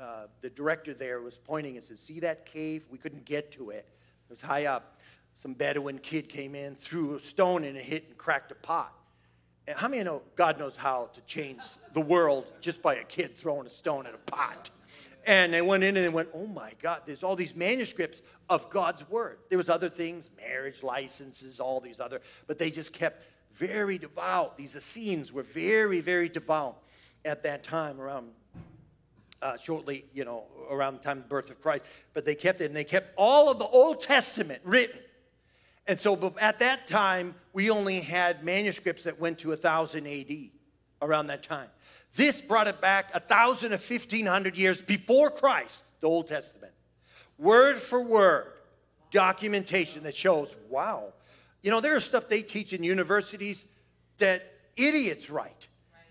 uh, 0.00 0.26
the 0.40 0.50
director 0.50 0.94
there 0.94 1.20
was 1.20 1.36
pointing 1.36 1.76
and 1.76 1.84
said, 1.84 1.98
See 1.98 2.20
that 2.20 2.46
cave? 2.46 2.84
We 2.88 2.98
couldn't 2.98 3.24
get 3.24 3.50
to 3.52 3.70
it. 3.70 3.86
It 3.88 4.30
was 4.30 4.40
high 4.40 4.66
up. 4.66 4.98
Some 5.34 5.54
Bedouin 5.54 5.98
kid 5.98 6.28
came 6.28 6.54
in, 6.54 6.74
threw 6.76 7.16
a 7.16 7.22
stone 7.22 7.64
in 7.64 7.76
it, 7.76 7.84
hit 7.84 8.06
and 8.08 8.16
cracked 8.16 8.50
a 8.50 8.56
pot. 8.56 8.92
And 9.66 9.76
How 9.76 9.88
many 9.88 10.02
know 10.02 10.22
God 10.36 10.58
knows 10.58 10.76
how 10.76 11.10
to 11.12 11.20
change 11.22 11.60
the 11.92 12.00
world 12.00 12.46
just 12.60 12.80
by 12.80 12.96
a 12.96 13.04
kid 13.04 13.36
throwing 13.36 13.66
a 13.66 13.70
stone 13.70 14.06
at 14.06 14.14
a 14.14 14.18
pot? 14.18 14.70
And 15.28 15.52
they 15.52 15.62
went 15.62 15.84
in 15.84 15.96
and 15.96 16.04
they 16.04 16.10
went, 16.10 16.30
oh 16.34 16.46
my 16.46 16.72
God, 16.82 17.02
there's 17.06 17.22
all 17.22 17.36
these 17.36 17.54
manuscripts 17.54 18.22
of 18.48 18.68
God's 18.70 19.08
word. 19.08 19.38
There 19.48 19.58
was 19.58 19.68
other 19.68 19.88
things, 19.88 20.30
marriage 20.36 20.82
licenses, 20.82 21.60
all 21.60 21.80
these 21.80 22.00
other, 22.00 22.20
but 22.48 22.58
they 22.58 22.70
just 22.70 22.92
kept 22.92 23.24
very 23.54 23.98
devout. 23.98 24.56
These 24.56 24.74
Essenes 24.74 25.30
were 25.30 25.44
very, 25.44 26.00
very 26.00 26.28
devout 26.28 26.78
at 27.24 27.44
that 27.44 27.62
time 27.62 28.00
around 28.00 28.30
uh, 29.40 29.56
shortly, 29.58 30.04
you 30.12 30.24
know, 30.24 30.44
around 30.70 30.94
the 30.94 31.02
time 31.04 31.18
of 31.18 31.24
the 31.24 31.28
birth 31.28 31.50
of 31.50 31.62
Christ. 31.62 31.84
But 32.14 32.24
they 32.24 32.34
kept 32.34 32.60
it, 32.60 32.64
and 32.64 32.74
they 32.74 32.82
kept 32.82 33.12
all 33.16 33.50
of 33.50 33.58
the 33.58 33.66
Old 33.66 34.00
Testament 34.00 34.62
written 34.64 34.98
and 35.88 35.98
so 35.98 36.34
at 36.38 36.58
that 36.58 36.86
time, 36.86 37.34
we 37.54 37.70
only 37.70 38.00
had 38.00 38.44
manuscripts 38.44 39.04
that 39.04 39.18
went 39.18 39.38
to 39.38 39.48
1000 39.48 40.06
AD 40.06 40.32
around 41.00 41.28
that 41.28 41.42
time. 41.42 41.68
This 42.14 42.40
brought 42.40 42.66
it 42.68 42.80
back 42.80 43.12
1,000 43.12 43.70
to 43.70 43.76
1,500 43.76 44.56
years 44.56 44.80
before 44.80 45.30
Christ, 45.30 45.84
the 46.00 46.08
Old 46.08 46.26
Testament. 46.28 46.72
Word 47.38 47.76
for 47.76 48.02
word, 48.02 48.52
documentation 49.10 50.02
that 50.02 50.16
shows, 50.16 50.54
wow. 50.68 51.12
You 51.62 51.70
know, 51.70 51.80
there's 51.80 52.04
stuff 52.04 52.28
they 52.28 52.42
teach 52.42 52.72
in 52.72 52.82
universities 52.82 53.66
that 54.18 54.42
idiots 54.76 55.30
write. 55.30 55.68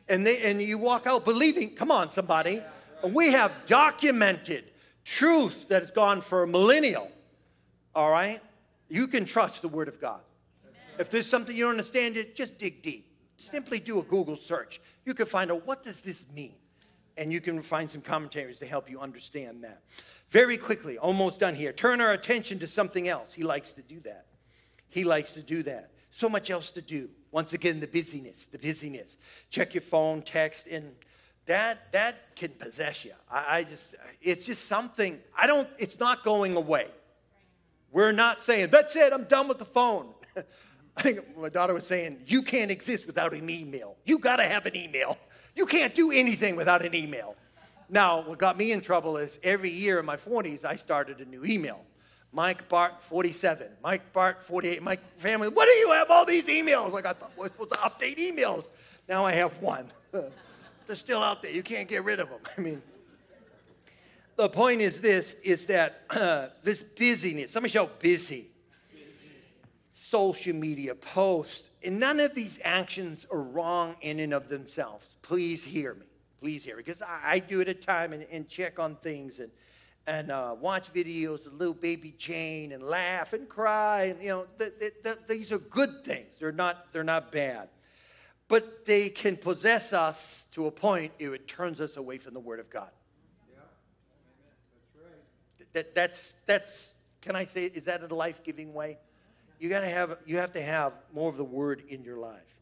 And, 0.09 0.25
they, 0.25 0.49
and 0.49 0.61
you 0.61 0.77
walk 0.77 1.07
out 1.07 1.25
believing, 1.25 1.75
come 1.75 1.91
on, 1.91 2.11
somebody. 2.11 2.61
We 3.03 3.31
have 3.31 3.51
documented 3.65 4.63
truth 5.03 5.67
that 5.67 5.81
has 5.81 5.91
gone 5.91 6.21
for 6.21 6.43
a 6.43 6.47
millennial, 6.47 7.11
all 7.93 8.11
right? 8.11 8.39
You 8.89 9.07
can 9.07 9.25
trust 9.25 9.61
the 9.61 9.67
Word 9.67 9.87
of 9.87 9.99
God. 9.99 10.21
If 10.97 11.09
there's 11.09 11.27
something 11.27 11.55
you 11.55 11.63
don't 11.63 11.71
understand, 11.71 12.17
just 12.35 12.57
dig 12.57 12.81
deep. 12.81 13.06
Simply 13.37 13.79
do 13.79 13.99
a 13.99 14.03
Google 14.03 14.35
search. 14.35 14.81
You 15.05 15.13
can 15.13 15.27
find 15.27 15.51
out 15.51 15.65
what 15.65 15.83
does 15.83 16.01
this 16.01 16.25
mean, 16.33 16.55
and 17.15 17.31
you 17.31 17.39
can 17.39 17.61
find 17.61 17.89
some 17.89 18.01
commentaries 18.01 18.59
to 18.59 18.65
help 18.65 18.89
you 18.89 18.99
understand 18.99 19.63
that. 19.63 19.83
Very 20.29 20.57
quickly, 20.57 20.97
almost 20.97 21.39
done 21.39 21.55
here. 21.55 21.71
Turn 21.71 22.01
our 22.01 22.11
attention 22.13 22.59
to 22.59 22.67
something 22.67 23.07
else. 23.07 23.33
He 23.33 23.43
likes 23.43 23.71
to 23.73 23.81
do 23.81 23.99
that. 24.01 24.25
He 24.89 25.03
likes 25.03 25.33
to 25.33 25.41
do 25.41 25.63
that. 25.63 25.91
So 26.09 26.27
much 26.27 26.49
else 26.49 26.71
to 26.71 26.81
do. 26.81 27.09
Once 27.31 27.53
again, 27.53 27.79
the 27.79 27.87
busyness, 27.87 28.47
the 28.47 28.57
busyness. 28.57 29.17
Check 29.49 29.73
your 29.73 29.81
phone, 29.81 30.21
text, 30.21 30.67
and 30.67 30.95
that 31.45 31.91
that 31.93 32.35
can 32.35 32.49
possess 32.49 33.05
you. 33.05 33.13
I, 33.31 33.59
I 33.59 33.63
just, 33.63 33.95
it's 34.21 34.45
just 34.45 34.65
something. 34.65 35.19
I 35.37 35.47
don't. 35.47 35.67
It's 35.77 35.99
not 35.99 36.23
going 36.23 36.55
away. 36.55 36.87
We're 37.91 38.11
not 38.11 38.41
saying, 38.41 38.69
that's 38.69 38.95
it, 38.95 39.13
I'm 39.13 39.23
done 39.23 39.47
with 39.47 39.59
the 39.59 39.65
phone. 39.65 40.13
I 40.97 41.01
think 41.03 41.37
my 41.37 41.49
daughter 41.49 41.75
was 41.75 41.85
saying, 41.85 42.23
you 42.25 42.41
can't 42.41 42.71
exist 42.71 43.05
without 43.05 43.33
an 43.33 43.49
email. 43.49 43.95
You 44.05 44.17
gotta 44.17 44.43
have 44.43 44.65
an 44.65 44.75
email. 44.75 45.17
You 45.55 45.67
can't 45.67 45.93
do 45.93 46.11
anything 46.11 46.55
without 46.55 46.83
an 46.83 46.95
email. 46.95 47.35
Now, 47.89 48.21
what 48.21 48.39
got 48.39 48.57
me 48.57 48.71
in 48.71 48.81
trouble 48.81 49.17
is 49.17 49.39
every 49.43 49.69
year 49.69 49.99
in 49.99 50.05
my 50.05 50.17
40s, 50.17 50.65
I 50.65 50.75
started 50.75 51.19
a 51.19 51.25
new 51.25 51.45
email. 51.45 51.85
Mike 52.33 52.67
Bart 52.67 53.01
47, 53.03 53.67
Mike 53.81 54.11
Bart 54.11 54.43
48, 54.43 54.83
Mike 54.83 54.99
family, 55.17 55.47
what 55.49 55.65
do 55.65 55.71
you 55.71 55.91
have 55.91 56.09
all 56.11 56.25
these 56.25 56.45
emails? 56.45 56.91
Like 56.91 57.05
I 57.05 57.13
thought 57.13 57.31
we're 57.37 57.45
supposed 57.45 57.71
to 57.71 57.77
update 57.77 58.17
emails. 58.17 58.69
Now 59.07 59.25
I 59.25 59.33
have 59.33 59.53
one. 59.61 59.89
They're 60.11 60.95
still 60.95 61.21
out 61.21 61.41
there. 61.41 61.51
You 61.51 61.63
can't 61.63 61.87
get 61.87 62.03
rid 62.03 62.19
of 62.19 62.29
them. 62.29 62.39
I 62.57 62.61
mean, 62.61 62.81
the 64.35 64.49
point 64.49 64.81
is 64.81 64.99
this 64.99 65.35
is 65.43 65.67
that 65.67 66.01
uh, 66.09 66.47
this 66.63 66.83
busyness 66.83 67.51
somebody 67.51 67.71
shout 67.71 67.99
busy 67.99 68.47
social 70.09 70.55
media 70.55 70.95
posts, 70.95 71.69
and 71.83 71.99
none 71.99 72.21
of 72.21 72.33
these 72.33 72.59
actions 72.63 73.25
are 73.29 73.41
wrong 73.41 73.95
in 73.99 74.19
and 74.21 74.33
of 74.33 74.47
themselves 74.47 75.17
please 75.21 75.65
hear 75.65 75.93
me 75.95 76.05
please 76.39 76.63
hear 76.63 76.77
me 76.77 76.83
because 76.85 77.01
I, 77.01 77.21
I, 77.25 77.39
do 77.39 77.59
it 77.59 77.67
at 77.67 77.81
time 77.81 78.13
and, 78.13 78.25
and, 78.31 78.47
check 78.47 78.79
on 78.79 78.95
things 78.95 79.39
and 79.39 79.51
and 80.05 80.31
uh, 80.31 80.55
watch 80.57 80.93
videos 80.93 81.45
of 81.45 81.53
little 81.53 81.73
baby 81.73 82.13
Jane 82.17 82.71
and 82.71 82.81
laugh 82.81 83.33
and 83.33 83.49
cry 83.49 84.03
and 84.03 84.23
you 84.23 84.29
know 84.29 84.45
the, 84.57 84.71
the, 84.79 84.91
the, 85.03 85.33
these 85.33 85.51
are 85.51 85.59
good 85.59 86.05
things 86.05 86.39
they're 86.39 86.53
not 86.53 86.91
they're 86.93 87.03
not 87.03 87.31
bad 87.31 87.67
but 88.47 88.85
they 88.85 89.09
can 89.09 89.35
possess 89.35 89.91
us 89.91 90.45
to 90.53 90.67
a 90.67 90.71
point 90.71 91.11
if 91.19 91.33
it 91.33 91.49
turns 91.49 91.81
us 91.81 91.97
away 91.97 92.17
from 92.17 92.33
the 92.33 92.39
word 92.39 92.61
of 92.61 92.69
god 92.69 92.91
Yeah. 93.49 93.59
That's 94.93 95.05
right. 95.05 95.73
that, 95.73 95.95
that's, 95.95 96.35
that's, 96.45 96.93
can 97.21 97.35
I 97.35 97.43
say, 97.43 97.65
is 97.65 97.85
that 97.85 98.01
a 98.01 98.15
life 98.15 98.41
giving 98.43 98.73
way? 98.73 98.99
You 99.59 99.69
gotta 99.69 99.87
have, 99.87 100.17
you 100.25 100.37
have 100.37 100.53
to 100.53 100.61
have 100.61 100.93
more 101.13 101.29
of 101.29 101.37
the 101.37 101.43
word 101.43 101.83
in 101.89 102.03
your 102.03 102.17
life. 102.17 102.57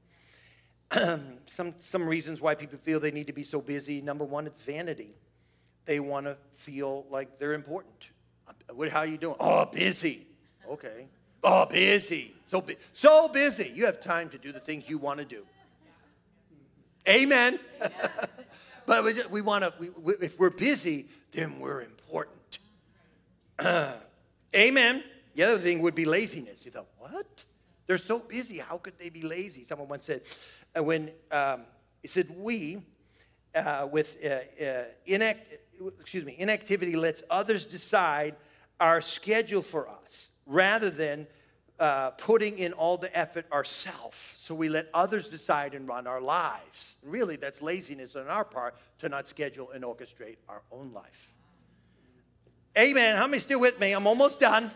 some, 1.45 1.73
some 1.77 2.07
reasons 2.07 2.39
why 2.39 2.55
people 2.55 2.77
feel 2.77 2.99
they 2.99 3.11
need 3.11 3.27
to 3.27 3.33
be 3.33 3.43
so 3.43 3.61
busy. 3.61 4.01
Number 4.01 4.23
one, 4.23 4.47
it's 4.47 4.59
vanity. 4.61 5.13
They 5.85 5.99
want 5.99 6.25
to 6.25 6.37
feel 6.53 7.05
like 7.09 7.37
they're 7.37 7.53
important. 7.53 8.09
What, 8.73 8.89
how 8.89 8.99
are 8.99 9.05
you 9.05 9.17
doing? 9.17 9.35
Oh, 9.39 9.65
busy. 9.65 10.27
Okay. 10.69 11.07
Oh, 11.43 11.65
busy. 11.65 12.33
So, 12.47 12.63
so 12.93 13.27
busy. 13.27 13.71
You 13.73 13.85
have 13.85 13.99
time 13.99 14.29
to 14.29 14.37
do 14.37 14.51
the 14.51 14.59
things 14.59 14.89
you 14.89 14.97
want 14.97 15.19
to 15.19 15.25
do. 15.25 15.45
Amen. 17.07 17.59
but 18.85 19.03
we, 19.03 19.13
we 19.29 19.41
want 19.41 19.63
to, 19.63 19.73
we, 19.79 19.89
we, 19.89 20.13
if 20.21 20.39
we're 20.39 20.49
busy, 20.49 21.05
then 21.31 21.59
we're 21.59 21.81
important. 21.81 22.59
Amen. 24.55 25.03
The 25.35 25.43
other 25.43 25.59
thing 25.59 25.81
would 25.81 25.95
be 25.95 26.05
laziness. 26.05 26.65
You 26.65 26.71
thought, 26.71 26.87
what? 26.97 27.45
They're 27.87 27.97
so 27.97 28.19
busy. 28.19 28.57
How 28.57 28.77
could 28.77 28.97
they 28.97 29.09
be 29.09 29.21
lazy? 29.21 29.63
Someone 29.63 29.87
once 29.87 30.05
said, 30.05 30.21
uh, 30.77 30.83
when 30.83 31.11
um, 31.31 31.61
he 32.01 32.07
said, 32.07 32.27
we, 32.37 32.81
uh, 33.53 33.87
with 33.91 34.17
uh, 34.23 34.63
uh, 34.63 34.83
inact, 35.07 35.37
excuse 35.99 36.25
me, 36.25 36.35
inactivity 36.39 36.95
lets 36.95 37.21
others 37.29 37.65
decide 37.65 38.35
our 38.79 39.01
schedule 39.01 39.61
for 39.61 39.87
us 39.87 40.29
rather 40.45 40.89
than 40.89 41.27
uh, 41.79 42.11
putting 42.11 42.57
in 42.57 42.71
all 42.73 42.97
the 42.97 43.15
effort 43.17 43.45
ourselves. 43.51 44.35
So 44.37 44.55
we 44.55 44.69
let 44.69 44.87
others 44.93 45.29
decide 45.29 45.73
and 45.73 45.87
run 45.87 46.07
our 46.07 46.21
lives. 46.21 46.95
Really, 47.03 47.35
that's 47.35 47.61
laziness 47.61 48.15
on 48.15 48.27
our 48.27 48.45
part 48.45 48.75
to 48.99 49.09
not 49.09 49.27
schedule 49.27 49.71
and 49.71 49.83
orchestrate 49.83 50.37
our 50.47 50.61
own 50.71 50.91
life. 50.93 51.33
Amen. 52.77 53.15
How 53.15 53.27
many 53.27 53.39
still 53.39 53.59
with 53.59 53.79
me? 53.79 53.93
I'm 53.93 54.07
almost 54.07 54.39
done. 54.39 54.71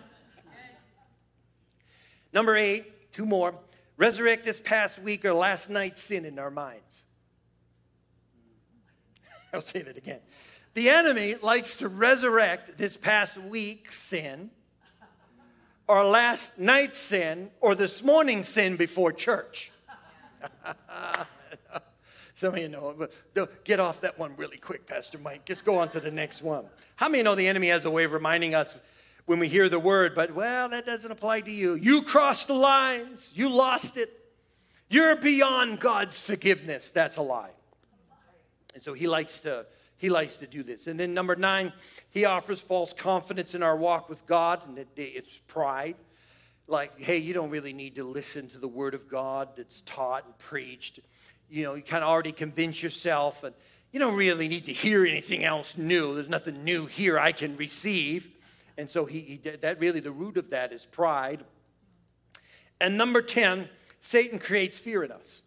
Number 2.34 2.55
eight, 2.55 3.11
two 3.11 3.25
more. 3.25 3.55
Resurrect 3.97 4.45
this 4.45 4.59
past 4.59 4.99
week 4.99 5.25
or 5.25 5.34
last 5.34 5.69
night's 5.69 6.01
sin 6.01 6.25
in 6.25 6.39
our 6.39 6.51
minds. 6.51 7.03
I'll 9.53 9.61
say 9.61 9.82
that 9.82 9.97
again. 9.97 10.19
The 10.73 10.89
enemy 10.89 11.36
likes 11.41 11.77
to 11.77 11.89
resurrect 11.89 12.77
this 12.77 12.95
past 12.95 13.38
week's 13.38 13.99
sin 13.99 14.51
or 15.88 16.05
last 16.05 16.59
night's 16.59 16.99
sin 16.99 17.49
or 17.59 17.73
this 17.73 18.03
morning's 18.03 18.47
sin 18.47 18.75
before 18.77 19.11
church. 19.11 19.71
Some 22.36 22.53
of 22.53 22.59
you 22.59 22.69
know, 22.69 22.95
but 23.34 23.65
get 23.65 23.82
off 23.82 23.99
that 24.01 24.17
one 24.17 24.34
really 24.38 24.57
quick, 24.57 24.88
Pastor 24.88 25.17
Mike. 25.17 25.43
Just 25.43 25.65
go 25.65 25.77
on 25.80 25.89
to 25.89 25.99
the 25.99 26.11
next 26.11 26.41
one. 26.41 26.65
How 26.95 27.09
many 27.09 27.23
know 27.23 27.36
the 27.36 27.47
enemy 27.47 27.67
has 27.67 27.84
a 27.84 27.91
way 27.91 28.05
of 28.05 28.13
reminding 28.13 28.55
us 28.55 28.77
when 29.30 29.38
we 29.38 29.47
hear 29.47 29.69
the 29.69 29.77
word, 29.77 30.15
but 30.15 30.34
well, 30.34 30.69
that 30.69 30.88
doesn't 30.88 31.11
apply 31.11 31.39
to 31.41 31.51
you. 31.51 31.75
You 31.75 32.01
crossed 32.01 32.47
the 32.47 32.55
lines, 32.55 33.32
you 33.36 33.47
lost 33.47 33.95
it. 33.95 34.09
You're 34.89 35.15
beyond 35.15 35.80
God's 35.80 36.17
forgiveness. 36.17 36.89
That's 36.89 37.17
a 37.17 37.21
lie. 37.21 37.51
And 38.73 38.82
so 38.82 38.93
he 38.93 39.07
likes 39.07 39.41
to 39.41 39.67
he 39.97 40.09
likes 40.09 40.38
to 40.38 40.47
do 40.47 40.63
this. 40.63 40.88
And 40.88 40.99
then 40.99 41.13
number 41.13 41.36
nine, 41.36 41.73
he 42.09 42.25
offers 42.25 42.59
false 42.59 42.91
confidence 42.91 43.53
in 43.53 43.61
our 43.61 43.75
walk 43.75 44.09
with 44.09 44.25
God, 44.25 44.61
and 44.67 44.84
it's 44.95 45.38
pride. 45.45 45.97
Like, 46.67 46.99
hey, 46.99 47.17
you 47.17 47.36
don't 47.36 47.51
really 47.51 47.73
need 47.73 47.95
to 47.95 48.03
listen 48.03 48.49
to 48.49 48.57
the 48.57 48.67
word 48.67 48.95
of 48.95 49.07
God 49.07 49.49
that's 49.55 49.82
taught 49.82 50.25
and 50.25 50.36
preached. 50.39 51.01
You 51.51 51.65
know, 51.65 51.75
you 51.75 51.84
kind 51.84 52.03
of 52.03 52.09
already 52.09 52.32
convince 52.32 52.82
yourself, 52.82 53.43
and 53.43 53.53
you 53.91 53.99
don't 53.99 54.17
really 54.17 54.47
need 54.47 54.65
to 54.65 54.73
hear 54.73 55.05
anything 55.05 55.43
else 55.43 55.77
new. 55.77 56.15
There's 56.15 56.30
nothing 56.30 56.63
new 56.63 56.88
here 56.88 57.19
I 57.19 57.32
can 57.32 57.57
receive. 57.57 58.27
And 58.80 58.89
so 58.89 59.03
he, 59.03 59.19
he 59.19 59.36
did 59.36 59.61
that 59.63 59.77
really 59.82 59.99
the 59.99 60.09
root 60.09 60.38
of 60.38 60.51
that 60.51 60.71
is 60.71 60.86
pride. 60.86 61.43
And 62.80 62.97
number 62.97 63.21
10, 63.21 63.67
Satan 63.99 64.39
creates 64.39 64.80
fear 64.80 65.03
in 65.03 65.11
us. 65.11 65.43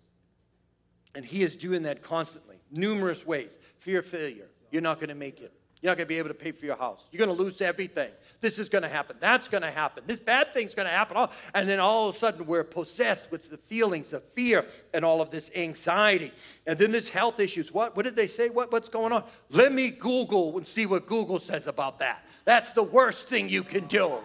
And 1.14 1.24
he 1.24 1.42
is 1.42 1.56
doing 1.56 1.84
that 1.84 2.02
constantly 2.02 2.56
numerous 2.70 3.26
ways. 3.26 3.58
Fear 3.78 4.00
of 4.00 4.06
failure. 4.06 4.48
You're 4.70 4.82
not 4.82 5.00
going 5.00 5.08
to 5.08 5.14
make 5.14 5.40
it. 5.40 5.50
You're 5.82 5.90
not 5.90 5.98
going 5.98 6.06
to 6.06 6.14
be 6.14 6.18
able 6.18 6.28
to 6.28 6.34
pay 6.34 6.52
for 6.52 6.64
your 6.64 6.76
house. 6.76 7.04
You're 7.10 7.26
going 7.26 7.36
to 7.36 7.42
lose 7.42 7.60
everything. 7.60 8.10
This 8.40 8.60
is 8.60 8.68
going 8.68 8.82
to 8.82 8.88
happen. 8.88 9.16
That's 9.18 9.48
going 9.48 9.62
to 9.62 9.70
happen. 9.70 10.04
This 10.06 10.20
bad 10.20 10.54
thing's 10.54 10.76
going 10.76 10.86
to 10.86 10.92
happen. 10.92 11.28
And 11.54 11.68
then 11.68 11.80
all 11.80 12.08
of 12.08 12.14
a 12.14 12.18
sudden, 12.20 12.46
we're 12.46 12.62
possessed 12.62 13.32
with 13.32 13.50
the 13.50 13.56
feelings 13.56 14.12
of 14.12 14.22
fear 14.22 14.64
and 14.94 15.04
all 15.04 15.20
of 15.20 15.30
this 15.30 15.50
anxiety. 15.56 16.32
And 16.68 16.78
then 16.78 16.92
this 16.92 17.08
health 17.08 17.40
issues. 17.40 17.74
What, 17.74 17.96
what 17.96 18.04
did 18.04 18.14
they 18.14 18.28
say? 18.28 18.48
What, 18.48 18.70
what's 18.70 18.88
going 18.88 19.12
on? 19.12 19.24
Let 19.50 19.72
me 19.72 19.90
Google 19.90 20.56
and 20.56 20.64
see 20.64 20.86
what 20.86 21.06
Google 21.06 21.40
says 21.40 21.66
about 21.66 21.98
that. 21.98 22.24
That's 22.44 22.72
the 22.72 22.84
worst 22.84 23.28
thing 23.28 23.48
you 23.48 23.64
can 23.64 23.86
do. 23.86 24.18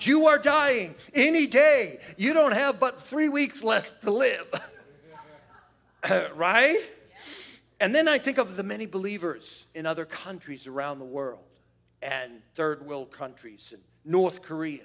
You 0.00 0.26
are 0.26 0.38
dying 0.38 0.96
any 1.14 1.46
day. 1.46 2.00
You 2.16 2.34
don't 2.34 2.54
have 2.54 2.80
but 2.80 3.00
three 3.00 3.28
weeks 3.28 3.62
left 3.62 4.02
to 4.02 4.10
live. 4.10 4.52
right? 6.34 6.80
And 7.80 7.94
then 7.94 8.08
I 8.08 8.18
think 8.18 8.38
of 8.38 8.56
the 8.56 8.62
many 8.62 8.86
believers 8.86 9.66
in 9.74 9.86
other 9.86 10.04
countries 10.04 10.66
around 10.66 10.98
the 10.98 11.04
world 11.04 11.44
and 12.02 12.40
third 12.54 12.86
world 12.86 13.10
countries 13.10 13.72
and 13.72 13.82
North 14.04 14.42
Korea, 14.42 14.84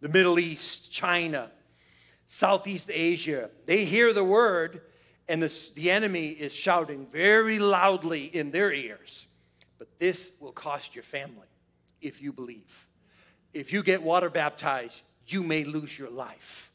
the 0.00 0.08
Middle 0.08 0.38
East, 0.38 0.90
China, 0.90 1.50
Southeast 2.26 2.90
Asia. 2.92 3.50
They 3.66 3.84
hear 3.84 4.12
the 4.12 4.24
word, 4.24 4.82
and 5.28 5.42
the, 5.42 5.70
the 5.74 5.90
enemy 5.90 6.28
is 6.28 6.52
shouting 6.52 7.06
very 7.06 7.58
loudly 7.58 8.24
in 8.24 8.50
their 8.50 8.72
ears. 8.72 9.26
But 9.78 9.98
this 9.98 10.30
will 10.40 10.52
cost 10.52 10.94
your 10.94 11.04
family 11.04 11.48
if 12.00 12.22
you 12.22 12.32
believe. 12.32 12.88
If 13.52 13.72
you 13.72 13.82
get 13.82 14.02
water 14.02 14.30
baptized, 14.30 15.02
you 15.26 15.42
may 15.42 15.64
lose 15.64 15.98
your 15.98 16.10
life. 16.10 16.70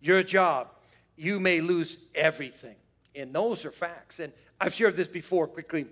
Your 0.00 0.22
job, 0.22 0.68
you 1.16 1.38
may 1.38 1.60
lose 1.60 1.98
everything. 2.14 2.76
And 3.14 3.34
those 3.34 3.64
are 3.64 3.70
facts. 3.70 4.20
And 4.20 4.32
I've 4.60 4.74
shared 4.74 4.96
this 4.96 5.08
before 5.08 5.46
quickly 5.46 5.86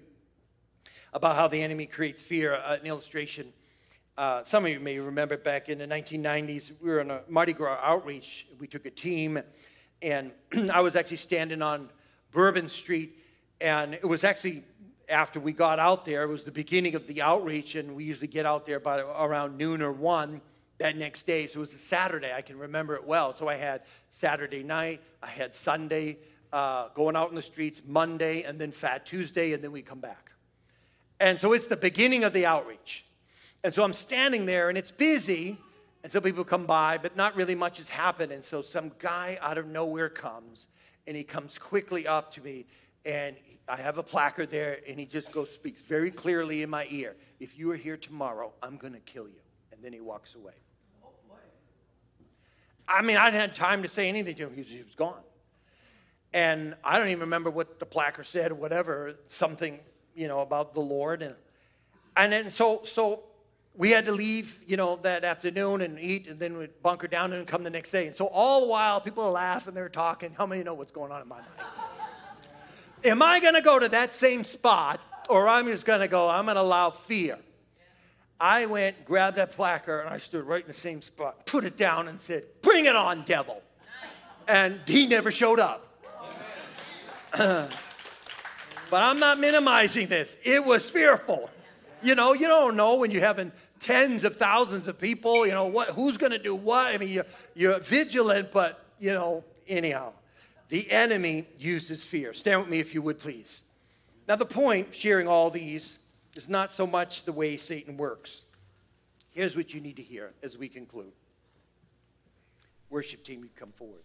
about 1.12 1.36
how 1.36 1.48
the 1.48 1.62
enemy 1.62 1.86
creates 1.86 2.22
fear. 2.22 2.54
Uh, 2.54 2.76
an 2.76 2.86
illustration. 2.86 3.52
Uh, 4.16 4.42
some 4.44 4.64
of 4.64 4.70
you 4.70 4.80
may 4.80 4.98
remember 4.98 5.36
back 5.36 5.68
in 5.68 5.78
the 5.78 5.86
1990s, 5.86 6.72
we 6.80 6.90
were 6.90 7.00
on 7.00 7.10
a 7.10 7.22
Mardi 7.28 7.52
Gras 7.52 7.78
outreach. 7.82 8.46
We 8.58 8.66
took 8.66 8.84
a 8.84 8.90
team, 8.90 9.40
and 10.02 10.32
I 10.72 10.80
was 10.80 10.96
actually 10.96 11.18
standing 11.18 11.62
on 11.62 11.88
Bourbon 12.32 12.68
Street, 12.68 13.16
and 13.60 13.94
it 13.94 14.06
was 14.06 14.24
actually 14.24 14.64
after 15.08 15.40
we 15.40 15.52
got 15.52 15.78
out 15.78 16.04
there, 16.04 16.22
it 16.22 16.28
was 16.28 16.44
the 16.44 16.52
beginning 16.52 16.94
of 16.94 17.06
the 17.06 17.22
outreach, 17.22 17.74
and 17.74 17.94
we 17.96 18.04
usually 18.04 18.26
get 18.26 18.44
out 18.44 18.66
there 18.66 18.76
about 18.76 19.00
around 19.18 19.56
noon 19.56 19.82
or 19.82 19.92
one 19.92 20.40
that 20.78 20.96
next 20.96 21.26
day. 21.26 21.46
So 21.46 21.58
it 21.58 21.60
was 21.60 21.74
a 21.74 21.78
Saturday. 21.78 22.32
I 22.32 22.42
can 22.42 22.58
remember 22.58 22.94
it 22.94 23.06
well. 23.06 23.34
So 23.34 23.48
I 23.48 23.56
had 23.56 23.82
Saturday 24.10 24.62
night, 24.62 25.00
I 25.22 25.28
had 25.28 25.54
Sunday, 25.54 26.18
uh, 26.52 26.88
going 26.94 27.16
out 27.16 27.30
in 27.30 27.34
the 27.34 27.42
streets 27.42 27.82
Monday 27.86 28.42
and 28.42 28.58
then 28.58 28.72
Fat 28.72 29.06
Tuesday, 29.06 29.52
and 29.52 29.62
then 29.62 29.72
we 29.72 29.82
come 29.82 30.00
back. 30.00 30.32
And 31.20 31.38
so 31.38 31.52
it's 31.52 31.66
the 31.66 31.76
beginning 31.76 32.24
of 32.24 32.32
the 32.32 32.46
outreach. 32.46 33.04
And 33.64 33.74
so 33.74 33.82
I'm 33.82 33.92
standing 33.92 34.46
there 34.46 34.68
and 34.68 34.78
it's 34.78 34.90
busy, 34.90 35.58
and 36.02 36.12
some 36.12 36.22
people 36.22 36.44
come 36.44 36.64
by, 36.64 36.98
but 36.98 37.16
not 37.16 37.34
really 37.34 37.54
much 37.54 37.78
has 37.78 37.88
happened. 37.88 38.32
And 38.32 38.44
so 38.44 38.62
some 38.62 38.92
guy 38.98 39.36
out 39.40 39.58
of 39.58 39.66
nowhere 39.66 40.08
comes, 40.08 40.68
and 41.06 41.16
he 41.16 41.24
comes 41.24 41.58
quickly 41.58 42.06
up 42.06 42.30
to 42.32 42.40
me, 42.42 42.66
and 43.04 43.34
I 43.68 43.76
have 43.76 43.98
a 43.98 44.02
placard 44.02 44.50
there, 44.50 44.78
and 44.88 44.98
he 44.98 45.06
just 45.06 45.32
goes, 45.32 45.50
speaks 45.50 45.80
very 45.80 46.10
clearly 46.10 46.62
in 46.62 46.70
my 46.70 46.86
ear 46.90 47.16
If 47.40 47.58
you 47.58 47.70
are 47.72 47.76
here 47.76 47.96
tomorrow, 47.96 48.52
I'm 48.62 48.78
to 48.78 49.00
kill 49.00 49.28
you. 49.28 49.40
And 49.72 49.82
then 49.82 49.92
he 49.92 50.00
walks 50.00 50.34
away. 50.34 50.54
I 52.88 53.02
mean, 53.02 53.16
I 53.16 53.30
didn't 53.30 53.42
have 53.42 53.54
time 53.54 53.82
to 53.82 53.88
say 53.88 54.08
anything 54.08 54.34
to 54.36 54.44
him, 54.44 54.54
he 54.54 54.60
was, 54.62 54.70
he 54.70 54.82
was 54.82 54.94
gone. 54.94 55.20
And 56.32 56.74
I 56.84 56.98
don't 56.98 57.08
even 57.08 57.20
remember 57.20 57.50
what 57.50 57.78
the 57.78 57.86
placard 57.86 58.26
said 58.26 58.50
or 58.50 58.54
whatever, 58.54 59.14
something, 59.26 59.80
you 60.14 60.28
know, 60.28 60.40
about 60.40 60.74
the 60.74 60.80
Lord. 60.80 61.22
And, 61.22 61.34
and 62.16 62.32
then 62.32 62.50
so, 62.50 62.82
so 62.84 63.24
we 63.74 63.90
had 63.90 64.06
to 64.06 64.12
leave, 64.12 64.58
you 64.66 64.76
know, 64.76 64.96
that 64.96 65.24
afternoon 65.24 65.80
and 65.80 65.98
eat, 65.98 66.28
and 66.28 66.38
then 66.38 66.58
we'd 66.58 66.82
bunker 66.82 67.06
down 67.06 67.32
and 67.32 67.46
come 67.46 67.62
the 67.62 67.70
next 67.70 67.92
day. 67.92 68.08
And 68.08 68.16
so 68.16 68.26
all 68.26 68.62
the 68.62 68.66
while, 68.66 69.00
people 69.00 69.24
are 69.24 69.30
laughing, 69.30 69.72
they're 69.72 69.88
talking. 69.88 70.34
How 70.36 70.46
many 70.46 70.62
know 70.62 70.74
what's 70.74 70.92
going 70.92 71.12
on 71.12 71.22
in 71.22 71.28
my 71.28 71.36
mind? 71.36 71.48
Am 73.04 73.22
I 73.22 73.38
going 73.38 73.54
to 73.54 73.62
go 73.62 73.78
to 73.78 73.88
that 73.90 74.12
same 74.12 74.42
spot, 74.42 75.00
or 75.28 75.48
I'm 75.48 75.66
just 75.66 75.86
going 75.86 76.00
to 76.00 76.08
go, 76.08 76.28
I'm 76.28 76.44
going 76.44 76.56
to 76.56 76.62
allow 76.62 76.90
fear? 76.90 77.38
I 78.40 78.66
went, 78.66 79.04
grabbed 79.04 79.36
that 79.36 79.52
placard, 79.52 80.00
and 80.00 80.10
I 80.10 80.18
stood 80.18 80.44
right 80.44 80.60
in 80.60 80.68
the 80.68 80.74
same 80.74 81.00
spot, 81.00 81.46
put 81.46 81.64
it 81.64 81.76
down, 81.76 82.08
and 82.08 82.18
said, 82.18 82.44
Bring 82.62 82.84
it 82.84 82.96
on, 82.96 83.22
devil. 83.22 83.62
And 84.46 84.80
he 84.86 85.06
never 85.06 85.30
showed 85.30 85.60
up. 85.60 85.87
but 87.36 87.72
I'm 88.92 89.18
not 89.18 89.38
minimizing 89.38 90.06
this. 90.08 90.38
It 90.42 90.64
was 90.64 90.90
fearful. 90.90 91.50
You 92.02 92.14
know, 92.14 92.32
you 92.32 92.46
don't 92.46 92.76
know 92.76 92.96
when 92.96 93.10
you're 93.10 93.22
having 93.22 93.52
tens 93.80 94.24
of 94.24 94.36
thousands 94.36 94.88
of 94.88 94.98
people, 94.98 95.46
you 95.46 95.52
know, 95.52 95.66
what, 95.66 95.88
who's 95.88 96.16
going 96.16 96.32
to 96.32 96.38
do 96.38 96.54
what? 96.54 96.94
I 96.94 96.98
mean, 96.98 97.10
you're, 97.10 97.26
you're 97.54 97.78
vigilant, 97.80 98.50
but, 98.52 98.84
you 98.98 99.12
know, 99.12 99.44
anyhow, 99.66 100.12
the 100.68 100.90
enemy 100.90 101.46
uses 101.58 102.04
fear. 102.04 102.32
Stand 102.32 102.60
with 102.60 102.70
me 102.70 102.80
if 102.80 102.94
you 102.94 103.02
would, 103.02 103.18
please. 103.18 103.62
Now, 104.26 104.36
the 104.36 104.46
point, 104.46 104.94
sharing 104.94 105.26
all 105.26 105.50
these, 105.50 105.98
is 106.36 106.48
not 106.48 106.70
so 106.70 106.86
much 106.86 107.24
the 107.24 107.32
way 107.32 107.56
Satan 107.56 107.96
works. 107.96 108.42
Here's 109.30 109.56
what 109.56 109.72
you 109.72 109.80
need 109.80 109.96
to 109.96 110.02
hear 110.02 110.32
as 110.42 110.58
we 110.58 110.68
conclude. 110.68 111.12
Worship 112.90 113.24
team, 113.24 113.42
you 113.42 113.50
come 113.56 113.72
forward. 113.72 114.02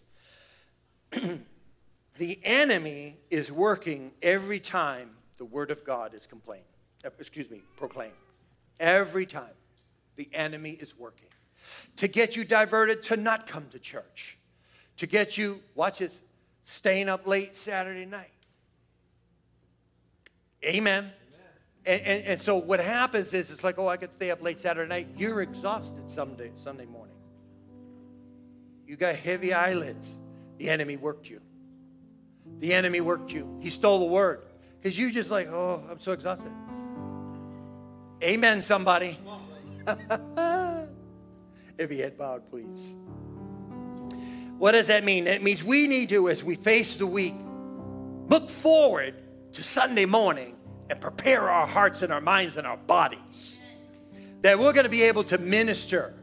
the 2.17 2.39
enemy 2.43 3.17
is 3.29 3.51
working 3.51 4.11
every 4.21 4.59
time 4.59 5.11
the 5.37 5.45
word 5.45 5.71
of 5.71 5.83
God 5.83 6.13
is 6.13 6.25
complained. 6.27 6.63
Uh, 7.03 7.09
excuse 7.19 7.49
me, 7.49 7.61
proclaimed. 7.77 8.13
Every 8.79 9.25
time 9.25 9.53
the 10.15 10.29
enemy 10.33 10.71
is 10.71 10.97
working 10.97 11.27
to 11.97 12.07
get 12.07 12.35
you 12.35 12.43
diverted 12.43 13.03
to 13.03 13.17
not 13.17 13.47
come 13.47 13.65
to 13.71 13.79
church, 13.79 14.37
to 14.97 15.07
get 15.07 15.37
you, 15.37 15.61
watch 15.75 15.99
this, 15.99 16.21
staying 16.65 17.09
up 17.09 17.27
late 17.27 17.55
Saturday 17.55 18.05
night. 18.05 18.29
Amen. 20.63 21.11
And, 21.85 22.01
and, 22.01 22.25
and, 22.25 22.41
so 22.41 22.55
what 22.55 22.79
happens 22.79 23.33
is 23.33 23.51
it's 23.51 23.63
like, 23.63 23.77
oh, 23.77 23.89
I 23.89 23.97
could 23.97 24.13
stay 24.13 24.31
up 24.31 24.41
late 24.41 24.61
Saturday 24.61 24.87
night. 24.87 25.07
You're 25.17 25.41
exhausted 25.41 26.09
Sunday, 26.09 26.51
Sunday 26.55 26.85
morning. 26.85 27.15
You 28.87 28.95
got 28.95 29.15
heavy 29.15 29.53
eyelids. 29.53 30.17
The 30.59 30.69
enemy 30.69 30.95
worked 30.95 31.29
you. 31.29 31.41
The 32.59 32.73
enemy 32.73 33.01
worked 33.01 33.31
you. 33.31 33.57
He 33.61 33.69
stole 33.69 33.99
the 33.99 34.05
word. 34.05 34.41
Because 34.81 34.97
you 34.97 35.11
just 35.11 35.29
like, 35.29 35.47
oh, 35.47 35.83
I'm 35.89 35.99
so 35.99 36.11
exhausted. 36.11 36.51
Amen, 38.21 38.61
somebody. 38.61 39.17
if 41.77 41.89
he 41.89 41.99
had 41.99 42.17
bowed, 42.17 42.49
please. 42.49 42.95
What 44.57 44.71
does 44.73 44.87
that 44.87 45.03
mean? 45.03 45.27
It 45.27 45.43
means 45.43 45.63
we 45.63 45.87
need 45.87 46.09
to, 46.09 46.29
as 46.29 46.43
we 46.43 46.55
face 46.55 46.95
the 46.95 47.07
week, 47.07 47.33
look 48.29 48.49
forward 48.49 49.15
to 49.53 49.63
Sunday 49.63 50.05
morning 50.05 50.55
and 50.89 50.99
prepare 51.01 51.49
our 51.49 51.67
hearts 51.67 52.01
and 52.01 52.13
our 52.13 52.21
minds 52.21 52.57
and 52.57 52.67
our 52.67 52.77
bodies. 52.77 53.57
That 54.41 54.59
we're 54.59 54.73
going 54.73 54.85
to 54.85 54.91
be 54.91 55.03
able 55.03 55.23
to 55.25 55.37
minister, 55.37 56.13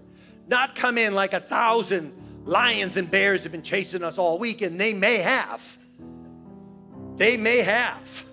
not 0.48 0.74
come 0.74 0.98
in 0.98 1.14
like 1.14 1.32
a 1.32 1.40
thousand 1.40 2.12
lions 2.44 2.96
and 2.96 3.10
bears 3.10 3.42
have 3.42 3.52
been 3.52 3.62
chasing 3.62 4.02
us 4.02 4.18
all 4.18 4.38
week, 4.38 4.62
and 4.62 4.80
they 4.80 4.92
may 4.92 5.18
have. 5.18 5.78
They 7.20 7.36
may 7.36 7.58
have. 7.58 8.24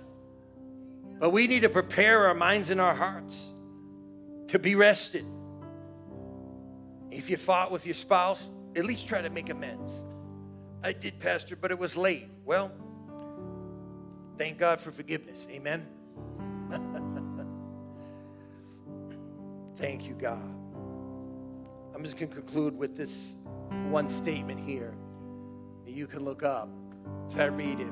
But 1.19 1.31
we 1.31 1.47
need 1.47 1.63
to 1.63 1.69
prepare 1.69 2.27
our 2.27 2.33
minds 2.33 2.69
and 2.69 2.79
our 2.79 2.95
hearts 2.95 3.51
to 4.47 4.59
be 4.59 4.75
rested. 4.75 5.25
If 7.11 7.29
you 7.29 7.35
fought 7.35 7.69
with 7.69 7.85
your 7.85 7.95
spouse, 7.95 8.49
at 8.77 8.85
least 8.85 9.09
try 9.09 9.21
to 9.21 9.29
make 9.29 9.49
amends. 9.49 10.05
I 10.85 10.93
did, 10.93 11.19
Pastor, 11.19 11.57
but 11.57 11.69
it 11.69 11.77
was 11.77 11.97
late. 11.97 12.29
Well, 12.45 12.73
thank 14.37 14.57
God 14.57 14.79
for 14.79 14.93
forgiveness. 14.93 15.49
Amen. 15.51 15.85
thank 19.75 20.05
you, 20.05 20.13
God. 20.13 20.49
I'm 21.93 22.05
just 22.05 22.17
going 22.17 22.29
to 22.29 22.35
conclude 22.35 22.77
with 22.77 22.95
this 22.95 23.35
one 23.89 24.09
statement 24.09 24.65
here. 24.65 24.95
You 25.85 26.07
can 26.07 26.23
look 26.23 26.41
up 26.41 26.69
if 27.29 27.37
I 27.37 27.47
read 27.47 27.81
it. 27.81 27.91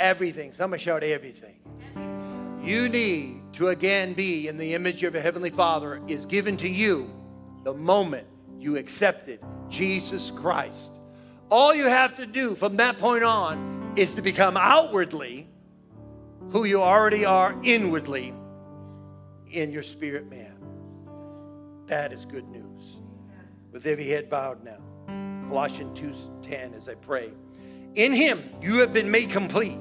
Everything, 0.00 0.54
somebody 0.54 0.82
shout 0.82 1.04
everything. 1.04 1.60
You 2.64 2.88
need 2.88 3.52
to 3.52 3.68
again 3.68 4.14
be 4.14 4.48
in 4.48 4.56
the 4.56 4.74
image 4.74 5.02
of 5.02 5.14
a 5.14 5.20
Heavenly 5.20 5.50
Father 5.50 6.00
is 6.08 6.24
given 6.24 6.56
to 6.56 6.68
you 6.68 7.10
the 7.64 7.74
moment 7.74 8.26
you 8.58 8.78
accepted 8.78 9.40
Jesus 9.68 10.30
Christ. 10.30 10.92
All 11.50 11.74
you 11.74 11.84
have 11.84 12.16
to 12.16 12.26
do 12.26 12.54
from 12.54 12.76
that 12.76 12.96
point 12.96 13.24
on 13.24 13.92
is 13.96 14.14
to 14.14 14.22
become 14.22 14.56
outwardly 14.56 15.46
who 16.50 16.64
you 16.64 16.80
already 16.80 17.26
are 17.26 17.54
inwardly 17.62 18.32
in 19.50 19.70
your 19.70 19.82
spirit 19.82 20.30
man. 20.30 20.56
That 21.86 22.10
is 22.10 22.24
good 22.24 22.48
news. 22.48 23.00
With 23.70 23.84
every 23.84 24.08
head 24.08 24.30
bowed 24.30 24.64
now. 24.64 24.78
Colossians 25.48 25.98
2:10 25.98 26.72
as 26.74 26.88
I 26.88 26.94
pray. 26.94 27.30
In 27.96 28.12
him 28.12 28.42
you 28.62 28.78
have 28.78 28.92
been 28.92 29.10
made 29.10 29.30
complete, 29.30 29.78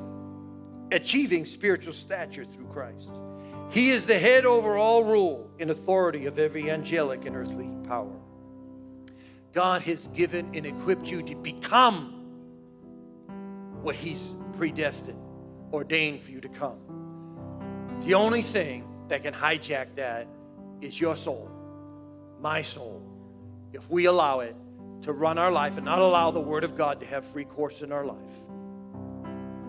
achieving 0.92 1.46
spiritual 1.46 1.94
stature 1.94 2.46
through 2.46 2.68
Christ. 2.68 3.20
He 3.72 3.92
is 3.92 4.06
the 4.06 4.18
head 4.18 4.46
over 4.46 4.78
all 4.78 5.04
rule 5.04 5.50
and 5.60 5.70
authority 5.70 6.26
of 6.26 6.40
every 6.40 6.72
angelic 6.72 7.26
and 7.26 7.36
earthly 7.36 7.70
power. 7.88 8.16
God 9.54 9.82
has 9.84 10.08
given 10.08 10.52
and 10.56 10.66
equipped 10.66 11.10
you 11.10 11.22
to 11.24 11.36
become 11.36 12.16
what 13.82 13.96
He's 13.96 14.36
predestined, 14.58 15.20
ordained 15.72 16.22
for 16.22 16.32
you 16.32 16.42
to 16.42 16.50
come. 16.50 16.80
The 18.06 18.14
only 18.14 18.42
thing 18.42 18.88
that 19.08 19.24
can 19.24 19.34
hijack 19.34 19.96
that 19.96 20.28
is 20.82 21.00
your 21.00 21.16
soul, 21.16 21.50
my 22.42 22.62
soul, 22.62 23.04
if 23.74 23.90
we 23.90 24.06
allow 24.06 24.40
it 24.40 24.56
to 25.02 25.14
run 25.14 25.38
our 25.38 25.52
life 25.52 25.78
and 25.78 25.86
not 25.86 26.00
allow 26.00 26.32
the 26.32 26.40
Word 26.40 26.64
of 26.64 26.76
God 26.76 27.00
to 27.02 27.06
have 27.06 27.26
free 27.26 27.46
course 27.46 27.82
in 27.82 27.92
our 27.92 28.06
life. 28.06 28.18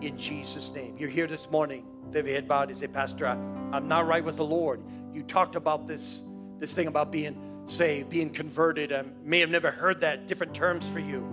In 0.01 0.17
Jesus' 0.17 0.71
name. 0.73 0.95
You're 0.97 1.09
here 1.09 1.27
this 1.27 1.49
morning 1.51 1.85
with 2.11 2.25
head 2.25 2.47
bowed 2.47 2.69
and 2.69 2.77
say, 2.77 2.87
Pastor, 2.87 3.27
I, 3.27 3.33
I'm 3.71 3.87
not 3.87 4.07
right 4.07 4.23
with 4.23 4.37
the 4.37 4.45
Lord. 4.45 4.81
You 5.13 5.21
talked 5.21 5.55
about 5.55 5.85
this, 5.85 6.23
this 6.57 6.73
thing 6.73 6.87
about 6.87 7.11
being 7.11 7.39
saved, 7.67 8.09
being 8.09 8.31
converted. 8.31 8.91
I 8.91 9.03
may 9.23 9.39
have 9.39 9.51
never 9.51 9.69
heard 9.69 10.01
that, 10.01 10.25
different 10.25 10.55
terms 10.55 10.87
for 10.87 10.99
you. 10.99 11.23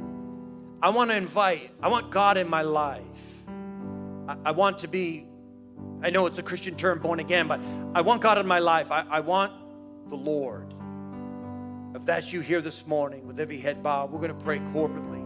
I 0.82 0.90
want 0.90 1.10
to 1.10 1.16
invite, 1.16 1.70
I 1.82 1.88
want 1.88 2.10
God 2.10 2.36
in 2.36 2.48
my 2.48 2.60
life. 2.60 3.42
I, 4.28 4.36
I 4.44 4.50
want 4.50 4.78
to 4.78 4.88
be, 4.88 5.26
I 6.02 6.10
know 6.10 6.26
it's 6.26 6.38
a 6.38 6.42
Christian 6.42 6.76
term, 6.76 6.98
born 6.98 7.20
again, 7.20 7.48
but 7.48 7.60
I 7.94 8.02
want 8.02 8.20
God 8.20 8.36
in 8.36 8.46
my 8.46 8.58
life. 8.58 8.92
I, 8.92 9.04
I 9.08 9.20
want 9.20 9.52
the 10.10 10.16
Lord. 10.16 10.74
If 11.94 12.04
that's 12.04 12.34
you 12.34 12.42
here 12.42 12.60
this 12.60 12.86
morning 12.86 13.26
with 13.26 13.40
every 13.40 13.58
head 13.58 13.82
bowed, 13.82 14.12
we're 14.12 14.20
going 14.20 14.36
to 14.36 14.44
pray 14.44 14.58
corporately. 14.58 15.24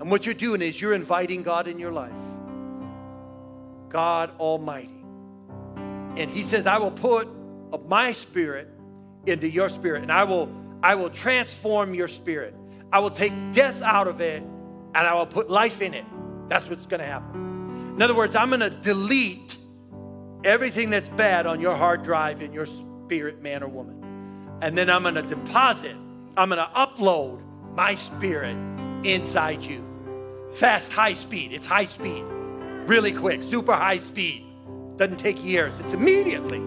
And 0.00 0.10
what 0.10 0.26
you're 0.26 0.34
doing 0.34 0.60
is 0.60 0.78
you're 0.78 0.92
inviting 0.92 1.42
God 1.42 1.66
in 1.66 1.78
your 1.78 1.90
life. 1.90 2.12
God 3.90 4.30
Almighty. 4.40 5.04
And 6.16 6.30
He 6.30 6.42
says, 6.42 6.66
I 6.66 6.78
will 6.78 6.90
put 6.90 7.28
my 7.86 8.12
spirit 8.12 8.68
into 9.26 9.48
your 9.48 9.68
spirit, 9.68 10.02
and 10.02 10.10
I 10.10 10.24
will, 10.24 10.48
I 10.82 10.94
will 10.94 11.10
transform 11.10 11.94
your 11.94 12.08
spirit. 12.08 12.54
I 12.92 13.00
will 13.00 13.10
take 13.10 13.32
death 13.52 13.82
out 13.82 14.08
of 14.08 14.20
it, 14.20 14.42
and 14.42 14.96
I 14.96 15.14
will 15.14 15.26
put 15.26 15.50
life 15.50 15.82
in 15.82 15.94
it. 15.94 16.04
That's 16.48 16.68
what's 16.68 16.86
going 16.86 17.00
to 17.00 17.06
happen. 17.06 17.94
In 17.94 18.02
other 18.02 18.14
words, 18.14 18.34
I'm 18.34 18.48
going 18.48 18.60
to 18.60 18.70
delete 18.70 19.56
everything 20.42 20.90
that's 20.90 21.08
bad 21.10 21.46
on 21.46 21.60
your 21.60 21.76
hard 21.76 22.02
drive 22.02 22.42
in 22.42 22.52
your 22.52 22.66
spirit, 22.66 23.42
man 23.42 23.62
or 23.62 23.68
woman. 23.68 24.58
And 24.62 24.76
then 24.76 24.88
I'm 24.88 25.02
going 25.02 25.14
to 25.14 25.22
deposit, 25.22 25.96
I'm 26.36 26.48
going 26.48 26.58
to 26.58 26.70
upload 26.74 27.40
my 27.76 27.94
spirit 27.94 28.56
inside 29.04 29.62
you. 29.62 29.84
Fast, 30.54 30.92
high 30.92 31.14
speed. 31.14 31.52
It's 31.52 31.66
high 31.66 31.84
speed 31.84 32.24
really 32.86 33.12
quick, 33.12 33.42
super 33.42 33.72
high 33.72 33.98
speed. 33.98 34.44
Doesn't 34.96 35.18
take 35.18 35.42
years, 35.42 35.80
it's 35.80 35.94
immediately. 35.94 36.60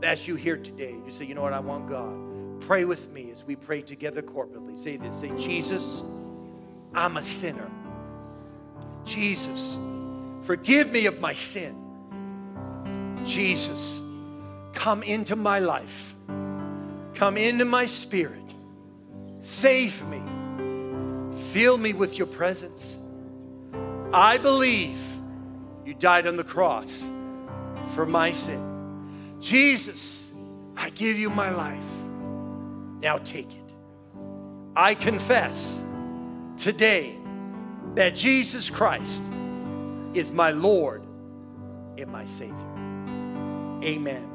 That's 0.00 0.26
you 0.26 0.34
here 0.34 0.56
today. 0.56 0.96
You 1.06 1.12
say, 1.12 1.24
you 1.24 1.34
know 1.34 1.42
what, 1.42 1.52
I 1.52 1.60
want 1.60 1.88
God. 1.88 2.60
Pray 2.62 2.84
with 2.84 3.12
me 3.12 3.30
as 3.30 3.44
we 3.44 3.56
pray 3.56 3.82
together 3.82 4.22
corporately. 4.22 4.78
Say 4.78 4.96
this 4.96 5.18
say, 5.18 5.30
Jesus, 5.36 6.02
I'm 6.94 7.16
a 7.16 7.22
sinner. 7.22 7.70
Jesus, 9.04 9.78
forgive 10.42 10.90
me 10.90 11.06
of 11.06 11.20
my 11.20 11.34
sin. 11.34 11.76
Jesus, 13.24 14.00
come 14.72 15.02
into 15.02 15.36
my 15.36 15.58
life. 15.58 16.14
Come 17.14 17.36
into 17.36 17.64
my 17.64 17.86
spirit. 17.86 18.42
Save 19.40 20.04
me. 20.08 20.22
Fill 21.50 21.78
me 21.78 21.92
with 21.92 22.18
your 22.18 22.26
presence. 22.26 22.98
I 24.12 24.38
believe 24.38 25.00
you 25.86 25.94
died 25.94 26.26
on 26.26 26.36
the 26.36 26.44
cross 26.44 27.08
for 27.94 28.04
my 28.04 28.32
sin. 28.32 29.38
Jesus, 29.40 30.30
I 30.76 30.90
give 30.90 31.18
you 31.18 31.30
my 31.30 31.50
life. 31.50 31.84
Now 33.00 33.18
take 33.18 33.50
it. 33.50 33.72
I 34.76 34.94
confess 34.94 35.82
today 36.58 37.16
that 37.94 38.14
Jesus 38.14 38.70
Christ 38.70 39.24
is 40.14 40.30
my 40.30 40.50
Lord 40.50 41.02
and 41.98 42.10
my 42.10 42.26
Savior. 42.26 42.56
Amen. 43.82 44.31